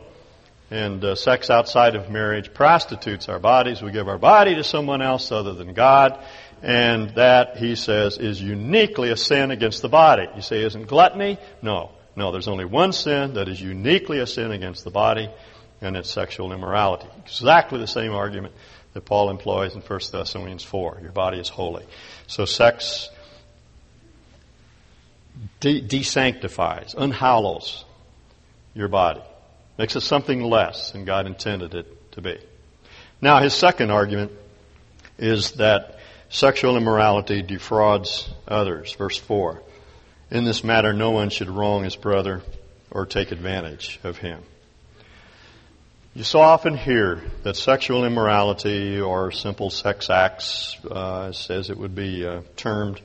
and 0.72 1.04
uh, 1.04 1.16
sex 1.16 1.50
outside 1.50 1.96
of 1.96 2.10
marriage 2.10 2.54
prostitutes 2.54 3.28
our 3.28 3.40
bodies. 3.40 3.82
We 3.82 3.92
give 3.92 4.08
our 4.08 4.18
body 4.18 4.56
to 4.56 4.64
someone 4.64 5.02
else 5.02 5.32
other 5.32 5.54
than 5.54 5.74
God, 5.74 6.18
and 6.62 7.10
that, 7.16 7.58
he 7.58 7.76
says, 7.76 8.18
is 8.18 8.42
uniquely 8.42 9.10
a 9.10 9.18
sin 9.18 9.52
against 9.52 9.82
the 9.82 9.90
body. 9.90 10.28
You 10.36 10.42
say, 10.42 10.64
isn't 10.64 10.88
gluttony? 10.88 11.38
No. 11.62 11.92
No, 12.16 12.32
there's 12.32 12.48
only 12.48 12.66
one 12.66 12.92
sin 12.92 13.36
that 13.36 13.48
is 13.48 13.62
uniquely 13.62 14.20
a 14.20 14.28
sin 14.28 14.52
against 14.52 14.84
the 14.84 14.92
body, 14.92 15.30
and 15.80 15.96
it's 15.96 16.12
sexual 16.12 16.52
immorality. 16.52 17.08
Exactly 17.26 17.80
the 17.80 17.88
same 17.88 18.14
argument 18.14 18.54
that 18.94 19.06
Paul 19.06 19.30
employs 19.30 19.74
in 19.74 19.82
1 19.82 20.00
Thessalonians 20.12 20.64
4. 20.64 21.00
Your 21.02 21.12
body 21.12 21.40
is 21.40 21.48
holy. 21.48 21.86
So 22.28 22.46
sex 22.46 23.10
de- 25.62 25.82
desanctifies, 25.82 26.94
unhallows 26.96 27.86
your 28.74 28.90
body. 28.90 29.22
Makes 29.78 29.96
it 29.96 30.02
something 30.02 30.42
less 30.44 30.92
than 30.92 31.06
God 31.06 31.26
intended 31.26 31.74
it 31.74 32.12
to 32.12 32.22
be. 32.22 32.38
Now, 33.22 33.40
his 33.40 33.54
second 33.54 33.92
argument 33.92 34.32
is 35.18 35.54
that 35.54 36.00
sexual 36.32 36.78
immorality 36.78 37.42
defrauds 37.44 38.30
others. 38.48 38.94
Verse 38.94 39.18
4. 39.18 39.62
In 40.32 40.46
this 40.46 40.64
matter, 40.64 40.94
no 40.94 41.12
one 41.12 41.30
should 41.30 41.50
wrong 41.50 41.84
his 41.84 41.96
brother 41.96 42.42
or 42.90 43.06
take 43.06 43.32
advantage 43.32 44.00
of 44.04 44.18
him. 44.18 44.42
You 46.14 46.24
so 46.24 46.40
often 46.40 46.76
hear 46.76 47.22
that 47.44 47.56
sexual 47.56 48.06
immorality 48.06 49.00
or 49.00 49.32
simple 49.32 49.70
sex 49.70 50.10
acts, 50.10 50.76
uh, 50.90 51.28
as 51.28 51.70
it 51.70 51.78
would 51.78 51.96
be 51.96 52.26
uh, 52.26 52.42
termed, 52.58 53.00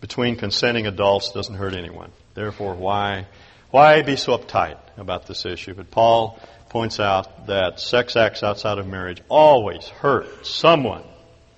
between 0.00 0.36
consenting 0.36 0.86
adults 0.86 1.32
doesn't 1.32 1.54
hurt 1.54 1.74
anyone. 1.74 2.10
Therefore, 2.34 2.74
why 2.74 3.26
why 3.70 4.02
be 4.02 4.16
so 4.16 4.38
uptight 4.38 4.78
about 4.96 5.26
this 5.26 5.44
issue? 5.44 5.74
But 5.74 5.90
Paul 5.90 6.38
points 6.68 7.00
out 7.00 7.48
that 7.48 7.80
sex 7.80 8.16
acts 8.16 8.42
outside 8.42 8.78
of 8.78 8.86
marriage 8.86 9.20
always 9.28 9.88
hurt 9.88 10.46
someone. 10.46 11.02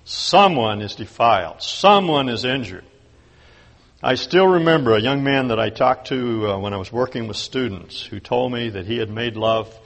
Someone 0.09 0.81
is 0.81 0.95
defiled. 0.95 1.61
Someone 1.61 2.29
is 2.29 2.45
injured. 2.45 2.85
I 4.01 4.15
still 4.15 4.47
remember 4.47 4.95
a 4.95 5.01
young 5.01 5.21
man 5.21 5.49
that 5.49 5.59
I 5.59 5.69
talked 5.69 6.07
to 6.07 6.47
uh, 6.47 6.59
when 6.59 6.73
I 6.73 6.77
was 6.77 6.93
working 6.93 7.27
with 7.27 7.35
students 7.35 8.01
who 8.03 8.21
told 8.21 8.53
me 8.53 8.69
that 8.69 8.85
he 8.85 8.99
had 8.99 9.09
made 9.09 9.35
love 9.35 9.77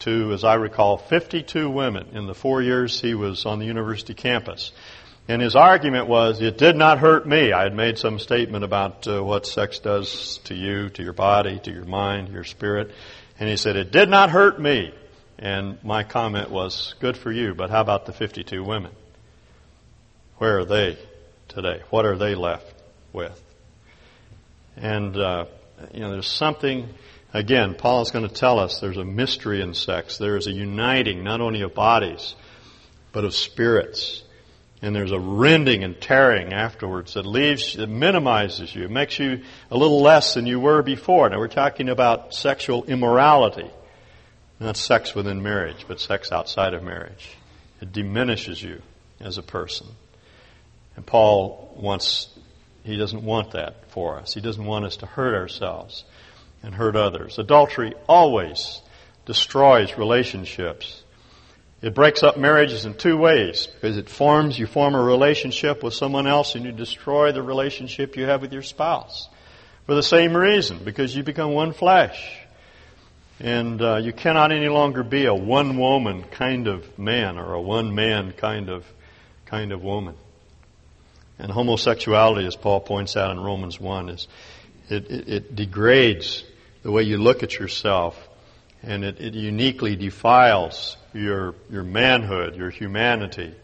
to, 0.00 0.32
as 0.32 0.42
I 0.42 0.54
recall, 0.54 0.96
52 0.96 1.70
women 1.70 2.08
in 2.14 2.26
the 2.26 2.34
four 2.34 2.60
years 2.60 3.00
he 3.00 3.14
was 3.14 3.46
on 3.46 3.60
the 3.60 3.66
university 3.66 4.14
campus. 4.14 4.72
And 5.28 5.40
his 5.40 5.54
argument 5.54 6.08
was, 6.08 6.40
it 6.40 6.58
did 6.58 6.74
not 6.74 6.98
hurt 6.98 7.24
me. 7.24 7.52
I 7.52 7.62
had 7.62 7.74
made 7.76 7.98
some 7.98 8.18
statement 8.18 8.64
about 8.64 9.06
uh, 9.06 9.22
what 9.22 9.46
sex 9.46 9.78
does 9.78 10.38
to 10.46 10.56
you, 10.56 10.88
to 10.90 11.04
your 11.04 11.12
body, 11.12 11.60
to 11.60 11.70
your 11.70 11.84
mind, 11.84 12.30
your 12.30 12.42
spirit. 12.42 12.90
And 13.38 13.48
he 13.48 13.56
said, 13.56 13.76
it 13.76 13.92
did 13.92 14.08
not 14.08 14.30
hurt 14.30 14.60
me. 14.60 14.92
And 15.38 15.78
my 15.84 16.02
comment 16.02 16.50
was, 16.50 16.96
good 16.98 17.16
for 17.16 17.30
you, 17.30 17.54
but 17.54 17.70
how 17.70 17.80
about 17.80 18.06
the 18.06 18.12
52 18.12 18.64
women? 18.64 18.90
Where 20.38 20.58
are 20.58 20.64
they 20.64 20.98
today? 21.48 21.82
What 21.90 22.06
are 22.06 22.16
they 22.16 22.34
left 22.34 22.74
with? 23.12 23.40
And, 24.76 25.16
uh, 25.16 25.46
you 25.92 26.00
know, 26.00 26.12
there's 26.12 26.30
something, 26.30 26.88
again, 27.32 27.74
Paul 27.74 28.02
is 28.02 28.10
going 28.10 28.26
to 28.26 28.34
tell 28.34 28.58
us 28.58 28.80
there's 28.80 28.96
a 28.96 29.04
mystery 29.04 29.60
in 29.60 29.74
sex. 29.74 30.18
There 30.18 30.36
is 30.36 30.46
a 30.46 30.52
uniting, 30.52 31.24
not 31.24 31.40
only 31.40 31.62
of 31.62 31.74
bodies, 31.74 32.34
but 33.12 33.24
of 33.24 33.34
spirits 33.34 34.22
and 34.80 34.94
there's 34.94 35.12
a 35.12 35.18
rending 35.18 35.82
and 35.82 36.00
tearing 36.00 36.52
afterwards 36.52 37.14
that 37.14 37.26
leaves, 37.26 37.74
that 37.74 37.88
minimizes 37.88 38.74
you, 38.74 38.88
makes 38.88 39.18
you 39.18 39.42
a 39.70 39.76
little 39.76 40.00
less 40.00 40.34
than 40.34 40.46
you 40.46 40.60
were 40.60 40.82
before. 40.82 41.28
Now 41.28 41.38
we're 41.38 41.48
talking 41.48 41.88
about 41.88 42.32
sexual 42.32 42.84
immorality, 42.84 43.68
not 44.60 44.76
sex 44.76 45.14
within 45.14 45.42
marriage, 45.42 45.86
but 45.88 46.00
sex 46.00 46.30
outside 46.30 46.74
of 46.74 46.82
marriage. 46.82 47.36
It 47.80 47.92
diminishes 47.92 48.62
you 48.62 48.82
as 49.20 49.38
a 49.38 49.42
person. 49.42 49.88
And 50.98 51.06
Paul 51.06 51.72
wants, 51.78 52.26
he 52.82 52.96
doesn't 52.96 53.22
want 53.22 53.52
that 53.52 53.88
for 53.92 54.18
us. 54.18 54.34
He 54.34 54.40
doesn't 54.40 54.64
want 54.64 54.84
us 54.84 54.96
to 54.96 55.06
hurt 55.06 55.32
ourselves 55.32 56.02
and 56.64 56.74
hurt 56.74 56.96
others. 56.96 57.38
Adultery 57.38 57.94
always 58.08 58.82
destroys 59.24 59.96
relationships 59.96 61.04
it 61.80 61.94
breaks 61.94 62.24
up 62.24 62.36
marriages 62.36 62.86
in 62.86 62.94
two 62.94 63.16
ways 63.16 63.68
because 63.68 63.96
it 63.96 64.08
forms, 64.08 64.58
you 64.58 64.66
form 64.66 64.96
a 64.96 65.02
relationship 65.02 65.82
with 65.82 65.94
someone 65.94 66.26
else 66.26 66.56
and 66.56 66.64
you 66.64 66.72
destroy 66.72 67.30
the 67.30 67.42
relationship 67.42 68.16
you 68.16 68.24
have 68.24 68.42
with 68.42 68.52
your 68.52 68.62
spouse. 68.62 69.28
For 69.86 69.94
the 69.94 70.02
same 70.02 70.36
reason, 70.36 70.80
because 70.84 71.14
you 71.14 71.22
become 71.22 71.52
one 71.52 71.72
flesh. 71.72 72.40
And 73.38 73.80
uh, 73.80 73.96
you 73.98 74.12
cannot 74.12 74.50
any 74.50 74.68
longer 74.68 75.04
be 75.04 75.26
a 75.26 75.34
one 75.34 75.78
woman 75.78 76.24
kind 76.24 76.66
of 76.66 76.98
man 76.98 77.38
or 77.38 77.54
a 77.54 77.60
one 77.60 77.94
man 77.94 78.32
kind 78.32 78.68
of, 78.68 78.84
kind 79.46 79.70
of 79.70 79.80
woman. 79.80 80.16
And 81.38 81.52
homosexuality, 81.52 82.46
as 82.46 82.56
Paul 82.56 82.80
points 82.80 83.16
out 83.16 83.30
in 83.30 83.40
Romans 83.40 83.80
1, 83.80 84.08
is 84.08 84.28
it, 84.88 85.10
it, 85.10 85.28
it 85.28 85.56
degrades 85.56 86.44
the 86.82 86.90
way 86.90 87.02
you 87.02 87.18
look 87.18 87.42
at 87.42 87.58
yourself 87.58 88.28
and 88.82 89.04
it, 89.04 89.20
it 89.20 89.34
uniquely 89.34 89.96
defiles 89.96 90.96
your, 91.12 91.54
your 91.70 91.82
manhood, 91.82 92.56
your 92.56 92.70
humanity. 92.70 93.54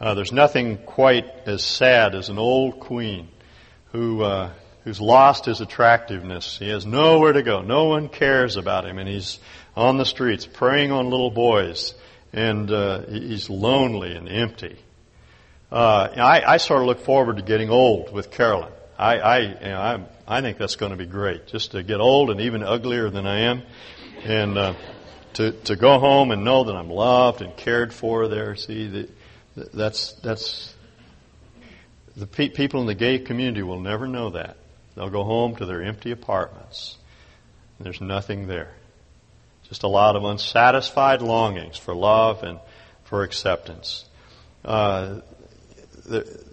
Uh, 0.00 0.14
there's 0.14 0.32
nothing 0.32 0.78
quite 0.78 1.26
as 1.46 1.62
sad 1.62 2.14
as 2.14 2.28
an 2.28 2.38
old 2.38 2.80
queen 2.80 3.28
who, 3.92 4.22
uh, 4.22 4.50
who's 4.84 5.00
lost 5.00 5.44
his 5.44 5.60
attractiveness. 5.60 6.58
He 6.58 6.68
has 6.68 6.86
nowhere 6.86 7.32
to 7.32 7.42
go. 7.42 7.62
No 7.62 7.84
one 7.84 8.08
cares 8.08 8.56
about 8.56 8.86
him, 8.86 8.98
and 8.98 9.08
he's 9.08 9.38
on 9.76 9.98
the 9.98 10.04
streets 10.04 10.46
preying 10.46 10.90
on 10.90 11.10
little 11.10 11.30
boys, 11.30 11.94
and 12.32 12.70
uh, 12.70 13.02
he's 13.06 13.48
lonely 13.48 14.14
and 14.16 14.28
empty. 14.28 14.78
Uh, 15.74 16.08
I, 16.16 16.54
I 16.54 16.56
sort 16.58 16.82
of 16.82 16.86
look 16.86 17.00
forward 17.00 17.38
to 17.38 17.42
getting 17.42 17.68
old 17.68 18.12
with 18.12 18.30
Carolyn. 18.30 18.70
I, 18.96 19.18
I, 19.18 19.38
you 19.40 19.68
know, 19.68 20.06
I, 20.28 20.40
think 20.40 20.56
that's 20.56 20.76
going 20.76 20.92
to 20.92 20.96
be 20.96 21.04
great, 21.04 21.48
just 21.48 21.72
to 21.72 21.82
get 21.82 21.98
old 22.00 22.30
and 22.30 22.40
even 22.42 22.62
uglier 22.62 23.10
than 23.10 23.26
I 23.26 23.40
am, 23.40 23.62
and 24.22 24.56
uh, 24.56 24.74
to, 25.32 25.50
to 25.50 25.74
go 25.74 25.98
home 25.98 26.30
and 26.30 26.44
know 26.44 26.62
that 26.62 26.76
I'm 26.76 26.88
loved 26.88 27.42
and 27.42 27.56
cared 27.56 27.92
for 27.92 28.28
there. 28.28 28.54
See, 28.54 28.86
the, 28.86 29.08
that's, 29.74 30.12
that's, 30.20 30.72
the 32.16 32.28
pe- 32.28 32.50
people 32.50 32.80
in 32.80 32.86
the 32.86 32.94
gay 32.94 33.18
community 33.18 33.64
will 33.64 33.80
never 33.80 34.06
know 34.06 34.30
that. 34.30 34.56
They'll 34.94 35.10
go 35.10 35.24
home 35.24 35.56
to 35.56 35.66
their 35.66 35.82
empty 35.82 36.12
apartments. 36.12 36.98
There's 37.80 38.00
nothing 38.00 38.46
there. 38.46 38.72
Just 39.64 39.82
a 39.82 39.88
lot 39.88 40.14
of 40.14 40.22
unsatisfied 40.22 41.20
longings 41.20 41.76
for 41.76 41.96
love 41.96 42.44
and 42.44 42.60
for 43.02 43.24
acceptance. 43.24 44.04
Uh, 44.64 45.20
the, 46.04 46.44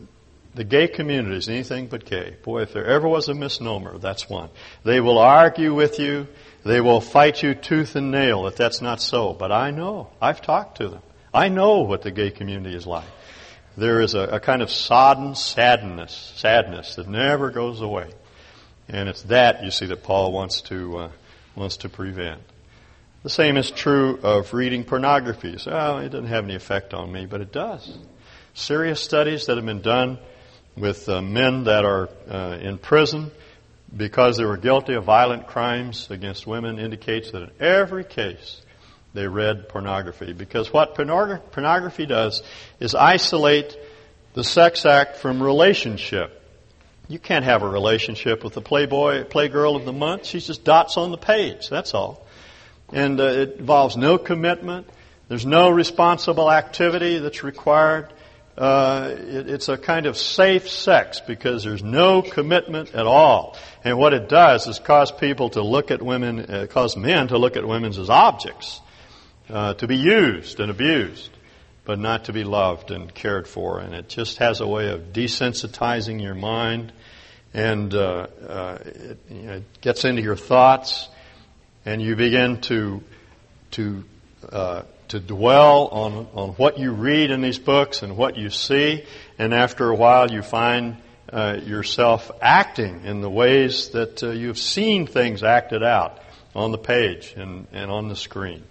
the 0.55 0.63
gay 0.63 0.87
community 0.87 1.37
is 1.37 1.47
anything 1.47 1.87
but 1.87 2.05
gay. 2.05 2.35
Boy, 2.43 2.63
if 2.63 2.73
there 2.73 2.85
ever 2.85 3.07
was 3.07 3.29
a 3.29 3.33
misnomer, 3.33 3.97
that's 3.97 4.29
one. 4.29 4.49
They 4.83 4.99
will 4.99 5.17
argue 5.17 5.73
with 5.73 5.99
you. 5.99 6.27
They 6.63 6.81
will 6.81 7.01
fight 7.01 7.41
you 7.41 7.55
tooth 7.55 7.95
and 7.95 8.11
nail 8.11 8.47
if 8.47 8.55
that's 8.55 8.81
not 8.81 9.01
so. 9.01 9.33
But 9.33 9.51
I 9.51 9.71
know. 9.71 10.09
I've 10.21 10.41
talked 10.41 10.77
to 10.77 10.89
them. 10.89 11.01
I 11.33 11.47
know 11.47 11.79
what 11.79 12.01
the 12.01 12.11
gay 12.11 12.31
community 12.31 12.75
is 12.75 12.85
like. 12.85 13.07
There 13.77 14.01
is 14.01 14.13
a, 14.15 14.21
a 14.21 14.39
kind 14.39 14.61
of 14.61 14.69
sodden 14.69 15.35
sadness, 15.35 16.33
sadness 16.35 16.95
that 16.95 17.07
never 17.07 17.49
goes 17.51 17.79
away. 17.79 18.11
And 18.89 19.07
it's 19.07 19.21
that, 19.23 19.63
you 19.63 19.71
see, 19.71 19.85
that 19.85 20.03
Paul 20.03 20.33
wants 20.33 20.61
to, 20.63 20.97
uh, 20.97 21.11
wants 21.55 21.77
to 21.77 21.89
prevent. 21.89 22.41
The 23.23 23.29
same 23.29 23.55
is 23.55 23.71
true 23.71 24.19
of 24.23 24.53
reading 24.53 24.83
pornography. 24.83 25.57
So, 25.57 25.71
oh, 25.71 25.97
it 25.99 26.09
doesn't 26.09 26.27
have 26.27 26.43
any 26.43 26.55
effect 26.55 26.93
on 26.93 27.11
me, 27.11 27.25
but 27.25 27.39
it 27.39 27.53
does. 27.53 27.97
Serious 28.53 28.99
studies 28.99 29.45
that 29.45 29.55
have 29.55 29.65
been 29.65 29.81
done 29.81 30.19
with 30.75 31.07
uh, 31.07 31.21
men 31.21 31.65
that 31.65 31.85
are 31.85 32.09
uh, 32.29 32.57
in 32.59 32.77
prison 32.77 33.31
because 33.95 34.37
they 34.37 34.45
were 34.45 34.57
guilty 34.57 34.93
of 34.93 35.03
violent 35.03 35.47
crimes 35.47 36.09
against 36.09 36.47
women 36.47 36.79
indicates 36.79 37.31
that 37.31 37.43
in 37.43 37.51
every 37.59 38.03
case 38.03 38.61
they 39.13 39.27
read 39.27 39.69
pornography. 39.69 40.33
Because 40.33 40.71
what 40.71 40.95
pornography 40.95 42.05
does 42.05 42.43
is 42.79 42.95
isolate 42.95 43.77
the 44.33 44.43
sex 44.43 44.85
act 44.85 45.17
from 45.17 45.41
relationship. 45.43 46.37
You 47.07 47.19
can't 47.19 47.43
have 47.43 47.63
a 47.63 47.67
relationship 47.67 48.43
with 48.43 48.53
the 48.53 48.61
playboy, 48.61 49.25
playgirl 49.25 49.75
of 49.75 49.85
the 49.85 49.93
month. 49.93 50.25
She's 50.25 50.47
just 50.47 50.63
dots 50.63 50.95
on 50.95 51.11
the 51.11 51.17
page. 51.17 51.67
That's 51.69 51.93
all. 51.93 52.25
And 52.93 53.19
uh, 53.19 53.23
it 53.23 53.57
involves 53.59 53.97
no 53.97 54.17
commitment. 54.17 54.87
There's 55.27 55.45
no 55.45 55.69
responsible 55.69 56.51
activity 56.51 57.19
that's 57.19 57.43
required 57.43 58.13
uh, 58.57 59.15
it, 59.17 59.49
it's 59.49 59.69
a 59.69 59.77
kind 59.77 60.05
of 60.05 60.17
safe 60.17 60.69
sex 60.69 61.21
because 61.21 61.63
there's 61.63 61.83
no 61.83 62.21
commitment 62.21 62.93
at 62.93 63.07
all. 63.07 63.57
And 63.83 63.97
what 63.97 64.13
it 64.13 64.29
does 64.29 64.67
is 64.67 64.79
cause 64.79 65.11
people 65.11 65.49
to 65.51 65.61
look 65.61 65.91
at 65.91 66.01
women, 66.01 66.39
uh, 66.39 66.67
cause 66.69 66.97
men 66.97 67.29
to 67.29 67.37
look 67.37 67.55
at 67.55 67.67
women 67.67 67.91
as 67.91 68.09
objects, 68.09 68.81
uh, 69.49 69.73
to 69.75 69.87
be 69.87 69.97
used 69.97 70.59
and 70.59 70.69
abused, 70.69 71.29
but 71.85 71.97
not 71.97 72.25
to 72.25 72.33
be 72.33 72.43
loved 72.43 72.91
and 72.91 73.13
cared 73.13 73.47
for. 73.47 73.79
And 73.79 73.93
it 73.93 74.09
just 74.09 74.37
has 74.37 74.59
a 74.59 74.67
way 74.67 74.89
of 74.89 75.13
desensitizing 75.13 76.21
your 76.21 76.35
mind, 76.35 76.91
and 77.53 77.93
uh, 77.93 78.27
uh, 78.47 78.77
it, 78.85 79.17
you 79.29 79.41
know, 79.41 79.53
it, 79.53 79.81
gets 79.81 80.05
into 80.05 80.21
your 80.21 80.35
thoughts, 80.35 81.09
and 81.85 82.01
you 82.01 82.15
begin 82.15 82.61
to 82.61 83.03
to 83.71 84.03
uh, 84.51 84.83
to 85.11 85.19
dwell 85.19 85.87
on, 85.87 86.27
on 86.33 86.49
what 86.51 86.79
you 86.79 86.91
read 86.91 87.31
in 87.31 87.41
these 87.41 87.59
books 87.59 88.01
and 88.01 88.15
what 88.15 88.37
you 88.37 88.49
see, 88.49 89.03
and 89.37 89.53
after 89.53 89.89
a 89.89 89.95
while 89.95 90.31
you 90.31 90.41
find 90.41 90.95
uh, 91.31 91.57
yourself 91.65 92.31
acting 92.41 93.03
in 93.03 93.19
the 93.19 93.29
ways 93.29 93.89
that 93.89 94.23
uh, 94.23 94.29
you've 94.29 94.57
seen 94.57 95.05
things 95.05 95.43
acted 95.43 95.83
out 95.83 96.17
on 96.55 96.71
the 96.71 96.77
page 96.77 97.33
and, 97.35 97.67
and 97.73 97.91
on 97.91 98.07
the 98.07 98.15
screen. 98.15 98.63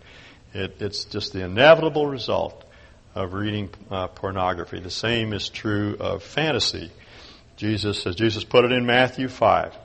It, 0.54 0.80
it's 0.80 1.04
just 1.04 1.34
the 1.34 1.44
inevitable 1.44 2.06
result 2.06 2.64
of 3.14 3.34
reading 3.34 3.68
uh, 3.90 4.08
pornography. 4.08 4.80
The 4.80 4.90
same 4.90 5.34
is 5.34 5.50
true 5.50 5.96
of 6.00 6.22
fantasy. 6.22 6.90
Jesus, 7.56 8.06
as 8.06 8.16
Jesus 8.16 8.44
put 8.44 8.64
it 8.64 8.72
in 8.72 8.86
Matthew 8.86 9.28
5, 9.28 9.76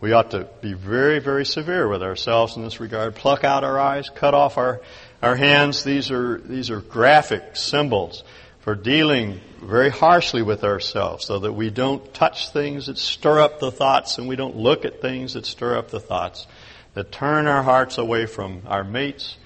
we 0.00 0.12
ought 0.12 0.30
to 0.30 0.48
be 0.62 0.72
very, 0.72 1.18
very 1.18 1.44
severe 1.44 1.86
with 1.86 2.02
ourselves 2.02 2.56
in 2.56 2.62
this 2.62 2.80
regard. 2.80 3.16
Pluck 3.16 3.44
out 3.44 3.64
our 3.64 3.78
eyes, 3.78 4.08
cut 4.08 4.32
off 4.32 4.56
our 4.56 4.80
our 5.22 5.36
hands, 5.36 5.84
these 5.84 6.10
are, 6.10 6.38
these 6.38 6.70
are 6.70 6.80
graphic 6.80 7.56
symbols 7.56 8.24
for 8.60 8.74
dealing 8.74 9.40
very 9.62 9.90
harshly 9.90 10.42
with 10.42 10.64
ourselves 10.64 11.24
so 11.26 11.40
that 11.40 11.52
we 11.52 11.70
don't 11.70 12.12
touch 12.14 12.50
things 12.50 12.86
that 12.86 12.98
stir 12.98 13.40
up 13.40 13.58
the 13.58 13.70
thoughts 13.70 14.18
and 14.18 14.28
we 14.28 14.36
don't 14.36 14.56
look 14.56 14.84
at 14.84 15.00
things 15.00 15.34
that 15.34 15.46
stir 15.46 15.76
up 15.76 15.90
the 15.90 16.00
thoughts, 16.00 16.46
that 16.94 17.12
turn 17.12 17.46
our 17.46 17.62
hearts 17.62 17.98
away 17.98 18.26
from 18.26 18.62
our 18.66 18.84
mates 18.84 19.36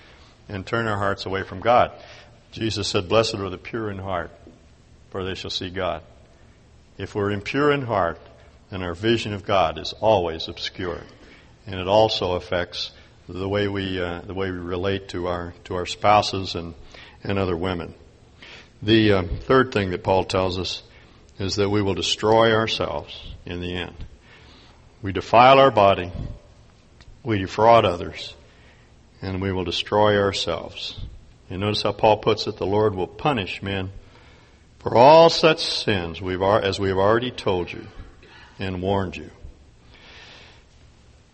and 0.49 0.67
turn 0.67 0.87
our 0.87 0.99
hearts 0.99 1.27
away 1.27 1.43
from 1.43 1.61
God. 1.61 1.93
Jesus 2.53 2.89
said, 2.89 3.09
Blessed 3.09 3.35
are 3.35 3.51
the 3.51 3.59
pure 3.59 3.91
in 3.91 3.99
heart, 3.99 4.31
for 5.11 5.25
they 5.25 5.35
shall 5.35 5.51
see 5.51 5.71
God. 5.71 6.03
If 6.99 7.15
we're 7.15 7.33
impure 7.33 7.73
in 7.73 7.83
heart, 7.83 8.21
then 8.71 8.83
our 8.83 8.95
vision 8.95 9.33
of 9.33 9.45
God 9.45 9.79
is 9.79 9.93
always 9.95 10.49
obscured. 10.49 11.07
And 11.67 11.81
it 11.81 11.89
also 11.89 12.33
affects 12.33 12.93
the 13.29 13.49
way 13.49 13.69
we 13.69 14.01
uh, 14.01 14.21
the 14.21 14.35
way 14.35 14.51
we 14.51 14.59
relate 14.59 15.09
to 15.09 15.29
our 15.29 15.55
to 15.65 15.77
our 15.77 15.87
spouses 15.87 16.55
and 16.55 16.75
and 17.23 17.39
other 17.39 17.57
women. 17.57 17.95
The 18.83 19.13
uh, 19.13 19.23
third 19.43 19.73
thing 19.73 19.91
that 19.91 20.03
Paul 20.03 20.25
tells 20.25 20.59
us 20.59 20.83
is 21.39 21.57
that 21.57 21.71
we 21.71 21.83
will 21.83 21.95
destroy 21.95 22.53
ourselves 22.53 23.19
in 23.47 23.61
the 23.61 23.75
end. 23.75 23.97
We 25.03 25.13
defile 25.13 25.59
our 25.59 25.71
body, 25.71 26.13
we 27.23 27.39
defraud 27.39 27.85
others, 27.85 28.35
and 29.23 29.41
we 29.41 29.53
will 29.53 29.65
destroy 29.65 30.19
ourselves. 30.19 30.99
And 31.49 31.61
notice 31.61 31.83
how 31.83 31.93
Paul 31.93 32.19
puts 32.19 32.47
it: 32.47 32.57
the 32.57 32.67
Lord 32.67 32.95
will 32.95 33.07
punish 33.07 33.63
men 33.63 33.91
for 34.81 34.97
all 34.97 35.31
such 35.31 35.65
sins 35.65 36.21
we've 36.21 36.43
as 36.43 36.79
we 36.79 36.89
have 36.89 36.99
already 36.99 37.31
told 37.31 37.73
you 37.73 37.87
and 38.59 38.83
warned 38.83 39.17
you. 39.17 39.31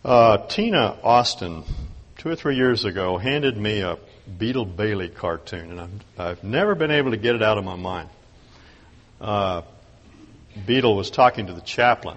Uh, 0.03 0.39
Tina 0.47 0.97
Austin, 1.03 1.63
two 2.17 2.31
or 2.31 2.35
three 2.35 2.57
years 2.57 2.87
ago, 2.87 3.19
handed 3.19 3.59
me 3.59 3.81
a 3.81 3.99
Beetle 4.39 4.65
Bailey 4.65 5.11
cartoon, 5.11 5.73
and 5.73 5.81
I've, 5.81 5.91
I've 6.19 6.45
never 6.45 6.75
been 6.75 6.91
able 6.91 7.11
to 7.11 7.19
get 7.19 7.35
it 7.35 7.43
out 7.43 7.59
of 7.59 7.65
my 7.65 7.77
mind. 7.77 8.09
Uh, 9.21 9.61
Beetle 10.67 10.97
was 10.97 11.11
talking 11.11 11.49
to 11.49 11.53
the 11.53 11.61
chaplain, 11.61 12.17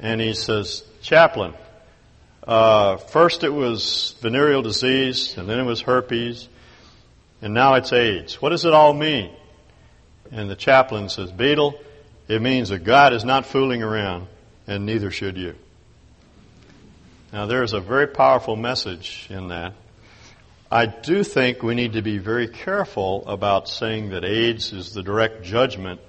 and 0.00 0.20
he 0.20 0.34
says, 0.34 0.82
Chaplain, 1.00 1.54
uh, 2.42 2.96
first 2.96 3.44
it 3.44 3.52
was 3.52 4.16
venereal 4.20 4.62
disease, 4.62 5.38
and 5.38 5.48
then 5.48 5.60
it 5.60 5.64
was 5.64 5.80
herpes, 5.80 6.48
and 7.40 7.54
now 7.54 7.74
it's 7.74 7.92
AIDS. 7.92 8.42
What 8.42 8.48
does 8.48 8.64
it 8.64 8.72
all 8.72 8.92
mean? 8.92 9.30
And 10.32 10.50
the 10.50 10.56
chaplain 10.56 11.08
says, 11.08 11.30
Beetle, 11.30 11.78
it 12.26 12.42
means 12.42 12.70
that 12.70 12.80
God 12.80 13.12
is 13.12 13.24
not 13.24 13.46
fooling 13.46 13.84
around, 13.84 14.26
and 14.66 14.84
neither 14.86 15.12
should 15.12 15.36
you. 15.36 15.54
Now, 17.32 17.46
there's 17.46 17.72
a 17.72 17.80
very 17.80 18.08
powerful 18.08 18.56
message 18.56 19.26
in 19.30 19.48
that. 19.48 19.72
I 20.70 20.84
do 20.84 21.24
think 21.24 21.62
we 21.62 21.74
need 21.74 21.94
to 21.94 22.02
be 22.02 22.18
very 22.18 22.46
careful 22.46 23.26
about 23.26 23.70
saying 23.70 24.10
that 24.10 24.22
AIDS 24.22 24.74
is 24.74 24.92
the 24.92 25.02
direct 25.02 25.42
judgment 25.42 26.02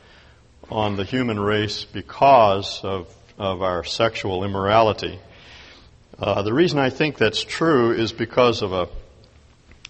on 0.69 0.97
the 0.97 1.05
human 1.05 1.39
race 1.39 1.85
because 1.85 2.81
of, 2.83 3.07
of 3.37 3.61
our 3.61 3.85
sexual 3.85 4.43
immorality. 4.43 5.17
Uh, 6.19 6.41
the 6.41 6.53
reason 6.53 6.77
I 6.77 6.89
think 6.89 7.17
that's 7.17 7.41
true 7.41 7.93
is 7.93 8.11
because 8.11 8.61
of 8.61 8.73
a 8.73 8.89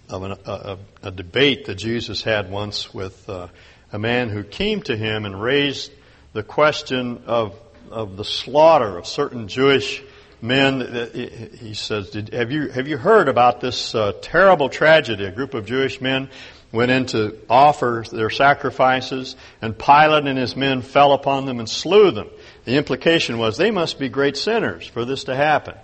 of 0.10 0.24
an, 0.24 0.38
a, 0.46 0.78
a, 1.02 1.12
debate 1.12 1.66
that 1.66 1.76
Jesus 1.76 2.22
had 2.22 2.52
once 2.52 2.94
with 2.94 3.28
uh, 3.28 3.48
a 3.92 3.98
man 3.98 4.30
who 4.30 4.44
came 4.44 4.82
to 4.84 4.96
him 4.96 5.26
and 5.26 5.42
raised 5.42 5.92
the 6.34 6.44
question 6.44 7.24
of 7.26 7.56
of 7.90 8.18
the 8.18 8.26
slaughter 8.26 9.00
of 9.00 9.08
certain 9.08 9.48
Jewish 9.48 10.04
men, 10.44 10.82
uh, 10.82 11.10
he 11.10 11.74
says, 11.74 12.14
have 12.34 12.52
you, 12.52 12.68
have 12.68 12.88
you 12.88 12.98
heard 12.98 13.30
about 13.30 13.62
this 13.62 13.96
uh, 13.96 14.12
terrible 14.22 14.68
tragedy? 14.68 15.24
A 15.24 15.32
group 15.32 15.54
of 15.54 15.66
Jewish 15.66 16.02
men 16.02 16.30
went 16.74 16.92
in 16.92 17.06
to 17.06 17.38
offer 17.50 18.04
their 18.12 18.30
sacrifices, 18.30 19.38
and 19.62 19.78
Pilate 19.78 20.28
and 20.28 20.38
his 20.38 20.58
men 20.58 20.82
fell 20.82 21.14
upon 21.14 21.46
them 21.46 21.60
and 21.60 21.70
slew 21.70 22.12
them. 22.12 22.28
The 22.66 22.76
implication 22.76 23.38
was 23.38 23.56
they 23.56 23.72
must 23.72 23.98
be 24.00 24.10
great 24.10 24.36
sinners 24.36 24.86
for 24.86 25.06
this 25.06 25.24
to 25.26 25.36
happen. 25.36 25.76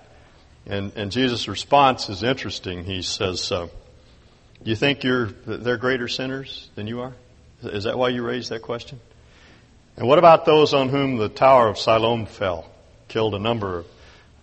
And, 0.65 0.91
and 0.97 1.09
Jesus' 1.09 1.47
response 1.47 2.09
is 2.09 2.21
interesting. 2.21 2.83
He 2.83 3.01
says, 3.01 3.49
uh, 3.51 3.67
"Do 4.61 4.69
you 4.69 4.75
think 4.75 5.03
you're 5.03 5.27
they're 5.27 5.77
greater 5.77 6.07
sinners 6.07 6.69
than 6.75 6.85
you 6.85 6.99
are? 6.99 7.13
Is 7.63 7.85
that 7.85 7.97
why 7.97 8.09
you 8.09 8.23
raised 8.23 8.49
that 8.49 8.61
question? 8.61 8.99
And 9.95 10.07
what 10.07 10.19
about 10.19 10.45
those 10.45 10.73
on 10.73 10.89
whom 10.89 11.17
the 11.17 11.29
Tower 11.29 11.69
of 11.69 11.77
Siloam 11.77 12.25
fell, 12.25 12.69
killed 13.07 13.35
a 13.35 13.39
number 13.39 13.79
of 13.79 13.85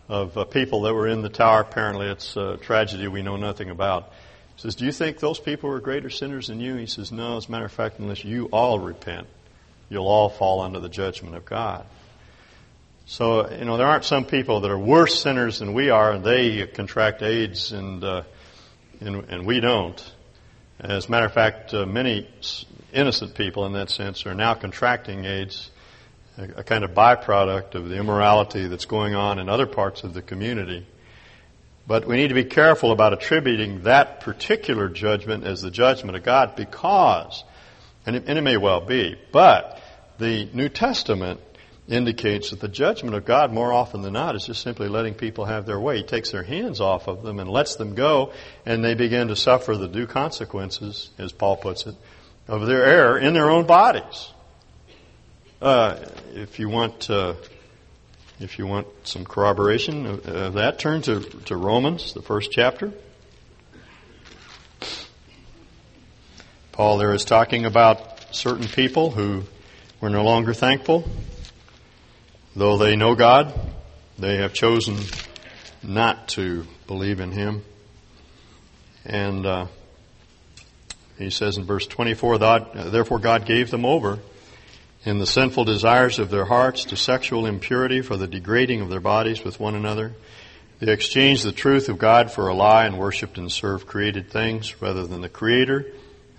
of 0.09 0.37
uh, 0.37 0.45
people 0.45 0.83
that 0.83 0.95
were 0.95 1.09
in 1.09 1.23
the 1.23 1.29
tower. 1.29 1.61
Apparently, 1.61 2.07
it's 2.07 2.37
a 2.37 2.57
tragedy 2.59 3.09
we 3.09 3.23
know 3.23 3.37
nothing 3.37 3.71
about. 3.71 4.13
He 4.55 4.63
says, 4.63 4.75
Do 4.75 4.85
you 4.85 4.93
think 4.93 5.19
those 5.19 5.39
people 5.39 5.71
were 5.71 5.81
greater 5.81 6.11
sinners 6.11 6.49
than 6.49 6.61
you? 6.61 6.77
He 6.77 6.87
says, 6.87 7.13
No, 7.13 7.37
as 7.37 7.49
a 7.49 7.51
matter 7.51 7.65
of 7.65 7.73
fact, 7.73 7.99
unless 7.99 8.25
you 8.25 8.47
all 8.47 8.79
repent, 8.79 9.27
you'll 9.89 10.09
all 10.09 10.29
fall 10.29 10.61
under 10.61 10.81
the 10.81 10.89
judgment 10.89 11.35
of 11.35 11.45
God. 11.45 11.87
So, 13.09 13.49
you 13.51 13.65
know, 13.65 13.77
there 13.77 13.87
aren't 13.87 14.05
some 14.05 14.25
people 14.25 14.61
that 14.61 14.71
are 14.71 14.79
worse 14.79 15.23
sinners 15.23 15.61
than 15.61 15.75
we 15.75 15.91
are, 15.91 16.13
and 16.13 16.25
they 16.25 16.67
contract 16.67 17.23
AIDS 17.23 17.71
and, 17.71 18.03
uh, 18.03 18.23
and, 19.01 19.25
and 19.29 19.47
we 19.47 19.61
don't. 19.61 20.13
As 20.81 21.07
a 21.07 21.11
matter 21.11 21.27
of 21.27 21.33
fact, 21.33 21.73
uh, 21.73 21.87
many 21.87 22.29
innocent 22.93 23.37
people 23.37 23.65
in 23.67 23.75
that 23.75 23.91
sense 23.91 24.27
are 24.27 24.35
now 24.35 24.55
contracting 24.55 25.25
AIDS, 25.25 25.71
a, 26.37 26.61
a 26.61 26.63
kind 26.65 26.85
of 26.85 26.93
byproduct 26.93 27.75
of 27.75 27.89
the 27.89 27.97
immorality 27.97 28.67
that's 28.67 28.85
going 28.85 29.15
on 29.15 29.39
in 29.39 29.49
other 29.49 29.67
parts 29.67 30.05
of 30.05 30.15
the 30.15 30.23
community. 30.23 30.87
But 31.87 32.07
we 32.07 32.17
need 32.17 32.29
to 32.29 32.35
be 32.35 32.45
careful 32.45 32.91
about 32.91 33.13
attributing 33.13 33.83
that 33.83 34.21
particular 34.21 34.89
judgment 34.89 35.45
as 35.45 35.63
the 35.63 35.71
judgment 35.71 36.17
of 36.17 36.25
God 36.25 36.57
because, 36.57 37.45
and 38.05 38.17
it, 38.17 38.25
and 38.27 38.39
it 38.39 38.43
may 38.43 38.57
well 38.57 38.81
be, 38.81 39.17
but 39.31 39.81
the 40.19 40.49
New 40.53 40.69
Testament 40.69 41.41
indicates 41.89 42.51
that 42.51 42.61
the 42.61 42.69
judgment 42.69 43.15
of 43.15 43.25
God 43.25 43.53
more 43.53 43.73
often 43.73 44.03
than 44.03 44.15
not 44.15 44.35
is 44.35 44.47
just 44.47 44.63
simply 44.63 44.89
letting 44.89 45.15
people 45.15 45.45
have 45.45 45.67
their 45.67 45.79
way. 45.79 45.99
He 45.99 46.03
takes 46.03 46.33
their 46.33 46.43
hands 46.43 46.81
off 46.81 47.07
of 47.07 47.23
them 47.23 47.39
and 47.39 47.49
lets 47.49 47.77
them 47.77 47.95
go, 47.95 48.33
and 48.65 48.85
they 48.85 48.95
begin 48.95 49.29
to 49.29 49.37
suffer 49.37 49.77
the 49.77 49.87
due 49.87 50.09
consequences, 50.09 51.11
as 51.19 51.31
Paul 51.31 51.57
puts 51.57 51.87
it, 51.87 51.95
of 52.49 52.67
their 52.67 52.85
error 52.85 53.19
in 53.19 53.35
their 53.35 53.51
own 53.51 53.67
bodies. 53.67 54.33
Uh, 55.61 55.97
if 56.35 56.59
you 56.59 56.69
want, 56.69 57.09
uh, 57.09 57.35
if 58.41 58.59
you 58.59 58.67
want 58.67 58.87
some 59.05 59.25
corroboration 59.25 60.07
of, 60.07 60.27
of 60.27 60.53
that, 60.55 60.79
turn 60.79 61.03
to, 61.03 61.21
to 61.21 61.57
Romans, 61.57 62.13
the 62.13 62.23
first 62.23 62.51
chapter. 62.51 62.93
Paul 66.73 66.99
there 66.99 67.15
is 67.15 67.25
talking 67.25 67.65
about 67.65 68.35
certain 68.35 68.67
people 68.67 69.11
who 69.11 69.45
were 70.01 70.11
no 70.11 70.25
longer 70.25 70.53
thankful 70.53 71.09
Though 72.57 72.79
they 72.79 72.97
know 72.97 73.15
God, 73.15 73.53
they 74.19 74.39
have 74.39 74.55
chosen 74.55 74.97
not 75.83 76.29
to 76.29 76.67
believe 76.87 77.21
in 77.21 77.31
Him. 77.31 77.63
And 79.05 79.45
uh, 79.45 79.67
he 81.19 81.29
says 81.29 81.59
in 81.59 81.65
verse 81.65 81.87
24, 81.87 82.39
Therefore 82.39 83.19
God 83.19 83.45
gave 83.45 83.71
them 83.71 83.85
over 83.85 84.21
in 85.07 85.21
the 85.21 85.27
sinful 85.27 85.65
desires 85.65 86.19
of 86.19 86.31
their 86.31 86.45
hearts 86.45 86.85
to 86.87 86.97
sexual 86.97 87.47
impurity 87.47 88.03
for 88.03 88.17
the 88.17 88.27
degrading 88.27 88.81
of 88.81 88.91
their 88.91 89.01
bodies 89.01 89.45
with 89.45 89.61
one 89.61 89.77
another. 89.77 90.13
They 90.81 90.93
exchanged 90.93 91.45
the 91.45 91.53
truth 91.53 91.89
of 91.89 91.97
God 91.97 92.33
for 92.33 92.49
a 92.49 92.55
lie 92.55 92.87
and 92.87 92.99
worshiped 92.99 93.39
and 93.39 93.51
served 93.51 93.87
created 93.87 94.31
things 94.31 94.83
rather 94.83 95.07
than 95.07 95.21
the 95.21 95.29
Creator, 95.29 95.87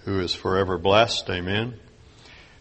who 0.03 0.19
is 0.19 0.35
forever 0.35 0.77
blessed. 0.77 1.29
Amen. 1.29 1.79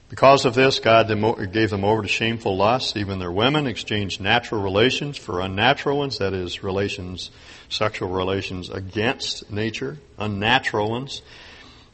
Because 0.08 0.44
of 0.44 0.54
this, 0.54 0.78
God 0.78 1.08
gave 1.52 1.70
them 1.70 1.84
over 1.84 2.02
to 2.02 2.08
shameful 2.08 2.56
lusts. 2.56 2.96
Even 2.96 3.18
their 3.18 3.32
women 3.32 3.66
exchanged 3.66 4.20
natural 4.20 4.62
relations 4.62 5.16
for 5.16 5.40
unnatural 5.40 5.98
ones, 5.98 6.18
that 6.18 6.32
is, 6.32 6.62
relations, 6.62 7.32
sexual 7.68 8.10
relations 8.10 8.70
against 8.70 9.50
nature, 9.50 9.98
unnatural 10.16 10.88
ones. 10.88 11.22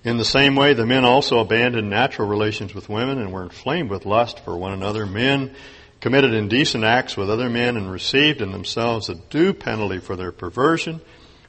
In 0.05 0.17
the 0.17 0.25
same 0.25 0.57
way, 0.57 0.75
the 0.75 0.87
men 0.87 1.05
also 1.05 1.38
abandoned 1.38 1.88
natural 1.88 2.27
relations 2.29 2.75
with 2.75 2.88
women 2.88 3.19
and 3.19 3.33
were 3.33 3.45
inflamed 3.45 3.91
with 3.91 4.05
lust 4.05 4.41
for 4.41 4.57
one 4.57 4.73
another. 4.73 5.07
Men 5.07 5.55
committed 6.01 6.35
indecent 6.35 6.83
acts 6.83 7.17
with 7.17 7.31
other 7.31 7.49
men 7.49 7.77
and 7.77 7.91
received 7.91 8.43
in 8.43 8.51
themselves 8.51 9.09
a 9.09 9.15
due 9.15 9.53
penalty 9.55 9.99
for 9.99 10.17
their 10.17 10.33
perversion. 10.33 11.01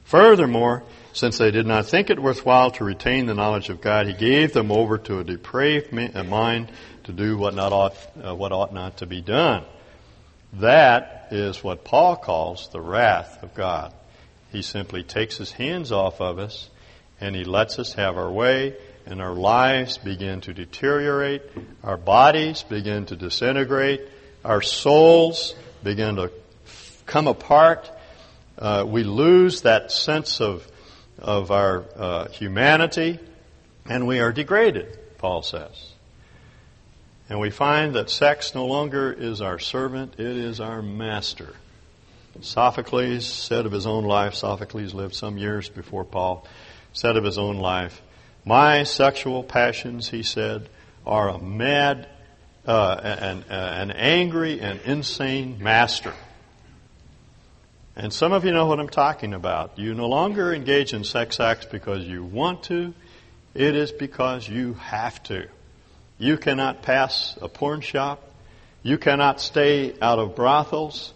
Furthermore, 0.04 0.84
since 1.12 1.38
they 1.38 1.50
did 1.50 1.66
not 1.66 1.86
think 1.86 2.10
it 2.10 2.20
worthwhile 2.20 2.70
to 2.72 2.84
retain 2.84 3.26
the 3.26 3.34
knowledge 3.34 3.70
of 3.70 3.80
God, 3.80 4.06
he 4.06 4.12
gave 4.12 4.52
them 4.52 4.70
over 4.70 4.98
to 4.98 5.18
a 5.18 5.24
depraved 5.24 5.92
mind 5.92 6.70
to 7.04 7.12
do 7.12 7.36
what, 7.36 7.54
not 7.54 7.72
ought, 7.72 7.96
uh, 8.24 8.34
what 8.34 8.52
ought 8.52 8.72
not 8.72 8.98
to 8.98 9.06
be 9.06 9.20
done. 9.20 9.64
That 10.54 11.28
is 11.32 11.64
what 11.64 11.84
Paul 11.84 12.16
calls 12.16 12.68
the 12.68 12.80
wrath 12.80 13.42
of 13.42 13.54
God. 13.54 13.92
He 14.52 14.62
simply 14.62 15.02
takes 15.02 15.36
his 15.36 15.50
hands 15.50 15.90
off 15.90 16.20
of 16.20 16.38
us 16.38 16.70
and 17.20 17.34
he 17.34 17.44
lets 17.44 17.78
us 17.78 17.94
have 17.94 18.16
our 18.16 18.30
way 18.30 18.76
and 19.06 19.20
our 19.20 19.34
lives 19.34 19.98
begin 19.98 20.40
to 20.42 20.54
deteriorate, 20.54 21.42
our 21.82 21.96
bodies 21.96 22.62
begin 22.62 23.06
to 23.06 23.16
disintegrate, 23.16 24.00
our 24.44 24.62
souls 24.62 25.54
begin 25.82 26.16
to 26.16 26.30
come 27.06 27.26
apart. 27.26 27.90
Uh, 28.58 28.84
we 28.86 29.02
lose 29.02 29.62
that 29.62 29.90
sense 29.90 30.40
of 30.40 30.66
of 31.18 31.50
our 31.50 31.84
uh, 31.96 32.28
humanity, 32.28 33.18
and 33.88 34.06
we 34.06 34.20
are 34.20 34.32
degraded, 34.32 34.98
Paul 35.18 35.42
says. 35.42 35.92
And 37.28 37.40
we 37.40 37.50
find 37.50 37.94
that 37.94 38.10
sex 38.10 38.54
no 38.54 38.66
longer 38.66 39.12
is 39.12 39.40
our 39.40 39.58
servant, 39.58 40.14
it 40.18 40.36
is 40.36 40.60
our 40.60 40.82
master. 40.82 41.54
Sophocles 42.40 43.26
said 43.26 43.64
of 43.64 43.72
his 43.72 43.86
own 43.86 44.04
life, 44.04 44.34
Sophocles 44.34 44.92
lived 44.92 45.14
some 45.14 45.38
years 45.38 45.68
before 45.68 46.04
Paul, 46.04 46.46
said 46.94 47.18
of 47.18 47.24
his 47.24 47.36
own 47.36 47.58
life, 47.58 48.00
My 48.46 48.84
sexual 48.84 49.42
passions, 49.42 50.08
he 50.08 50.22
said, 50.22 50.70
are 51.06 51.28
a 51.28 51.38
mad, 51.38 52.08
uh, 52.66 52.98
an, 53.02 53.44
an 53.50 53.90
angry 53.90 54.60
and 54.60 54.80
insane 54.80 55.58
master. 55.60 56.14
And 57.96 58.12
some 58.12 58.32
of 58.32 58.44
you 58.44 58.52
know 58.52 58.66
what 58.66 58.80
I'm 58.80 58.88
talking 58.88 59.34
about. 59.34 59.78
You 59.78 59.94
no 59.94 60.06
longer 60.06 60.52
engage 60.52 60.94
in 60.94 61.04
sex 61.04 61.38
acts 61.38 61.66
because 61.66 62.04
you 62.04 62.24
want 62.24 62.64
to. 62.64 62.94
It 63.54 63.76
is 63.76 63.92
because 63.92 64.48
you 64.48 64.74
have 64.74 65.22
to. 65.24 65.46
You 66.18 66.36
cannot 66.36 66.82
pass 66.82 67.36
a 67.40 67.48
porn 67.48 67.82
shop. 67.82 68.22
You 68.82 68.98
cannot 68.98 69.40
stay 69.40 69.94
out 70.00 70.18
of 70.18 70.34
brothels. 70.34 71.12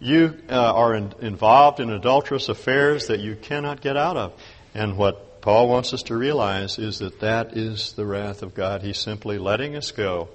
You 0.00 0.38
uh, 0.48 0.54
are 0.54 0.94
in, 0.94 1.12
involved 1.20 1.80
in 1.80 1.90
adulterous 1.90 2.48
affairs 2.48 3.08
that 3.08 3.20
you 3.20 3.36
cannot 3.36 3.80
get 3.80 3.96
out 3.96 4.16
of. 4.16 4.32
And 4.76 4.96
what 4.96 5.40
Paul 5.40 5.68
wants 5.68 5.92
us 5.92 6.04
to 6.04 6.16
realize 6.16 6.78
is 6.78 6.98
that 7.00 7.20
that 7.20 7.56
is 7.56 7.92
the 7.94 8.06
wrath 8.06 8.42
of 8.42 8.54
God. 8.54 8.82
He's 8.82 8.98
simply 8.98 9.38
letting 9.38 9.74
us 9.74 9.90
go 9.90 10.28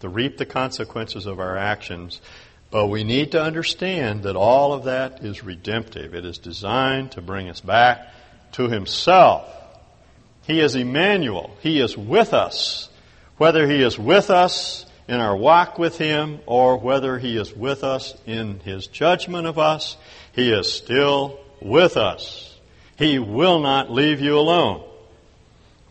to 0.00 0.08
reap 0.08 0.38
the 0.38 0.46
consequences 0.46 1.26
of 1.26 1.40
our 1.40 1.56
actions 1.56 2.20
but 2.70 2.86
we 2.86 3.02
need 3.02 3.32
to 3.32 3.42
understand 3.42 4.22
that 4.22 4.36
all 4.36 4.72
of 4.72 4.84
that 4.84 5.24
is 5.24 5.42
redemptive. 5.42 6.14
It 6.14 6.24
is 6.24 6.38
designed 6.38 7.12
to 7.12 7.20
bring 7.20 7.48
us 7.48 7.60
back 7.60 8.08
to 8.52 8.68
Himself. 8.68 9.48
He 10.46 10.60
is 10.60 10.74
Emmanuel. 10.74 11.56
He 11.60 11.80
is 11.80 11.96
with 11.96 12.32
us. 12.32 12.88
Whether 13.38 13.66
He 13.66 13.82
is 13.82 13.98
with 13.98 14.30
us 14.30 14.86
in 15.08 15.16
our 15.16 15.36
walk 15.36 15.78
with 15.78 15.98
Him 15.98 16.38
or 16.46 16.76
whether 16.76 17.18
He 17.18 17.36
is 17.36 17.52
with 17.52 17.82
us 17.82 18.16
in 18.24 18.60
His 18.60 18.86
judgment 18.86 19.48
of 19.48 19.58
us, 19.58 19.96
He 20.32 20.52
is 20.52 20.72
still 20.72 21.40
with 21.60 21.96
us. 21.96 22.49
He 23.00 23.18
will 23.18 23.60
not 23.60 23.90
leave 23.90 24.20
you 24.20 24.38
alone. 24.38 24.84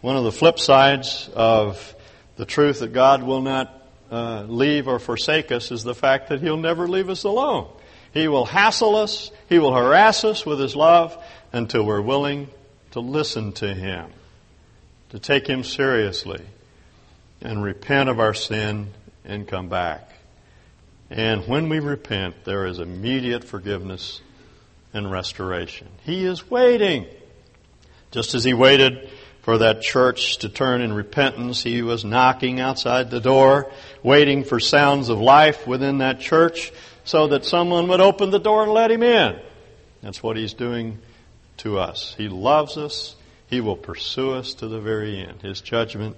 One 0.01 0.15
of 0.15 0.23
the 0.23 0.31
flip 0.31 0.59
sides 0.59 1.27
of 1.33 1.95
the 2.35 2.45
truth 2.45 2.81
that 2.81 2.93
God 2.93 3.23
will 3.23 3.41
not 3.41 3.83
uh, 4.11 4.43
leave 4.43 4.87
or 4.87 4.99
forsake 4.99 5.51
us 5.51 5.71
is 5.71 5.83
the 5.83 5.95
fact 5.95 6.29
that 6.29 6.39
He'll 6.39 6.55
never 6.55 6.87
leave 6.87 7.09
us 7.09 7.23
alone. 7.23 7.67
He 8.13 8.27
will 8.27 8.45
hassle 8.45 8.95
us, 8.95 9.31
He 9.49 9.57
will 9.57 9.73
harass 9.73 10.23
us 10.23 10.45
with 10.45 10.59
His 10.59 10.75
love 10.75 11.17
until 11.51 11.83
we're 11.83 11.99
willing 11.99 12.47
to 12.91 12.99
listen 12.99 13.53
to 13.53 13.73
Him, 13.73 14.11
to 15.09 15.17
take 15.17 15.47
Him 15.47 15.63
seriously, 15.63 16.45
and 17.41 17.63
repent 17.63 18.09
of 18.09 18.19
our 18.19 18.35
sin 18.35 18.93
and 19.25 19.47
come 19.47 19.67
back. 19.67 20.11
And 21.09 21.47
when 21.47 21.69
we 21.69 21.79
repent, 21.79 22.45
there 22.45 22.67
is 22.67 22.77
immediate 22.77 23.45
forgiveness 23.45 24.21
and 24.93 25.11
restoration. 25.11 25.87
He 26.03 26.25
is 26.25 26.49
waiting. 26.49 27.05
Just 28.11 28.33
as 28.33 28.43
He 28.43 28.53
waited 28.53 29.09
for 29.41 29.57
that 29.59 29.81
church 29.81 30.37
to 30.37 30.49
turn 30.49 30.81
in 30.81 30.93
repentance. 30.93 31.63
He 31.63 31.81
was 31.81 32.05
knocking 32.05 32.59
outside 32.59 33.09
the 33.09 33.19
door, 33.19 33.71
waiting 34.03 34.43
for 34.43 34.59
sounds 34.59 35.09
of 35.09 35.19
life 35.19 35.65
within 35.65 35.99
that 35.99 36.19
church 36.19 36.71
so 37.03 37.29
that 37.29 37.45
someone 37.45 37.87
would 37.87 38.01
open 38.01 38.29
the 38.29 38.39
door 38.39 38.63
and 38.63 38.71
let 38.71 38.91
him 38.91 39.01
in. 39.01 39.39
That's 40.01 40.21
what 40.21 40.37
he's 40.37 40.53
doing 40.53 40.99
to 41.57 41.79
us. 41.79 42.13
He 42.17 42.29
loves 42.29 42.77
us. 42.77 43.15
He 43.47 43.61
will 43.61 43.75
pursue 43.75 44.33
us 44.33 44.53
to 44.55 44.67
the 44.67 44.79
very 44.79 45.17
end. 45.17 45.41
His 45.41 45.61
judgment 45.61 46.15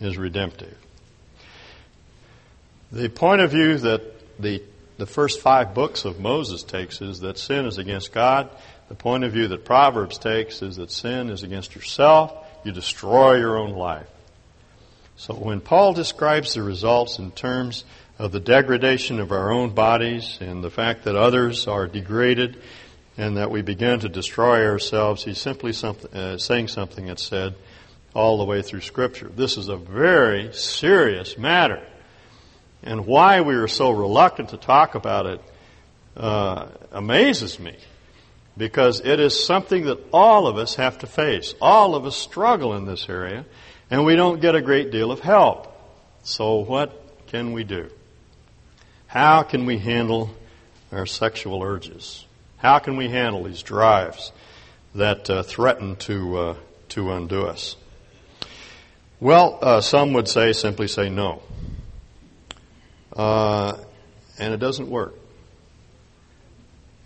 is 0.00 0.18
redemptive. 0.18 0.76
The 2.90 3.08
point 3.08 3.40
of 3.40 3.52
view 3.52 3.78
that 3.78 4.40
the, 4.40 4.62
the 5.02 5.06
first 5.06 5.40
five 5.40 5.74
books 5.74 6.04
of 6.04 6.20
Moses 6.20 6.62
takes 6.62 7.00
is 7.00 7.18
that 7.20 7.36
sin 7.36 7.66
is 7.66 7.78
against 7.78 8.12
God 8.12 8.48
the 8.92 8.94
point 8.94 9.24
of 9.24 9.32
view 9.32 9.48
that 9.48 9.64
Proverbs 9.64 10.18
takes 10.18 10.60
is 10.60 10.76
that 10.76 10.90
sin 10.90 11.30
is 11.30 11.42
against 11.42 11.74
yourself. 11.74 12.30
You 12.62 12.72
destroy 12.72 13.36
your 13.36 13.56
own 13.56 13.70
life. 13.70 14.06
So 15.16 15.32
when 15.32 15.62
Paul 15.62 15.94
describes 15.94 16.52
the 16.52 16.62
results 16.62 17.18
in 17.18 17.30
terms 17.30 17.84
of 18.18 18.32
the 18.32 18.38
degradation 18.38 19.18
of 19.18 19.32
our 19.32 19.50
own 19.50 19.70
bodies 19.70 20.36
and 20.42 20.62
the 20.62 20.70
fact 20.70 21.04
that 21.04 21.16
others 21.16 21.66
are 21.66 21.86
degraded 21.86 22.62
and 23.16 23.38
that 23.38 23.50
we 23.50 23.62
begin 23.62 24.00
to 24.00 24.10
destroy 24.10 24.66
ourselves, 24.66 25.24
he's 25.24 25.38
simply 25.38 25.72
something, 25.72 26.12
uh, 26.12 26.36
saying 26.36 26.68
something 26.68 27.06
that's 27.06 27.22
said 27.22 27.54
all 28.14 28.36
the 28.36 28.44
way 28.44 28.60
through 28.60 28.82
Scripture. 28.82 29.30
This 29.34 29.56
is 29.56 29.68
a 29.68 29.76
very 29.76 30.52
serious 30.52 31.38
matter. 31.38 31.82
And 32.82 33.06
why 33.06 33.40
we 33.40 33.54
are 33.54 33.68
so 33.68 33.90
reluctant 33.90 34.50
to 34.50 34.56
talk 34.56 34.94
about 34.94 35.26
it 35.26 35.40
uh, 36.16 36.66
amazes 36.92 37.58
me. 37.60 37.76
because 38.56 39.00
it 39.00 39.18
is 39.20 39.44
something 39.44 39.86
that 39.86 39.98
all 40.12 40.46
of 40.46 40.56
us 40.56 40.74
have 40.76 40.98
to 40.98 41.06
face. 41.06 41.54
All 41.60 41.94
of 41.94 42.04
us 42.04 42.16
struggle 42.16 42.74
in 42.74 42.86
this 42.86 43.08
area, 43.08 43.44
and 43.90 44.04
we 44.04 44.16
don't 44.16 44.40
get 44.40 44.54
a 44.54 44.60
great 44.60 44.90
deal 44.90 45.10
of 45.10 45.20
help. 45.20 45.68
So, 46.22 46.56
what 46.56 47.26
can 47.28 47.52
we 47.52 47.64
do? 47.64 47.90
How 49.06 49.42
can 49.42 49.66
we 49.66 49.78
handle 49.78 50.30
our 50.90 51.06
sexual 51.06 51.62
urges? 51.62 52.26
How 52.58 52.78
can 52.78 52.96
we 52.96 53.08
handle 53.08 53.44
these 53.44 53.62
drives 53.62 54.32
that 54.94 55.28
uh, 55.28 55.42
threaten 55.42 55.96
to, 55.96 56.38
uh, 56.38 56.56
to 56.90 57.12
undo 57.12 57.46
us? 57.46 57.76
Well, 59.18 59.58
uh, 59.62 59.80
some 59.80 60.12
would 60.12 60.28
say 60.28 60.52
simply 60.52 60.88
say 60.88 61.08
no. 61.08 61.42
Uh, 63.14 63.76
and 64.38 64.54
it 64.54 64.58
doesn't 64.58 64.88
work. 64.88 65.14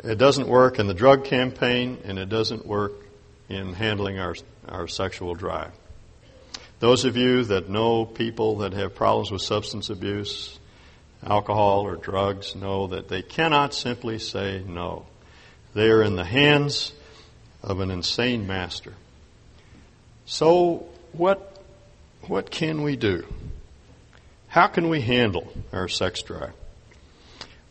It 0.04 0.18
doesn't 0.18 0.48
work 0.48 0.78
in 0.78 0.86
the 0.86 0.94
drug 0.94 1.24
campaign, 1.24 1.98
and 2.04 2.18
it 2.18 2.28
doesn't 2.28 2.66
work 2.66 2.92
in 3.48 3.72
handling 3.72 4.18
our, 4.18 4.34
our 4.68 4.86
sexual 4.86 5.34
drive. 5.34 5.72
Those 6.78 7.04
of 7.04 7.16
you 7.16 7.44
that 7.44 7.68
know 7.68 8.04
people 8.04 8.58
that 8.58 8.74
have 8.74 8.94
problems 8.94 9.30
with 9.30 9.40
substance 9.40 9.88
abuse, 9.88 10.58
alcohol, 11.24 11.86
or 11.86 11.96
drugs 11.96 12.54
know 12.54 12.88
that 12.88 13.08
they 13.08 13.22
cannot 13.22 13.72
simply 13.72 14.18
say 14.18 14.62
no. 14.66 15.06
They 15.74 15.88
are 15.88 16.02
in 16.02 16.16
the 16.16 16.24
hands 16.24 16.92
of 17.62 17.80
an 17.80 17.90
insane 17.90 18.46
master. 18.46 18.92
So, 20.26 20.86
what, 21.12 21.62
what 22.22 22.50
can 22.50 22.82
we 22.82 22.96
do? 22.96 23.24
How 24.56 24.68
can 24.68 24.88
we 24.88 25.02
handle 25.02 25.52
our 25.70 25.86
sex 25.86 26.22
drive? 26.22 26.54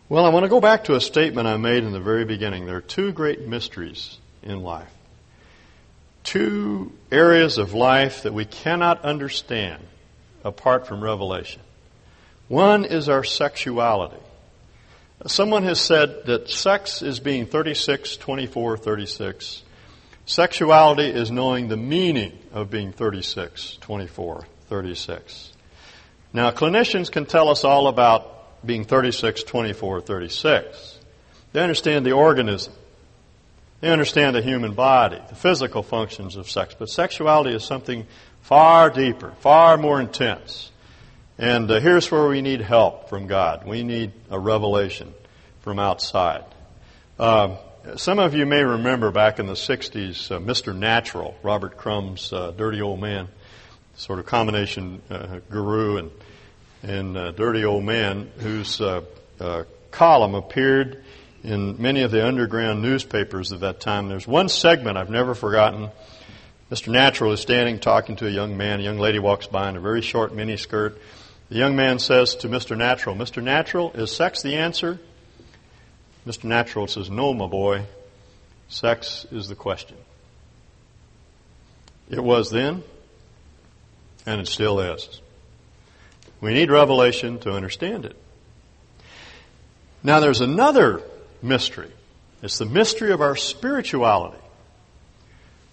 Well, 0.08 0.24
I 0.24 0.30
want 0.30 0.44
to 0.44 0.50
go 0.50 0.62
back 0.62 0.84
to 0.84 0.94
a 0.94 1.02
statement 1.02 1.48
I 1.48 1.58
made 1.58 1.84
in 1.84 1.94
the 1.94 2.00
very 2.00 2.26
beginning. 2.26 2.68
There 2.68 2.76
are 2.76 2.82
two 2.82 3.12
great 3.12 3.48
mysteries 3.48 4.20
in 4.44 4.62
life. 4.62 4.94
Two 6.24 6.92
areas 7.12 7.58
of 7.58 7.74
life 7.74 8.22
that 8.22 8.36
we 8.36 8.46
cannot 8.46 9.04
understand 9.04 9.82
apart 10.44 10.86
from 10.86 11.04
revelation. 11.04 11.64
One 12.50 12.86
is 12.86 13.10
our 13.10 13.24
sexuality. 13.24 14.22
Someone 15.26 15.64
has 15.64 15.82
said 15.82 16.28
that 16.28 16.52
sex 16.52 17.02
is 17.02 17.20
being 17.20 17.48
36, 17.48 18.16
24, 18.18 18.78
36. 18.78 19.64
Sexuality 20.28 21.10
is 21.10 21.32
knowing 21.32 21.68
the 21.68 21.78
meaning 21.78 22.38
of 22.54 22.70
being 22.70 22.92
36, 22.92 23.78
24, 23.78 24.46
36. 24.70 25.55
Now, 26.36 26.52
clinicians 26.52 27.10
can 27.10 27.26
tell 27.26 27.48
us 27.48 27.64
all 27.64 27.88
about 27.88 28.66
being 28.66 28.84
36, 28.84 29.44
24, 29.44 30.02
36. 30.02 31.00
They 31.54 31.62
understand 31.62 32.06
the 32.06 32.12
organism. 32.12 32.74
They 33.80 33.90
understand 33.90 34.36
the 34.36 34.42
human 34.42 34.74
body, 34.74 35.18
the 35.30 35.36
physical 35.36 35.82
functions 35.82 36.36
of 36.36 36.52
sex. 36.52 36.76
But 36.78 36.90
sexuality 36.90 37.56
is 37.56 37.64
something 37.64 38.06
far 38.42 38.90
deeper, 38.90 39.32
far 39.40 39.78
more 39.78 40.02
intense. 40.02 40.74
And 41.38 41.72
uh, 41.72 41.80
here's 41.80 42.12
where 42.12 42.28
we 42.28 42.42
need 42.42 42.60
help 42.60 43.08
from 43.08 43.28
God. 43.28 43.66
We 43.66 43.84
need 43.84 44.12
a 44.30 44.38
revelation 44.38 45.14
from 45.62 45.80
outside. 45.80 46.44
Uh, 47.18 47.56
some 47.96 48.20
of 48.20 48.36
you 48.36 48.46
may 48.46 48.62
remember 48.66 49.10
back 49.10 49.40
in 49.40 49.48
the 49.48 49.54
60s, 49.54 50.32
uh, 50.32 50.40
Mr. 50.40 50.76
Natural, 50.76 51.34
Robert 51.44 51.78
Crumb's 51.78 52.34
uh, 52.34 52.52
dirty 52.52 52.82
old 52.82 53.00
man, 53.00 53.30
sort 53.96 54.20
of 54.20 54.26
combination 54.26 55.02
uh, 55.10 55.40
guru 55.50 55.98
and 55.98 56.12
and 56.84 57.18
uh, 57.18 57.32
Dirty 57.32 57.66
Old 57.66 57.84
Man, 57.84 58.30
whose 58.38 58.80
uh, 58.80 59.02
uh, 59.40 59.64
column 59.92 60.36
appeared 60.36 61.04
in 61.44 61.82
many 61.82 62.04
of 62.04 62.12
the 62.12 62.26
underground 62.26 62.82
newspapers 62.82 63.52
of 63.52 63.62
that 63.62 63.80
time. 63.80 64.08
There's 64.08 64.28
one 64.28 64.50
segment 64.50 64.98
I've 64.98 65.10
never 65.10 65.34
forgotten. 65.34 65.90
Mr. 66.72 66.90
Natural 66.90 67.32
is 67.32 67.40
standing 67.40 67.80
talking 67.80 68.16
to 68.18 68.28
a 68.28 68.30
young 68.30 68.58
man. 68.58 68.80
A 68.80 68.84
young 68.84 69.00
lady 69.00 69.20
walks 69.20 69.48
by 69.48 69.70
in 69.70 69.76
a 69.76 69.80
very 69.80 70.02
short 70.02 70.34
mini 70.34 70.58
skirt. 70.58 71.00
The 71.50 71.56
young 71.56 71.76
man 71.76 72.00
says 72.00 72.36
to 72.38 72.50
Mr. 72.50 72.76
Natural, 72.76 73.16
Mr. 73.16 73.42
Natural, 73.42 73.92
is 73.94 74.12
sex 74.12 74.42
the 74.42 74.56
answer? 74.56 75.00
Mr. 76.26 76.46
Natural 76.46 76.88
says, 76.88 77.10
No, 77.10 77.34
my 77.34 77.48
boy. 77.48 77.86
Sex 78.68 79.28
is 79.32 79.48
the 79.48 79.56
question. 79.56 79.98
It 82.10 82.24
was 82.24 82.50
then, 82.50 82.84
and 84.26 84.42
it 84.42 84.48
still 84.48 84.80
is. 84.80 85.22
We 86.42 86.54
need 86.54 86.70
revelation 86.70 87.40
to 87.40 87.52
understand 87.52 88.06
it. 88.06 88.16
Now, 90.04 90.20
there's 90.20 90.42
another 90.42 91.02
mystery. 91.42 91.92
It's 92.42 92.60
the 92.60 92.66
mystery 92.66 93.12
of 93.12 93.22
our 93.22 93.36
spirituality. 93.36 94.38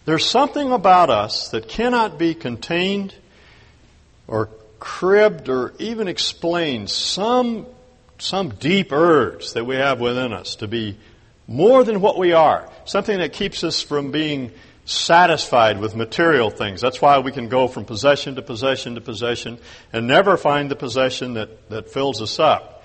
There's 0.05 0.25
something 0.25 0.73
about 0.73 1.11
us 1.11 1.51
that 1.51 1.69
cannot 1.69 2.19
be 2.19 2.35
contained 2.35 3.15
or 4.27 4.49
cribbed 4.81 5.49
or 5.49 5.75
even 5.79 6.09
explained. 6.09 6.91
Some, 6.91 7.67
some 8.19 8.51
deep 8.51 8.93
urge 8.93 9.53
that 9.53 9.65
we 9.65 9.77
have 9.77 10.01
within 10.01 10.33
us 10.33 10.57
to 10.57 10.67
be 10.67 10.97
more 11.47 11.85
than 11.85 12.01
what 12.01 12.19
we 12.19 12.33
are. 12.33 12.69
Something 12.85 13.19
that 13.19 13.33
keeps 13.33 13.63
us 13.63 13.83
from 13.83 14.11
being 14.11 14.51
satisfied 14.85 15.81
with 15.81 15.95
material 15.95 16.51
things. 16.51 16.81
That's 16.81 17.01
why 17.01 17.19
we 17.19 17.33
can 17.33 17.49
go 17.49 17.69
from 17.69 17.85
possession 17.85 18.35
to 18.35 18.43
possession 18.43 18.97
to 18.97 19.01
possession 19.01 19.59
and 19.93 20.07
never 20.07 20.37
find 20.37 20.71
the 20.71 20.77
possession 20.77 21.35
that, 21.35 21.69
that 21.71 21.91
fills 21.91 22.21
us 22.21 22.39
up. 22.39 22.83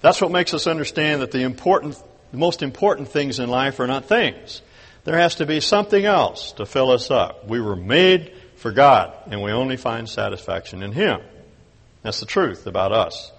That's 0.00 0.20
what 0.20 0.30
makes 0.30 0.52
us 0.52 0.66
understand 0.66 1.22
that 1.22 1.30
the 1.30 1.42
important, 1.42 2.00
the 2.32 2.38
most 2.38 2.62
important 2.62 3.08
things 3.08 3.38
in 3.38 3.48
life 3.48 3.80
are 3.80 3.86
not 3.86 4.06
things. 4.06 4.60
There 5.04 5.16
has 5.18 5.36
to 5.36 5.46
be 5.46 5.60
something 5.60 6.04
else 6.04 6.52
to 6.52 6.66
fill 6.66 6.90
us 6.90 7.10
up. 7.10 7.48
We 7.48 7.60
were 7.60 7.76
made 7.76 8.32
for 8.56 8.70
God, 8.70 9.16
and 9.30 9.42
we 9.42 9.50
only 9.50 9.76
find 9.76 10.08
satisfaction 10.08 10.82
in 10.82 10.92
Him. 10.92 11.20
That's 12.02 12.20
the 12.20 12.26
truth 12.26 12.66
about 12.66 12.92
us 12.92 13.32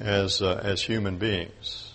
as, 0.00 0.40
uh, 0.40 0.60
as 0.62 0.82
human 0.82 1.18
beings. 1.18 1.92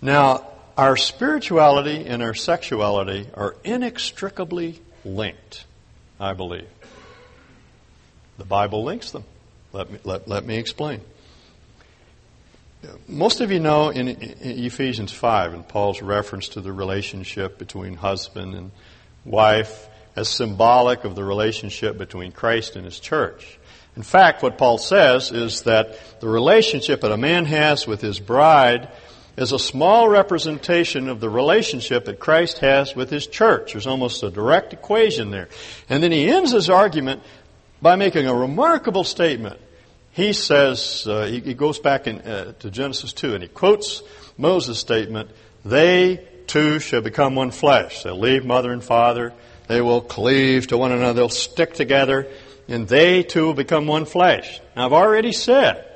Now, 0.00 0.46
our 0.76 0.96
spirituality 0.96 2.06
and 2.06 2.22
our 2.22 2.34
sexuality 2.34 3.28
are 3.34 3.56
inextricably 3.64 4.80
linked, 5.04 5.64
I 6.20 6.34
believe. 6.34 6.68
The 8.38 8.44
Bible 8.44 8.84
links 8.84 9.10
them. 9.10 9.24
Let 9.72 9.90
me, 9.90 9.98
let, 10.04 10.28
let 10.28 10.44
me 10.44 10.56
explain. 10.56 11.00
Most 13.08 13.40
of 13.40 13.50
you 13.50 13.58
know 13.58 13.88
in, 13.88 14.08
in 14.08 14.64
Ephesians 14.64 15.12
5 15.12 15.54
and 15.54 15.66
Paul's 15.66 16.02
reference 16.02 16.48
to 16.50 16.60
the 16.60 16.72
relationship 16.72 17.58
between 17.58 17.94
husband 17.94 18.54
and 18.54 18.70
wife 19.24 19.88
as 20.14 20.28
symbolic 20.28 21.04
of 21.04 21.14
the 21.14 21.24
relationship 21.24 21.98
between 21.98 22.32
Christ 22.32 22.76
and 22.76 22.84
his 22.84 23.00
church. 23.00 23.58
In 23.96 24.02
fact, 24.02 24.42
what 24.42 24.58
Paul 24.58 24.76
says 24.78 25.32
is 25.32 25.62
that 25.62 26.20
the 26.20 26.28
relationship 26.28 27.00
that 27.00 27.12
a 27.12 27.16
man 27.16 27.46
has 27.46 27.86
with 27.86 28.02
his 28.02 28.20
bride 28.20 28.88
is 29.36 29.52
a 29.52 29.58
small 29.58 30.08
representation 30.08 31.08
of 31.08 31.20
the 31.20 31.28
relationship 31.28 32.06
that 32.06 32.18
Christ 32.18 32.58
has 32.58 32.96
with 32.96 33.10
His 33.10 33.26
church. 33.26 33.72
There's 33.72 33.86
almost 33.86 34.22
a 34.22 34.30
direct 34.30 34.72
equation 34.72 35.30
there. 35.30 35.48
And 35.88 36.02
then 36.02 36.12
he 36.12 36.28
ends 36.28 36.52
his 36.52 36.70
argument 36.70 37.22
by 37.82 37.96
making 37.96 38.26
a 38.26 38.34
remarkable 38.34 39.04
statement. 39.04 39.60
He 40.12 40.32
says, 40.32 41.06
uh, 41.06 41.26
he, 41.26 41.40
he, 41.40 41.54
goes 41.54 41.78
back 41.78 42.06
in, 42.06 42.20
uh, 42.20 42.52
to 42.60 42.70
Genesis 42.70 43.12
2 43.12 43.34
and 43.34 43.42
he 43.42 43.48
quotes 43.48 44.02
Moses' 44.38 44.78
statement, 44.78 45.30
they 45.64 46.26
two 46.46 46.78
shall 46.78 47.02
become 47.02 47.34
one 47.34 47.50
flesh. 47.50 48.02
They'll 48.02 48.18
leave 48.18 48.44
mother 48.44 48.72
and 48.72 48.82
father. 48.82 49.34
They 49.66 49.82
will 49.82 50.00
cleave 50.00 50.68
to 50.68 50.78
one 50.78 50.92
another. 50.92 51.12
They'll 51.12 51.28
stick 51.28 51.74
together 51.74 52.28
and 52.68 52.88
they 52.88 53.22
two 53.22 53.44
will 53.44 53.54
become 53.54 53.86
one 53.86 54.06
flesh. 54.06 54.60
Now 54.74 54.86
I've 54.86 54.92
already 54.94 55.32
said 55.32 55.95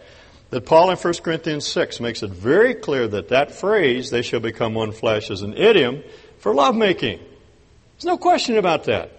that 0.51 0.67
Paul 0.67 0.91
in 0.91 0.97
1 0.97 1.15
Corinthians 1.23 1.67
6 1.67 2.01
makes 2.01 2.23
it 2.23 2.31
very 2.31 2.75
clear 2.75 3.07
that 3.09 3.29
that 3.29 3.53
phrase, 3.55 4.11
they 4.11 4.23
shall 4.23 4.41
become 4.41 4.75
one 4.75 4.93
flesh, 4.93 5.31
is 5.31 5.43
an 5.43 5.57
idiom 5.57 6.03
for 6.39 6.55
lovemaking. 6.55 7.19
There's 7.19 8.05
no 8.05 8.19
question 8.19 8.59
about 8.59 8.85
that. 8.85 9.13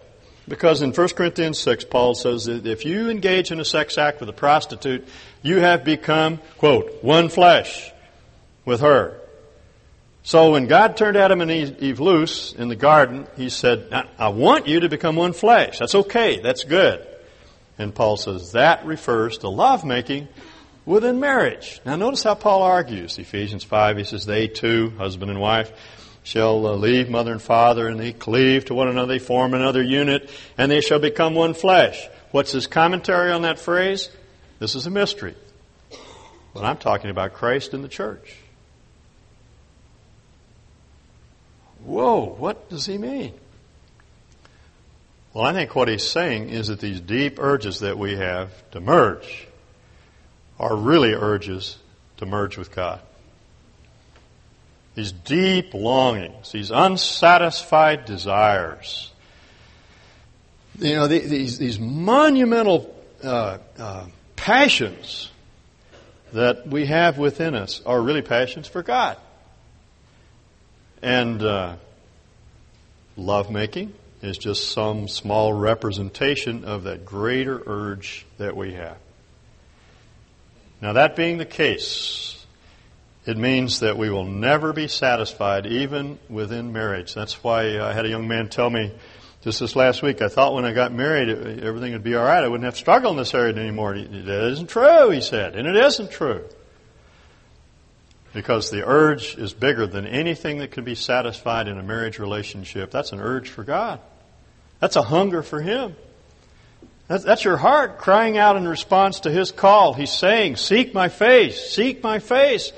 Because 0.47 0.81
in 0.81 0.91
1 0.91 1.09
Corinthians 1.09 1.59
6, 1.59 1.85
Paul 1.85 2.15
says 2.15 2.45
that 2.45 2.65
if 2.65 2.83
you 2.83 3.09
engage 3.09 3.51
in 3.51 3.59
a 3.59 3.65
sex 3.65 3.97
act 3.97 4.19
with 4.19 4.29
a 4.29 4.33
prostitute, 4.33 5.07
you 5.41 5.57
have 5.57 5.83
become, 5.83 6.39
quote, 6.57 7.03
one 7.03 7.29
flesh 7.29 7.91
with 8.65 8.81
her. 8.81 9.17
So 10.23 10.51
when 10.51 10.67
God 10.67 10.97
turned 10.97 11.17
Adam 11.17 11.41
and 11.41 11.49
Eve 11.51 11.99
loose 11.99 12.53
in 12.53 12.67
the 12.67 12.75
garden, 12.75 13.27
he 13.37 13.49
said, 13.49 13.87
I 14.19 14.29
want 14.29 14.67
you 14.67 14.81
to 14.81 14.89
become 14.89 15.15
one 15.15 15.33
flesh. 15.33 15.79
That's 15.79 15.95
okay. 15.95 16.39
That's 16.41 16.63
good. 16.63 17.07
And 17.77 17.95
Paul 17.95 18.17
says 18.17 18.51
that 18.51 18.85
refers 18.85 19.39
to 19.39 19.49
lovemaking 19.49 20.27
within 20.91 21.19
marriage. 21.19 21.81
Now 21.85 21.95
notice 21.95 22.23
how 22.23 22.35
Paul 22.35 22.61
argues. 22.61 23.17
Ephesians 23.17 23.63
5, 23.63 23.97
he 23.97 24.03
says, 24.03 24.25
they 24.25 24.47
two, 24.47 24.91
husband 24.97 25.31
and 25.31 25.39
wife, 25.39 25.71
shall 26.21 26.67
uh, 26.67 26.75
leave 26.75 27.09
mother 27.09 27.31
and 27.31 27.41
father, 27.41 27.87
and 27.87 27.99
they 27.99 28.13
cleave 28.13 28.65
to 28.65 28.73
one 28.73 28.89
another, 28.89 29.13
they 29.13 29.19
form 29.19 29.53
another 29.53 29.81
unit, 29.81 30.29
and 30.57 30.69
they 30.69 30.81
shall 30.81 30.99
become 30.99 31.33
one 31.33 31.53
flesh. 31.53 32.07
What's 32.31 32.51
his 32.51 32.67
commentary 32.67 33.31
on 33.31 33.43
that 33.43 33.57
phrase? 33.57 34.09
This 34.59 34.75
is 34.75 34.85
a 34.85 34.91
mystery. 34.91 35.35
But 36.53 36.65
I'm 36.65 36.77
talking 36.77 37.09
about 37.09 37.33
Christ 37.33 37.73
and 37.73 37.83
the 37.83 37.89
church. 37.89 38.35
whoa, 41.83 42.25
what 42.25 42.69
does 42.69 42.85
he 42.85 42.97
mean? 42.99 43.33
Well, 45.33 45.45
I 45.45 45.53
think 45.53 45.75
what 45.75 45.87
he's 45.87 46.07
saying 46.07 46.49
is 46.49 46.67
that 46.67 46.79
these 46.79 46.99
deep 46.99 47.39
urges 47.39 47.79
that 47.79 47.97
we 47.97 48.17
have 48.17 48.51
to 48.71 48.79
merge 48.79 49.47
are 50.61 50.75
really 50.75 51.13
urges 51.13 51.77
to 52.17 52.25
merge 52.25 52.55
with 52.55 52.73
God. 52.73 53.01
These 54.93 55.11
deep 55.11 55.73
longings, 55.73 56.51
these 56.51 56.69
unsatisfied 56.69 58.05
desires, 58.05 59.11
you 60.77 60.95
know, 60.95 61.07
these, 61.07 61.57
these 61.57 61.79
monumental 61.79 62.95
uh, 63.23 63.57
uh, 63.77 64.05
passions 64.35 65.31
that 66.33 66.67
we 66.67 66.85
have 66.85 67.17
within 67.17 67.55
us 67.55 67.81
are 67.85 67.99
really 67.99 68.21
passions 68.21 68.67
for 68.67 68.83
God. 68.83 69.17
And 71.01 71.41
uh, 71.41 71.75
lovemaking 73.17 73.93
is 74.21 74.37
just 74.37 74.71
some 74.71 75.07
small 75.07 75.53
representation 75.53 76.65
of 76.65 76.83
that 76.83 77.03
greater 77.03 77.61
urge 77.65 78.27
that 78.37 78.55
we 78.55 78.73
have. 78.73 78.97
Now, 80.81 80.93
that 80.93 81.15
being 81.15 81.37
the 81.37 81.45
case, 81.45 82.45
it 83.25 83.37
means 83.37 83.81
that 83.81 83.97
we 83.97 84.09
will 84.09 84.25
never 84.25 84.73
be 84.73 84.87
satisfied 84.87 85.67
even 85.67 86.17
within 86.27 86.73
marriage. 86.73 87.13
That's 87.13 87.43
why 87.43 87.79
I 87.79 87.93
had 87.93 88.05
a 88.05 88.09
young 88.09 88.27
man 88.27 88.49
tell 88.49 88.69
me 88.69 88.91
just 89.43 89.59
this 89.59 89.75
last 89.75 90.03
week, 90.03 90.21
I 90.21 90.27
thought 90.27 90.53
when 90.53 90.65
I 90.65 90.73
got 90.73 90.93
married, 90.93 91.29
everything 91.63 91.93
would 91.93 92.03
be 92.03 92.15
all 92.15 92.23
right. 92.23 92.43
I 92.43 92.47
wouldn't 92.47 92.63
have 92.63 92.75
to 92.75 92.79
struggle 92.79 93.09
in 93.09 93.17
this 93.17 93.33
area 93.33 93.55
anymore. 93.55 93.97
That 93.97 94.51
isn't 94.51 94.69
true, 94.69 95.09
he 95.09 95.21
said. 95.21 95.55
And 95.55 95.67
it 95.67 95.75
isn't 95.75 96.11
true. 96.11 96.45
Because 98.33 98.69
the 98.69 98.85
urge 98.85 99.35
is 99.35 99.53
bigger 99.53 99.87
than 99.87 100.05
anything 100.05 100.59
that 100.59 100.71
can 100.71 100.83
be 100.83 100.93
satisfied 100.93 101.67
in 101.67 101.79
a 101.79 101.83
marriage 101.83 102.19
relationship. 102.19 102.91
That's 102.91 103.13
an 103.13 103.19
urge 103.19 103.49
for 103.49 103.63
God. 103.63 103.99
That's 104.79 104.95
a 104.95 105.01
hunger 105.01 105.41
for 105.41 105.59
Him. 105.59 105.95
That's, 107.11 107.25
that's 107.25 107.43
your 107.43 107.57
heart 107.57 107.97
crying 107.97 108.37
out 108.37 108.55
in 108.55 108.65
response 108.65 109.21
to 109.21 109.29
His 109.29 109.51
call. 109.51 109.93
He's 109.93 110.13
saying, 110.13 110.55
Seek 110.55 110.93
my 110.93 111.09
face, 111.09 111.69
seek 111.69 112.01
my 112.01 112.19
face. 112.19 112.71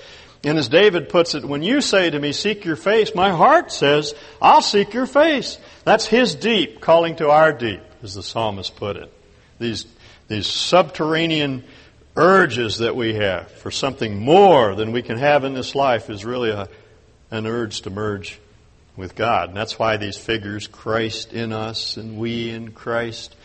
And 0.44 0.58
as 0.58 0.70
David 0.70 1.08
puts 1.08 1.36
it, 1.36 1.46
when 1.46 1.62
you 1.62 1.82
say 1.82 2.10
to 2.10 2.18
me, 2.18 2.32
Seek 2.32 2.66
your 2.66 2.76
face, 2.76 3.14
my 3.14 3.30
heart 3.30 3.72
says, 3.72 4.16
I'll 4.42 4.64
seek 4.64 4.92
your 4.92 5.06
face. 5.06 5.60
That's 5.84 6.08
his 6.08 6.34
deep 6.34 6.82
calling 6.82 7.18
to 7.18 7.30
our 7.30 7.54
deep, 7.54 7.82
as 8.02 8.16
the 8.16 8.24
psalmist 8.24 8.76
put 8.76 8.98
it. 8.98 9.14
These, 9.60 9.86
these 10.30 10.48
subterranean 10.48 11.64
urges 12.16 12.80
that 12.80 12.96
we 12.96 13.14
have 13.14 13.52
for 13.52 13.70
something 13.70 14.18
more 14.18 14.74
than 14.74 14.94
we 14.94 15.04
can 15.04 15.20
have 15.20 15.44
in 15.44 15.54
this 15.54 15.76
life 15.76 16.10
is 16.10 16.26
really 16.26 16.50
a, 16.50 16.68
an 17.30 17.46
urge 17.46 17.82
to 17.82 17.92
merge 17.92 18.40
with 18.98 19.14
God. 19.14 19.50
And 19.50 19.58
that's 19.58 19.78
why 19.78 19.98
these 19.98 20.18
figures, 20.18 20.66
Christ 20.66 21.34
in 21.34 21.54
us 21.54 21.98
and 21.98 22.18
we 22.18 22.50
in 22.50 22.72
Christ, 22.72 23.36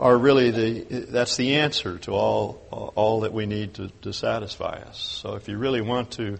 are 0.00 0.16
really 0.16 0.50
the, 0.50 1.04
that's 1.10 1.36
the 1.36 1.56
answer 1.56 1.98
to 1.98 2.12
all, 2.12 2.92
all 2.96 3.20
that 3.20 3.34
we 3.34 3.44
need 3.44 3.74
to, 3.74 3.90
to 4.00 4.14
satisfy 4.14 4.78
us. 4.78 4.98
So 4.98 5.34
if 5.34 5.46
you 5.46 5.58
really 5.58 5.82
want 5.82 6.12
to 6.12 6.38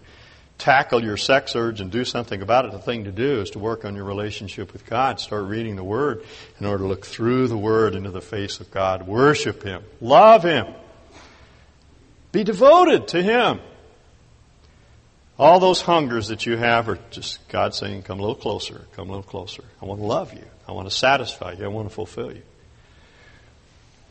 tackle 0.57 1.03
your 1.03 1.15
sex 1.15 1.55
urge 1.55 1.79
and 1.79 1.91
do 1.91 2.03
something 2.03 2.41
about 2.41 2.65
it, 2.65 2.71
the 2.71 2.79
thing 2.79 3.03
to 3.03 3.11
do 3.11 3.39
is 3.39 3.51
to 3.51 3.59
work 3.59 3.85
on 3.85 3.95
your 3.95 4.05
relationship 4.05 4.73
with 4.73 4.87
God. 4.87 5.19
Start 5.19 5.45
reading 5.45 5.75
the 5.75 5.83
Word 5.83 6.25
in 6.59 6.65
order 6.65 6.83
to 6.83 6.87
look 6.87 7.05
through 7.05 7.49
the 7.49 7.57
Word 7.57 7.93
into 7.93 8.09
the 8.09 8.19
face 8.19 8.59
of 8.59 8.71
God. 8.71 9.05
Worship 9.05 9.61
Him. 9.61 9.83
Love 10.01 10.41
Him. 10.41 10.65
Be 12.31 12.43
devoted 12.43 13.09
to 13.09 13.21
Him. 13.21 13.59
All 15.37 15.59
those 15.59 15.81
hungers 15.81 16.29
that 16.29 16.47
you 16.47 16.57
have 16.57 16.89
are 16.89 16.97
just 17.11 17.47
God 17.47 17.75
saying, 17.75 18.03
come 18.03 18.17
a 18.17 18.21
little 18.21 18.35
closer, 18.35 18.87
come 18.93 19.09
a 19.09 19.11
little 19.11 19.29
closer. 19.29 19.63
I 19.79 19.85
want 19.85 20.01
to 20.01 20.05
love 20.05 20.33
you. 20.33 20.45
I 20.67 20.71
want 20.71 20.89
to 20.89 20.95
satisfy 20.95 21.53
you. 21.53 21.65
I 21.65 21.67
want 21.67 21.89
to 21.89 21.93
fulfill 21.93 22.31
you. 22.31 22.41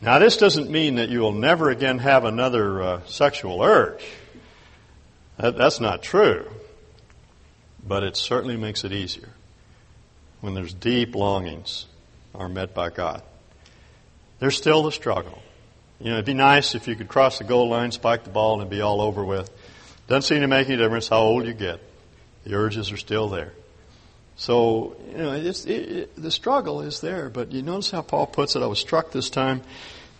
Now, 0.01 0.17
this 0.17 0.37
doesn't 0.37 0.69
mean 0.69 0.95
that 0.95 1.09
you 1.09 1.19
will 1.19 1.31
never 1.31 1.69
again 1.69 1.99
have 1.99 2.25
another 2.25 2.81
uh, 2.81 3.01
sexual 3.05 3.61
urge. 3.61 4.03
That, 5.37 5.55
that's 5.55 5.79
not 5.79 6.01
true. 6.01 6.49
But 7.87 8.03
it 8.03 8.17
certainly 8.17 8.57
makes 8.57 8.83
it 8.83 8.91
easier 8.91 9.29
when 10.41 10.55
there's 10.55 10.73
deep 10.73 11.15
longings 11.15 11.85
are 12.33 12.49
met 12.49 12.73
by 12.73 12.89
God. 12.89 13.21
There's 14.39 14.57
still 14.57 14.83
the 14.83 14.91
struggle. 14.91 15.41
You 15.99 16.07
know, 16.07 16.13
it'd 16.13 16.25
be 16.25 16.33
nice 16.33 16.73
if 16.73 16.87
you 16.87 16.95
could 16.95 17.07
cross 17.07 17.37
the 17.37 17.43
goal 17.43 17.69
line, 17.69 17.91
spike 17.91 18.23
the 18.23 18.31
ball, 18.31 18.59
and 18.59 18.69
be 18.69 18.81
all 18.81 19.01
over 19.01 19.23
with. 19.23 19.51
Doesn't 20.07 20.23
seem 20.23 20.41
to 20.41 20.47
make 20.47 20.67
any 20.67 20.77
difference 20.77 21.09
how 21.09 21.19
old 21.19 21.45
you 21.45 21.53
get. 21.53 21.79
The 22.43 22.55
urges 22.55 22.91
are 22.91 22.97
still 22.97 23.29
there. 23.29 23.53
So, 24.35 24.95
you 25.11 25.17
know, 25.17 25.33
it, 25.33 25.67
it, 25.67 26.15
the 26.15 26.31
struggle 26.31 26.81
is 26.81 27.01
there. 27.01 27.29
But 27.29 27.51
you 27.51 27.61
notice 27.61 27.91
how 27.91 28.01
Paul 28.01 28.27
puts 28.27 28.55
it? 28.55 28.63
I 28.63 28.67
was 28.67 28.79
struck 28.79 29.11
this 29.11 29.29
time 29.29 29.61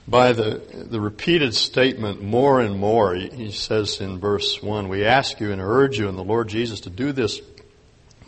by 0.08 0.34
the, 0.34 0.62
the 0.90 1.00
repeated 1.00 1.56
statement 1.56 2.22
more 2.22 2.60
and 2.60 2.78
more. 2.78 3.16
He 3.16 3.52
says 3.52 4.02
in 4.02 4.20
verse 4.20 4.62
1, 4.62 4.90
We 4.90 5.06
ask 5.06 5.40
you 5.40 5.52
and 5.52 5.62
urge 5.62 5.98
you 5.98 6.08
in 6.08 6.16
the 6.16 6.24
Lord 6.24 6.50
Jesus 6.50 6.82
to 6.82 6.90
do 6.90 7.12
this 7.12 7.42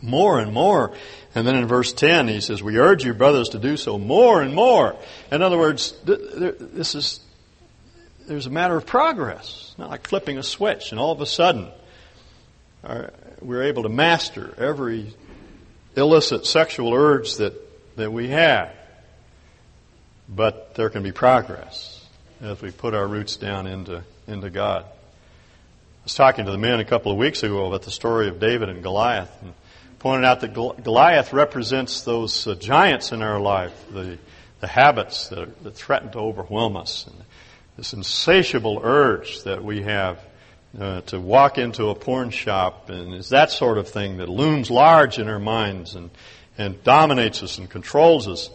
more 0.01 0.39
and 0.39 0.53
more. 0.53 0.93
And 1.35 1.47
then 1.47 1.55
in 1.55 1.67
verse 1.67 1.93
10, 1.93 2.27
he 2.27 2.41
says, 2.41 2.61
We 2.61 2.77
urge 2.77 3.03
you, 3.03 3.13
brothers, 3.13 3.49
to 3.49 3.59
do 3.59 3.77
so 3.77 3.97
more 3.97 4.41
and 4.41 4.53
more. 4.53 4.95
In 5.31 5.41
other 5.41 5.57
words, 5.57 5.93
this 6.03 6.95
is, 6.95 7.19
there's 8.27 8.45
a 8.45 8.51
matter 8.51 8.75
of 8.75 8.85
progress. 8.85 9.73
Not 9.77 9.89
like 9.89 10.07
flipping 10.07 10.37
a 10.37 10.43
switch 10.43 10.91
and 10.91 10.99
all 10.99 11.11
of 11.11 11.21
a 11.21 11.25
sudden 11.25 11.71
uh, 12.83 13.07
we're 13.41 13.63
able 13.63 13.83
to 13.83 13.89
master 13.89 14.53
every 14.57 15.13
illicit 15.95 16.45
sexual 16.45 16.93
urge 16.93 17.35
that, 17.37 17.53
that 17.95 18.11
we 18.11 18.29
have. 18.29 18.71
But 20.27 20.75
there 20.75 20.89
can 20.89 21.03
be 21.03 21.11
progress 21.11 22.05
as 22.41 22.61
we 22.61 22.71
put 22.71 22.93
our 22.93 23.07
roots 23.07 23.35
down 23.35 23.67
into, 23.67 24.03
into 24.27 24.49
God. 24.49 24.85
I 24.85 26.03
was 26.03 26.15
talking 26.15 26.45
to 26.45 26.51
the 26.51 26.57
men 26.57 26.79
a 26.79 26.85
couple 26.85 27.11
of 27.11 27.17
weeks 27.17 27.43
ago 27.43 27.65
about 27.67 27.83
the 27.83 27.91
story 27.91 28.27
of 28.27 28.39
David 28.39 28.69
and 28.69 28.83
Goliath 28.83 29.31
and 29.41 29.53
pointed 29.99 30.25
out 30.25 30.41
that 30.41 30.53
Goliath 30.53 31.31
represents 31.31 32.01
those 32.01 32.45
uh, 32.45 32.55
giants 32.55 33.13
in 33.13 33.21
our 33.21 33.39
life, 33.39 33.73
the, 33.89 34.17
the 34.59 34.67
habits 34.67 35.29
that, 35.29 35.39
are, 35.39 35.51
that 35.63 35.75
threaten 35.75 36.11
to 36.11 36.19
overwhelm 36.19 36.75
us, 36.75 37.07
and 37.07 37.15
this 37.77 37.93
insatiable 37.93 38.81
urge 38.83 39.43
that 39.43 39.63
we 39.63 39.83
have 39.83 40.19
uh, 40.79 41.01
to 41.01 41.19
walk 41.19 41.57
into 41.57 41.89
a 41.89 41.95
porn 41.95 42.31
shop, 42.31 42.89
and 42.89 43.13
it's 43.13 43.29
that 43.29 43.51
sort 43.51 43.77
of 43.77 43.89
thing 43.89 44.17
that 44.17 44.29
looms 44.29 44.71
large 44.71 45.19
in 45.19 45.29
our 45.29 45.39
minds 45.39 45.95
and, 45.95 46.09
and 46.57 46.83
dominates 46.83 47.43
us 47.43 47.57
and 47.57 47.69
controls 47.69 48.27
us. 48.27 48.49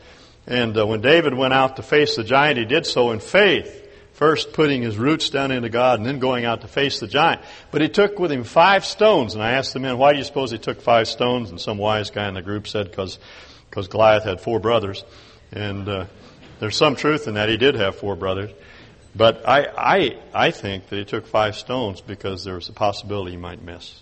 And 0.47 0.77
uh, 0.77 0.87
when 0.87 1.01
David 1.01 1.35
went 1.35 1.55
out 1.55 1.77
to 1.77 1.83
face 1.83 2.17
the 2.17 2.25
giant, 2.25 2.59
he 2.59 2.65
did 2.65 2.87
so 2.87 3.13
in 3.13 3.21
faith, 3.21 3.87
first 4.15 4.53
putting 4.53 4.83
his 4.83 4.97
roots 4.97 5.31
down 5.31 5.53
into 5.53 5.69
God 5.69 6.01
and 6.01 6.07
then 6.07 6.19
going 6.19 6.45
out 6.45 6.63
to 6.63 6.69
face 6.69 6.99
the 6.99 7.07
giant. 7.07 7.43
But 7.71 7.83
he 7.83 7.89
took 7.89 8.19
with 8.19 8.33
him 8.33 8.43
five 8.43 8.85
stones, 8.85 9.35
and 9.35 9.43
I 9.43 9.53
asked 9.53 9.75
the 9.75 9.79
men, 9.79 9.99
why 9.99 10.13
do 10.13 10.19
you 10.19 10.25
suppose 10.25 10.51
he 10.51 10.59
took 10.59 10.81
five 10.81 11.07
stones? 11.07 11.51
And 11.51 11.61
some 11.61 11.79
wise 11.79 12.11
guy 12.11 12.27
in 12.27 12.35
the 12.35 12.43
group 12.43 12.67
said, 12.67 12.91
because 12.91 13.19
Goliath 13.89 14.25
had 14.25 14.41
four 14.41 14.59
brothers. 14.59 15.05
And 15.53 15.89
uh, 15.89 16.07
there's 16.59 16.77
some 16.77 16.97
truth 16.97 17.29
in 17.29 17.35
that. 17.35 17.49
He 17.49 17.59
did 17.59 17.77
have 17.77 17.97
four 17.97 18.17
brothers. 18.17 18.51
But 19.19 19.49
I, 19.49 19.67
I, 19.77 20.19
I 20.33 20.51
think 20.53 20.91
that 20.91 20.97
he 20.97 21.05
took 21.05 21.27
five 21.27 21.57
stones 21.57 22.01
because 22.01 22.45
there 22.45 22.55
was 22.55 22.69
a 22.69 22.73
possibility 22.73 23.33
he 23.33 23.37
might 23.37 23.61
miss. 23.61 24.01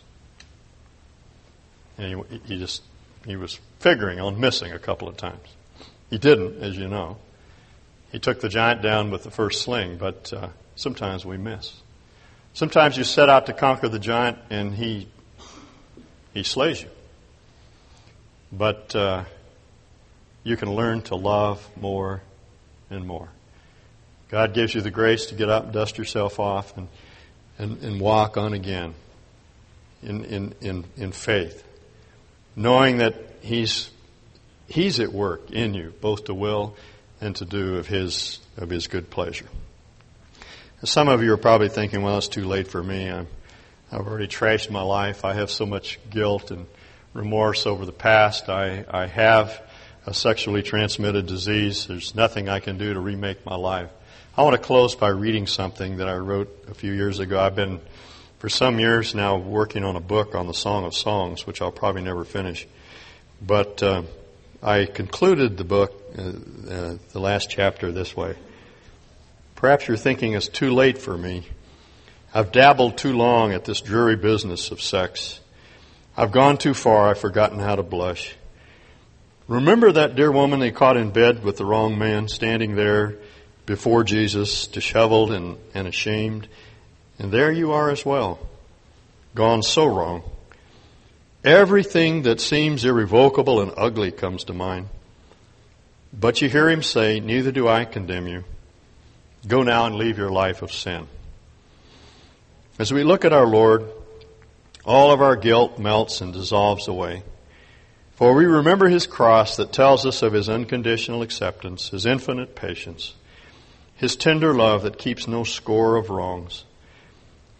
And 1.97 2.23
he, 2.31 2.39
he 2.45 2.59
just, 2.59 2.83
he 3.25 3.35
was 3.37 3.59
figuring 3.81 4.21
on 4.21 4.39
missing 4.39 4.73
a 4.73 4.79
couple 4.79 5.09
of 5.09 5.17
times. 5.17 5.49
He 6.11 6.19
didn't, 6.19 6.63
as 6.63 6.77
you 6.77 6.87
know. 6.87 7.17
He 8.13 8.19
took 8.19 8.43
the 8.43 8.51
giant 8.51 8.83
down 8.83 9.11
with 9.11 9.23
the 9.23 9.31
first 9.31 9.63
sling, 9.63 9.97
but 9.97 10.31
uh, 10.35 10.49
sometimes 10.75 11.25
we 11.25 11.39
miss. 11.39 11.73
Sometimes 12.53 12.99
you 12.99 13.05
set 13.05 13.31
out 13.31 13.47
to 13.47 13.55
conquer 13.55 13.89
the 13.89 13.99
giant 13.99 14.37
and 14.51 14.75
he 14.75 15.09
he 16.35 16.43
slays 16.43 16.83
you. 16.83 16.91
But 18.53 18.95
uh, 18.95 19.25
you 20.45 20.59
can 20.59 20.75
learn 20.75 21.01
to 21.03 21.17
love 21.17 21.67
more 21.75 22.21
and 22.91 23.07
more. 23.07 23.31
God 24.29 24.55
gives 24.55 24.75
you 24.75 24.81
the 24.81 24.91
grace 24.91 25.27
to 25.27 25.35
get 25.35 25.49
up 25.49 25.65
and 25.65 25.73
dust 25.73 25.99
yourself 25.99 26.41
off 26.41 26.77
and, 26.77 26.89
and, 27.59 27.83
and 27.83 28.01
walk 28.01 28.37
on 28.37 28.53
again 28.53 28.95
in, 30.03 30.25
in, 30.25 30.55
in, 30.61 30.85
in 30.97 31.13
faith, 31.13 31.65
knowing 32.55 32.99
that 32.99 33.15
He's 33.41 33.91
He's 34.69 34.99
at 34.99 35.13
work 35.13 35.51
in 35.53 35.75
you, 35.75 35.95
both 36.01 36.25
to 36.25 36.35
will 36.35 36.75
and 37.21 37.37
to 37.37 37.45
do 37.45 37.77
of 37.77 37.87
His, 37.87 38.41
of 38.57 38.69
His 38.69 38.89
good 38.89 39.11
pleasure. 39.11 39.47
Some 40.85 41.09
of 41.09 41.23
you 41.23 41.33
are 41.33 41.39
probably 41.39 41.69
thinking, 41.69 42.03
well, 42.03 42.19
it's 42.19 42.29
too 42.29 42.45
late 42.45 42.69
for 42.69 42.83
me. 42.83 43.11
i 43.11 43.25
have 43.91 44.07
already 44.07 44.27
trashed 44.27 44.71
my 44.71 44.83
life. 44.83 45.25
I 45.25 45.35
have 45.35 45.51
so 45.51 45.67
much 45.67 45.99
guilt 46.11 46.51
and 46.51 46.67
remorse 47.15 47.67
over 47.67 47.87
the 47.87 47.93
past. 47.93 48.49
I, 48.49 48.85
I 48.91 49.07
have 49.07 49.63
a 50.05 50.13
sexually 50.13 50.63
transmitted 50.63 51.27
disease. 51.27 51.87
There's 51.87 52.15
nothing 52.15 52.49
I 52.49 52.61
can 52.61 52.77
do 52.77 52.93
to 52.93 53.01
remake 53.01 53.47
my 53.47 53.57
life. 53.57 53.91
I 54.39 54.43
want 54.43 54.53
to 54.53 54.61
close 54.61 54.95
by 54.95 55.09
reading 55.09 55.47
something 55.47 55.97
that 55.97 56.11
I 56.11 56.17
wrote 56.17 56.67
a 56.69 56.75
few 56.75 56.93
years 56.93 57.21
ago. 57.21 57.41
I've 57.41 57.57
been, 57.57 57.81
for 58.39 58.51
some 58.51 58.79
years 58.79 59.15
now, 59.15 59.39
working 59.39 59.83
on 59.83 59.97
a 59.97 60.01
book 60.01 60.35
on 60.35 60.47
the 60.47 60.53
Song 60.53 60.85
of 60.85 60.95
Songs, 60.95 61.47
which 61.47 61.63
I'll 61.63 61.73
probably 61.73 62.03
never 62.03 62.23
finish. 62.23 62.67
But 63.41 63.83
uh, 63.83 64.03
I 64.63 64.85
concluded 64.85 65.57
the 65.57 65.65
book, 65.65 66.03
uh, 66.19 66.23
uh, 66.23 66.97
the 67.15 67.19
last 67.19 67.49
chapter, 67.49 67.91
this 67.93 68.15
way. 68.15 68.37
Perhaps 69.55 69.89
you're 69.89 69.97
thinking 69.97 70.35
it's 70.35 70.49
too 70.49 70.71
late 70.71 70.99
for 70.99 71.17
me. 71.17 71.47
I've 72.35 72.53
dabbled 72.53 72.99
too 72.99 73.17
long 73.17 73.55
at 73.55 73.65
this 73.65 73.81
dreary 73.81 74.17
business 74.17 74.71
of 74.71 74.83
sex. 74.83 75.41
I've 76.15 76.33
gone 76.33 76.59
too 76.59 76.75
far. 76.75 77.09
I've 77.09 77.19
forgotten 77.19 77.59
how 77.59 77.77
to 77.77 77.83
blush. 77.83 78.37
Remember 79.49 79.93
that 79.93 80.15
dear 80.15 80.31
woman 80.31 80.61
they 80.61 80.73
caught 80.73 80.99
in 80.99 81.11
bed 81.11 81.43
with 81.43 81.57
the 81.57 81.65
wrong 81.65 81.97
man, 81.97 82.29
standing 82.29 82.75
there 82.75 83.17
before 83.67 84.05
Jesus, 84.05 84.67
disheveled 84.69 85.33
and, 85.33 85.59
and 85.75 85.87
ashamed. 85.87 86.49
And 87.19 87.33
there 87.33 87.53
you 87.53 87.73
are 87.73 87.91
as 87.91 88.07
well, 88.07 88.39
gone 89.35 89.63
so 89.63 89.87
wrong. 89.87 90.23
Everything 91.45 92.23
that 92.23 92.41
seems 92.41 92.85
irrevocable 92.85 93.61
and 93.61 93.73
ugly 93.77 94.11
comes 94.11 94.45
to 94.45 94.55
mind. 94.55 94.89
But 96.13 96.41
you 96.41 96.49
hear 96.49 96.69
him 96.69 96.83
say, 96.83 97.21
Neither 97.21 97.53
do 97.53 97.69
I 97.69 97.85
condemn 97.85 98.27
you. 98.27 98.45
Go 99.47 99.63
now 99.63 99.87
and 99.87 99.97
leave 99.97 100.19
your 100.19 100.31
life 100.31 100.63
of 100.63 100.73
sin. 100.73 101.07
As 102.79 102.93
we 102.93 103.05
look 103.05 103.25
at 103.25 103.33
our 103.33 103.47
Lord, 103.47 103.89
all 104.85 105.11
of 105.11 105.21
our 105.21 105.37
guilt 105.37 105.79
melts 105.79 106.21
and 106.21 106.33
dissolves 106.33 106.89
away. 106.89 107.23
For 108.15 108.35
we 108.35 108.47
remember 108.47 108.89
his 108.89 109.07
cross 109.07 109.57
that 109.57 109.73
tells 109.73 110.07
us 110.07 110.23
of 110.23 110.33
his 110.33 110.49
unconditional 110.49 111.23
acceptance, 111.23 111.91
his 111.91 112.07
infinite 112.07 112.55
patience, 112.57 113.15
his 113.97 114.17
tender 114.17 114.55
love 114.55 114.83
that 114.83 114.99
keeps 114.99 115.27
no 115.27 115.45
score 115.45 115.97
of 115.97 116.11
wrongs. 116.11 116.65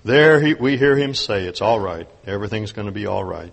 There 0.05 0.41
he, 0.41 0.55
we 0.55 0.77
hear 0.77 0.97
him 0.97 1.15
say, 1.15 1.47
It's 1.47 1.61
all 1.61 1.81
right. 1.81 2.09
Everything's 2.27 2.73
going 2.73 2.87
to 2.87 2.93
be 2.93 3.07
all 3.07 3.25
right. 3.25 3.53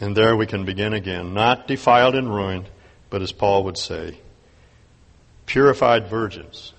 And 0.00 0.16
there 0.16 0.36
we 0.36 0.46
can 0.46 0.64
begin 0.64 0.92
again, 0.92 1.34
not 1.34 1.66
defiled 1.66 2.16
and 2.16 2.28
ruined, 2.28 2.68
but 3.10 3.22
as 3.22 3.32
Paul 3.32 3.64
would 3.64 3.78
say, 3.78 4.18
purified 5.46 6.08
virgins 6.08 6.72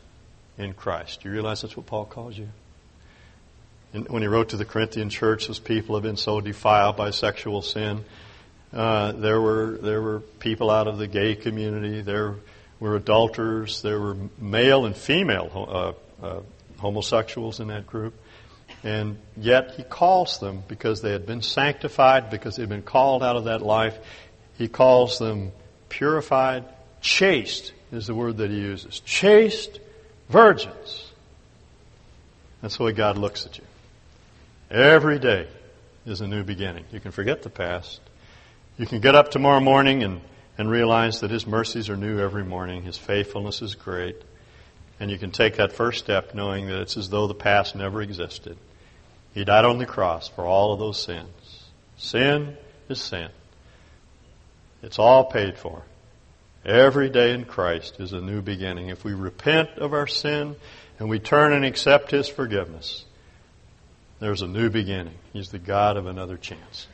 in 0.57 0.73
Christ. 0.73 1.21
Do 1.21 1.29
you 1.29 1.33
realize 1.33 1.61
that's 1.61 1.77
what 1.77 1.85
Paul 1.85 2.05
calls 2.05 2.37
you? 2.37 2.49
And 3.93 4.09
when 4.09 4.21
he 4.21 4.27
wrote 4.27 4.49
to 4.49 4.57
the 4.57 4.65
Corinthian 4.65 5.09
church, 5.09 5.47
those 5.47 5.59
people 5.59 5.95
have 5.95 6.03
been 6.03 6.17
so 6.17 6.41
defiled 6.41 6.97
by 6.97 7.11
sexual 7.11 7.61
sin. 7.61 8.03
Uh, 8.73 9.13
there 9.13 9.39
were 9.39 9.77
there 9.81 10.01
were 10.01 10.19
people 10.19 10.69
out 10.69 10.87
of 10.87 10.97
the 10.97 11.07
gay 11.07 11.35
community. 11.35 12.01
There 12.01 12.35
were 12.79 12.95
adulterers. 12.95 13.81
There 13.81 13.99
were 13.99 14.17
male 14.37 14.85
and 14.85 14.95
female 14.95 15.95
uh, 16.21 16.25
uh, 16.25 16.41
homosexuals 16.77 17.59
in 17.59 17.67
that 17.69 17.87
group. 17.87 18.13
And 18.83 19.17
yet 19.37 19.71
he 19.71 19.83
calls 19.83 20.39
them 20.39 20.63
because 20.67 21.01
they 21.01 21.11
had 21.11 21.25
been 21.25 21.41
sanctified, 21.41 22.29
because 22.29 22.55
they 22.55 22.61
had 22.61 22.69
been 22.69 22.83
called 22.83 23.23
out 23.23 23.35
of 23.35 23.45
that 23.45 23.61
life. 23.61 23.97
He 24.57 24.67
calls 24.67 25.19
them 25.19 25.51
purified, 25.89 26.65
chaste 27.01 27.73
is 27.91 28.07
the 28.07 28.15
word 28.15 28.37
that 28.37 28.51
he 28.51 28.59
uses. 28.59 28.99
Chaste 29.01 29.79
virgins. 30.29 31.11
That's 32.61 32.77
the 32.77 32.83
way 32.83 32.91
God 32.91 33.17
looks 33.17 33.45
at 33.45 33.57
you. 33.57 33.63
Every 34.69 35.19
day 35.19 35.47
is 36.05 36.21
a 36.21 36.27
new 36.27 36.43
beginning. 36.43 36.85
You 36.91 36.99
can 36.99 37.11
forget 37.11 37.43
the 37.43 37.49
past. 37.49 38.01
You 38.77 38.85
can 38.85 38.99
get 38.99 39.15
up 39.15 39.31
tomorrow 39.31 39.59
morning 39.59 40.03
and, 40.03 40.21
and 40.57 40.69
realize 40.69 41.19
that 41.19 41.31
His 41.31 41.45
mercies 41.45 41.89
are 41.89 41.97
new 41.97 42.19
every 42.19 42.43
morning. 42.43 42.83
His 42.83 42.97
faithfulness 42.97 43.61
is 43.61 43.75
great. 43.75 44.21
And 44.99 45.11
you 45.11 45.17
can 45.17 45.31
take 45.31 45.57
that 45.57 45.73
first 45.73 45.99
step 45.99 46.33
knowing 46.33 46.67
that 46.67 46.81
it's 46.81 46.97
as 46.97 47.09
though 47.09 47.27
the 47.27 47.33
past 47.33 47.75
never 47.75 48.01
existed. 48.01 48.57
He 49.33 49.43
died 49.43 49.65
on 49.65 49.77
the 49.77 49.85
cross 49.85 50.29
for 50.29 50.45
all 50.45 50.71
of 50.71 50.79
those 50.79 51.01
sins. 51.01 51.29
Sin 51.97 52.55
is 52.87 53.01
sin. 53.01 53.29
It's 54.81 54.99
all 54.99 55.25
paid 55.25 55.57
for. 55.57 55.83
Every 56.65 57.09
day 57.09 57.33
in 57.33 57.45
Christ 57.45 57.99
is 57.99 58.13
a 58.13 58.21
new 58.21 58.41
beginning. 58.41 58.89
If 58.89 59.03
we 59.03 59.13
repent 59.13 59.71
of 59.77 59.93
our 59.93 60.07
sin 60.07 60.55
and 60.97 61.09
we 61.09 61.19
turn 61.19 61.53
and 61.53 61.65
accept 61.65 62.11
His 62.11 62.29
forgiveness, 62.29 63.03
there's 64.19 64.41
a 64.41 64.47
new 64.47 64.69
beginning. 64.69 65.15
He's 65.33 65.49
the 65.49 65.59
God 65.59 65.97
of 65.97 66.07
another 66.07 66.37
chance. 66.37 66.87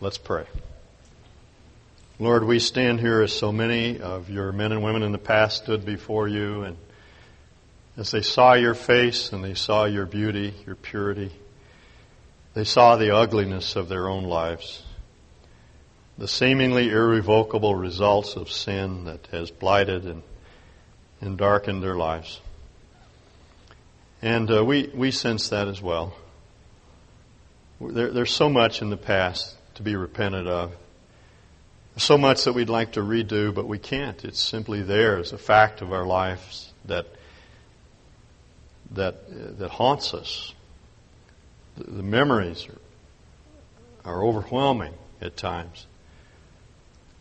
Let's 0.00 0.18
pray. 0.18 0.46
Lord, 2.20 2.44
we 2.44 2.58
stand 2.58 3.00
here 3.00 3.22
as 3.22 3.32
so 3.32 3.50
many 3.50 3.98
of 3.98 4.28
your 4.28 4.52
men 4.52 4.72
and 4.72 4.82
women 4.82 5.02
in 5.02 5.10
the 5.10 5.16
past 5.16 5.62
stood 5.62 5.86
before 5.86 6.28
you, 6.28 6.64
and 6.64 6.76
as 7.96 8.10
they 8.10 8.20
saw 8.20 8.52
your 8.52 8.74
face 8.74 9.32
and 9.32 9.42
they 9.42 9.54
saw 9.54 9.86
your 9.86 10.04
beauty, 10.04 10.52
your 10.66 10.74
purity, 10.74 11.32
they 12.52 12.64
saw 12.64 12.96
the 12.96 13.16
ugliness 13.16 13.74
of 13.74 13.88
their 13.88 14.06
own 14.06 14.24
lives, 14.24 14.82
the 16.18 16.28
seemingly 16.28 16.90
irrevocable 16.90 17.74
results 17.74 18.36
of 18.36 18.52
sin 18.52 19.06
that 19.06 19.26
has 19.28 19.50
blighted 19.50 20.04
and, 20.04 20.22
and 21.22 21.38
darkened 21.38 21.82
their 21.82 21.96
lives. 21.96 22.38
And 24.20 24.50
uh, 24.54 24.62
we, 24.62 24.90
we 24.94 25.10
sense 25.10 25.48
that 25.48 25.68
as 25.68 25.80
well. 25.80 26.12
There, 27.80 28.10
there's 28.10 28.30
so 28.30 28.50
much 28.50 28.82
in 28.82 28.90
the 28.90 28.98
past 28.98 29.56
to 29.76 29.82
be 29.82 29.96
repented 29.96 30.46
of. 30.46 30.74
So 31.96 32.16
much 32.16 32.44
that 32.44 32.52
we'd 32.52 32.68
like 32.68 32.92
to 32.92 33.00
redo, 33.00 33.52
but 33.52 33.66
we 33.66 33.78
can't. 33.78 34.24
It's 34.24 34.40
simply 34.40 34.82
there 34.82 35.18
as 35.18 35.32
a 35.32 35.38
fact 35.38 35.82
of 35.82 35.92
our 35.92 36.06
lives 36.06 36.72
that 36.86 37.06
that 38.92 39.58
that 39.58 39.70
haunts 39.70 40.14
us 40.14 40.54
the 41.76 42.02
memories 42.02 42.66
are, 44.04 44.12
are 44.12 44.24
overwhelming 44.24 44.94
at 45.20 45.36
times. 45.36 45.86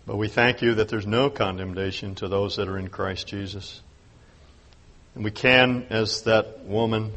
But 0.05 0.17
we 0.17 0.27
thank 0.27 0.61
you 0.61 0.75
that 0.75 0.89
there's 0.89 1.05
no 1.05 1.29
condemnation 1.29 2.15
to 2.15 2.27
those 2.27 2.55
that 2.55 2.67
are 2.67 2.77
in 2.77 2.89
Christ 2.89 3.27
Jesus. 3.27 3.81
And 5.15 5.23
we 5.23 5.31
can, 5.31 5.85
as 5.89 6.23
that 6.23 6.65
woman 6.65 7.11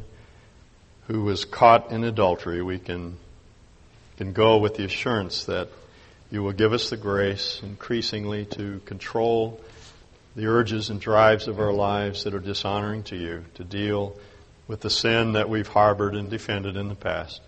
who 1.06 1.22
was 1.22 1.44
caught 1.44 1.90
in 1.90 2.04
adultery, 2.04 2.62
we 2.62 2.78
can, 2.78 3.16
can 4.16 4.32
go 4.32 4.58
with 4.58 4.76
the 4.76 4.84
assurance 4.84 5.44
that 5.44 5.68
you 6.32 6.42
will 6.42 6.52
give 6.52 6.72
us 6.72 6.88
the 6.88 6.96
grace 6.96 7.60
increasingly 7.62 8.46
to 8.46 8.80
control 8.86 9.60
the 10.34 10.46
urges 10.46 10.88
and 10.88 10.98
drives 10.98 11.46
of 11.46 11.60
our 11.60 11.74
lives 11.74 12.24
that 12.24 12.32
are 12.32 12.40
dishonoring 12.40 13.02
to 13.02 13.16
you, 13.16 13.44
to 13.54 13.64
deal 13.64 14.16
with 14.66 14.80
the 14.80 14.88
sin 14.88 15.34
that 15.34 15.50
we've 15.50 15.68
harbored 15.68 16.14
and 16.14 16.30
defended 16.30 16.74
in 16.74 16.88
the 16.88 16.94
past. 16.94 17.42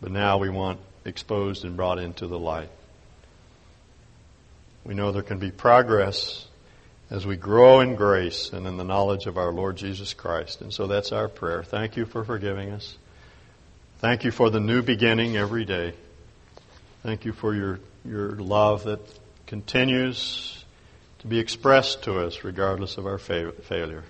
But 0.00 0.10
now 0.10 0.38
we 0.38 0.48
want 0.48 0.80
exposed 1.04 1.66
and 1.66 1.76
brought 1.76 1.98
into 1.98 2.26
the 2.26 2.38
light. 2.38 2.70
We 4.84 4.94
know 4.94 5.12
there 5.12 5.22
can 5.22 5.38
be 5.38 5.50
progress 5.50 6.46
as 7.10 7.26
we 7.26 7.36
grow 7.36 7.80
in 7.80 7.94
grace 7.94 8.54
and 8.54 8.66
in 8.66 8.78
the 8.78 8.84
knowledge 8.84 9.26
of 9.26 9.36
our 9.36 9.52
Lord 9.52 9.76
Jesus 9.76 10.14
Christ. 10.14 10.62
And 10.62 10.72
so 10.72 10.86
that's 10.86 11.12
our 11.12 11.28
prayer. 11.28 11.62
Thank 11.62 11.98
you 11.98 12.06
for 12.06 12.24
forgiving 12.24 12.70
us. 12.70 12.96
Thank 13.98 14.24
you 14.24 14.30
for 14.30 14.48
the 14.48 14.60
new 14.60 14.80
beginning 14.80 15.36
every 15.36 15.66
day. 15.66 15.92
Thank 17.02 17.24
you 17.24 17.32
for 17.32 17.54
your, 17.54 17.80
your 18.04 18.30
love 18.32 18.84
that 18.84 19.00
continues 19.46 20.64
to 21.18 21.26
be 21.26 21.38
expressed 21.38 22.04
to 22.04 22.24
us 22.24 22.44
regardless 22.44 22.96
of 22.96 23.06
our 23.06 23.18
fa- 23.18 23.52
failure. 23.62 24.04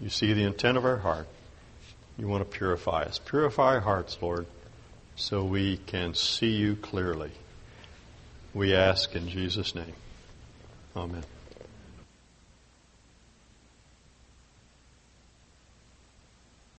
You 0.00 0.10
see 0.10 0.32
the 0.32 0.44
intent 0.44 0.78
of 0.78 0.84
our 0.84 0.98
heart. 0.98 1.26
You 2.16 2.28
want 2.28 2.48
to 2.48 2.58
purify 2.58 3.02
us. 3.02 3.18
Purify 3.18 3.74
our 3.74 3.80
hearts, 3.80 4.16
Lord, 4.20 4.46
so 5.16 5.44
we 5.44 5.78
can 5.78 6.14
see 6.14 6.52
you 6.52 6.76
clearly. 6.76 7.32
We 8.52 8.74
ask 8.74 9.16
in 9.16 9.28
Jesus' 9.28 9.74
name. 9.74 9.94
Amen. 10.96 11.24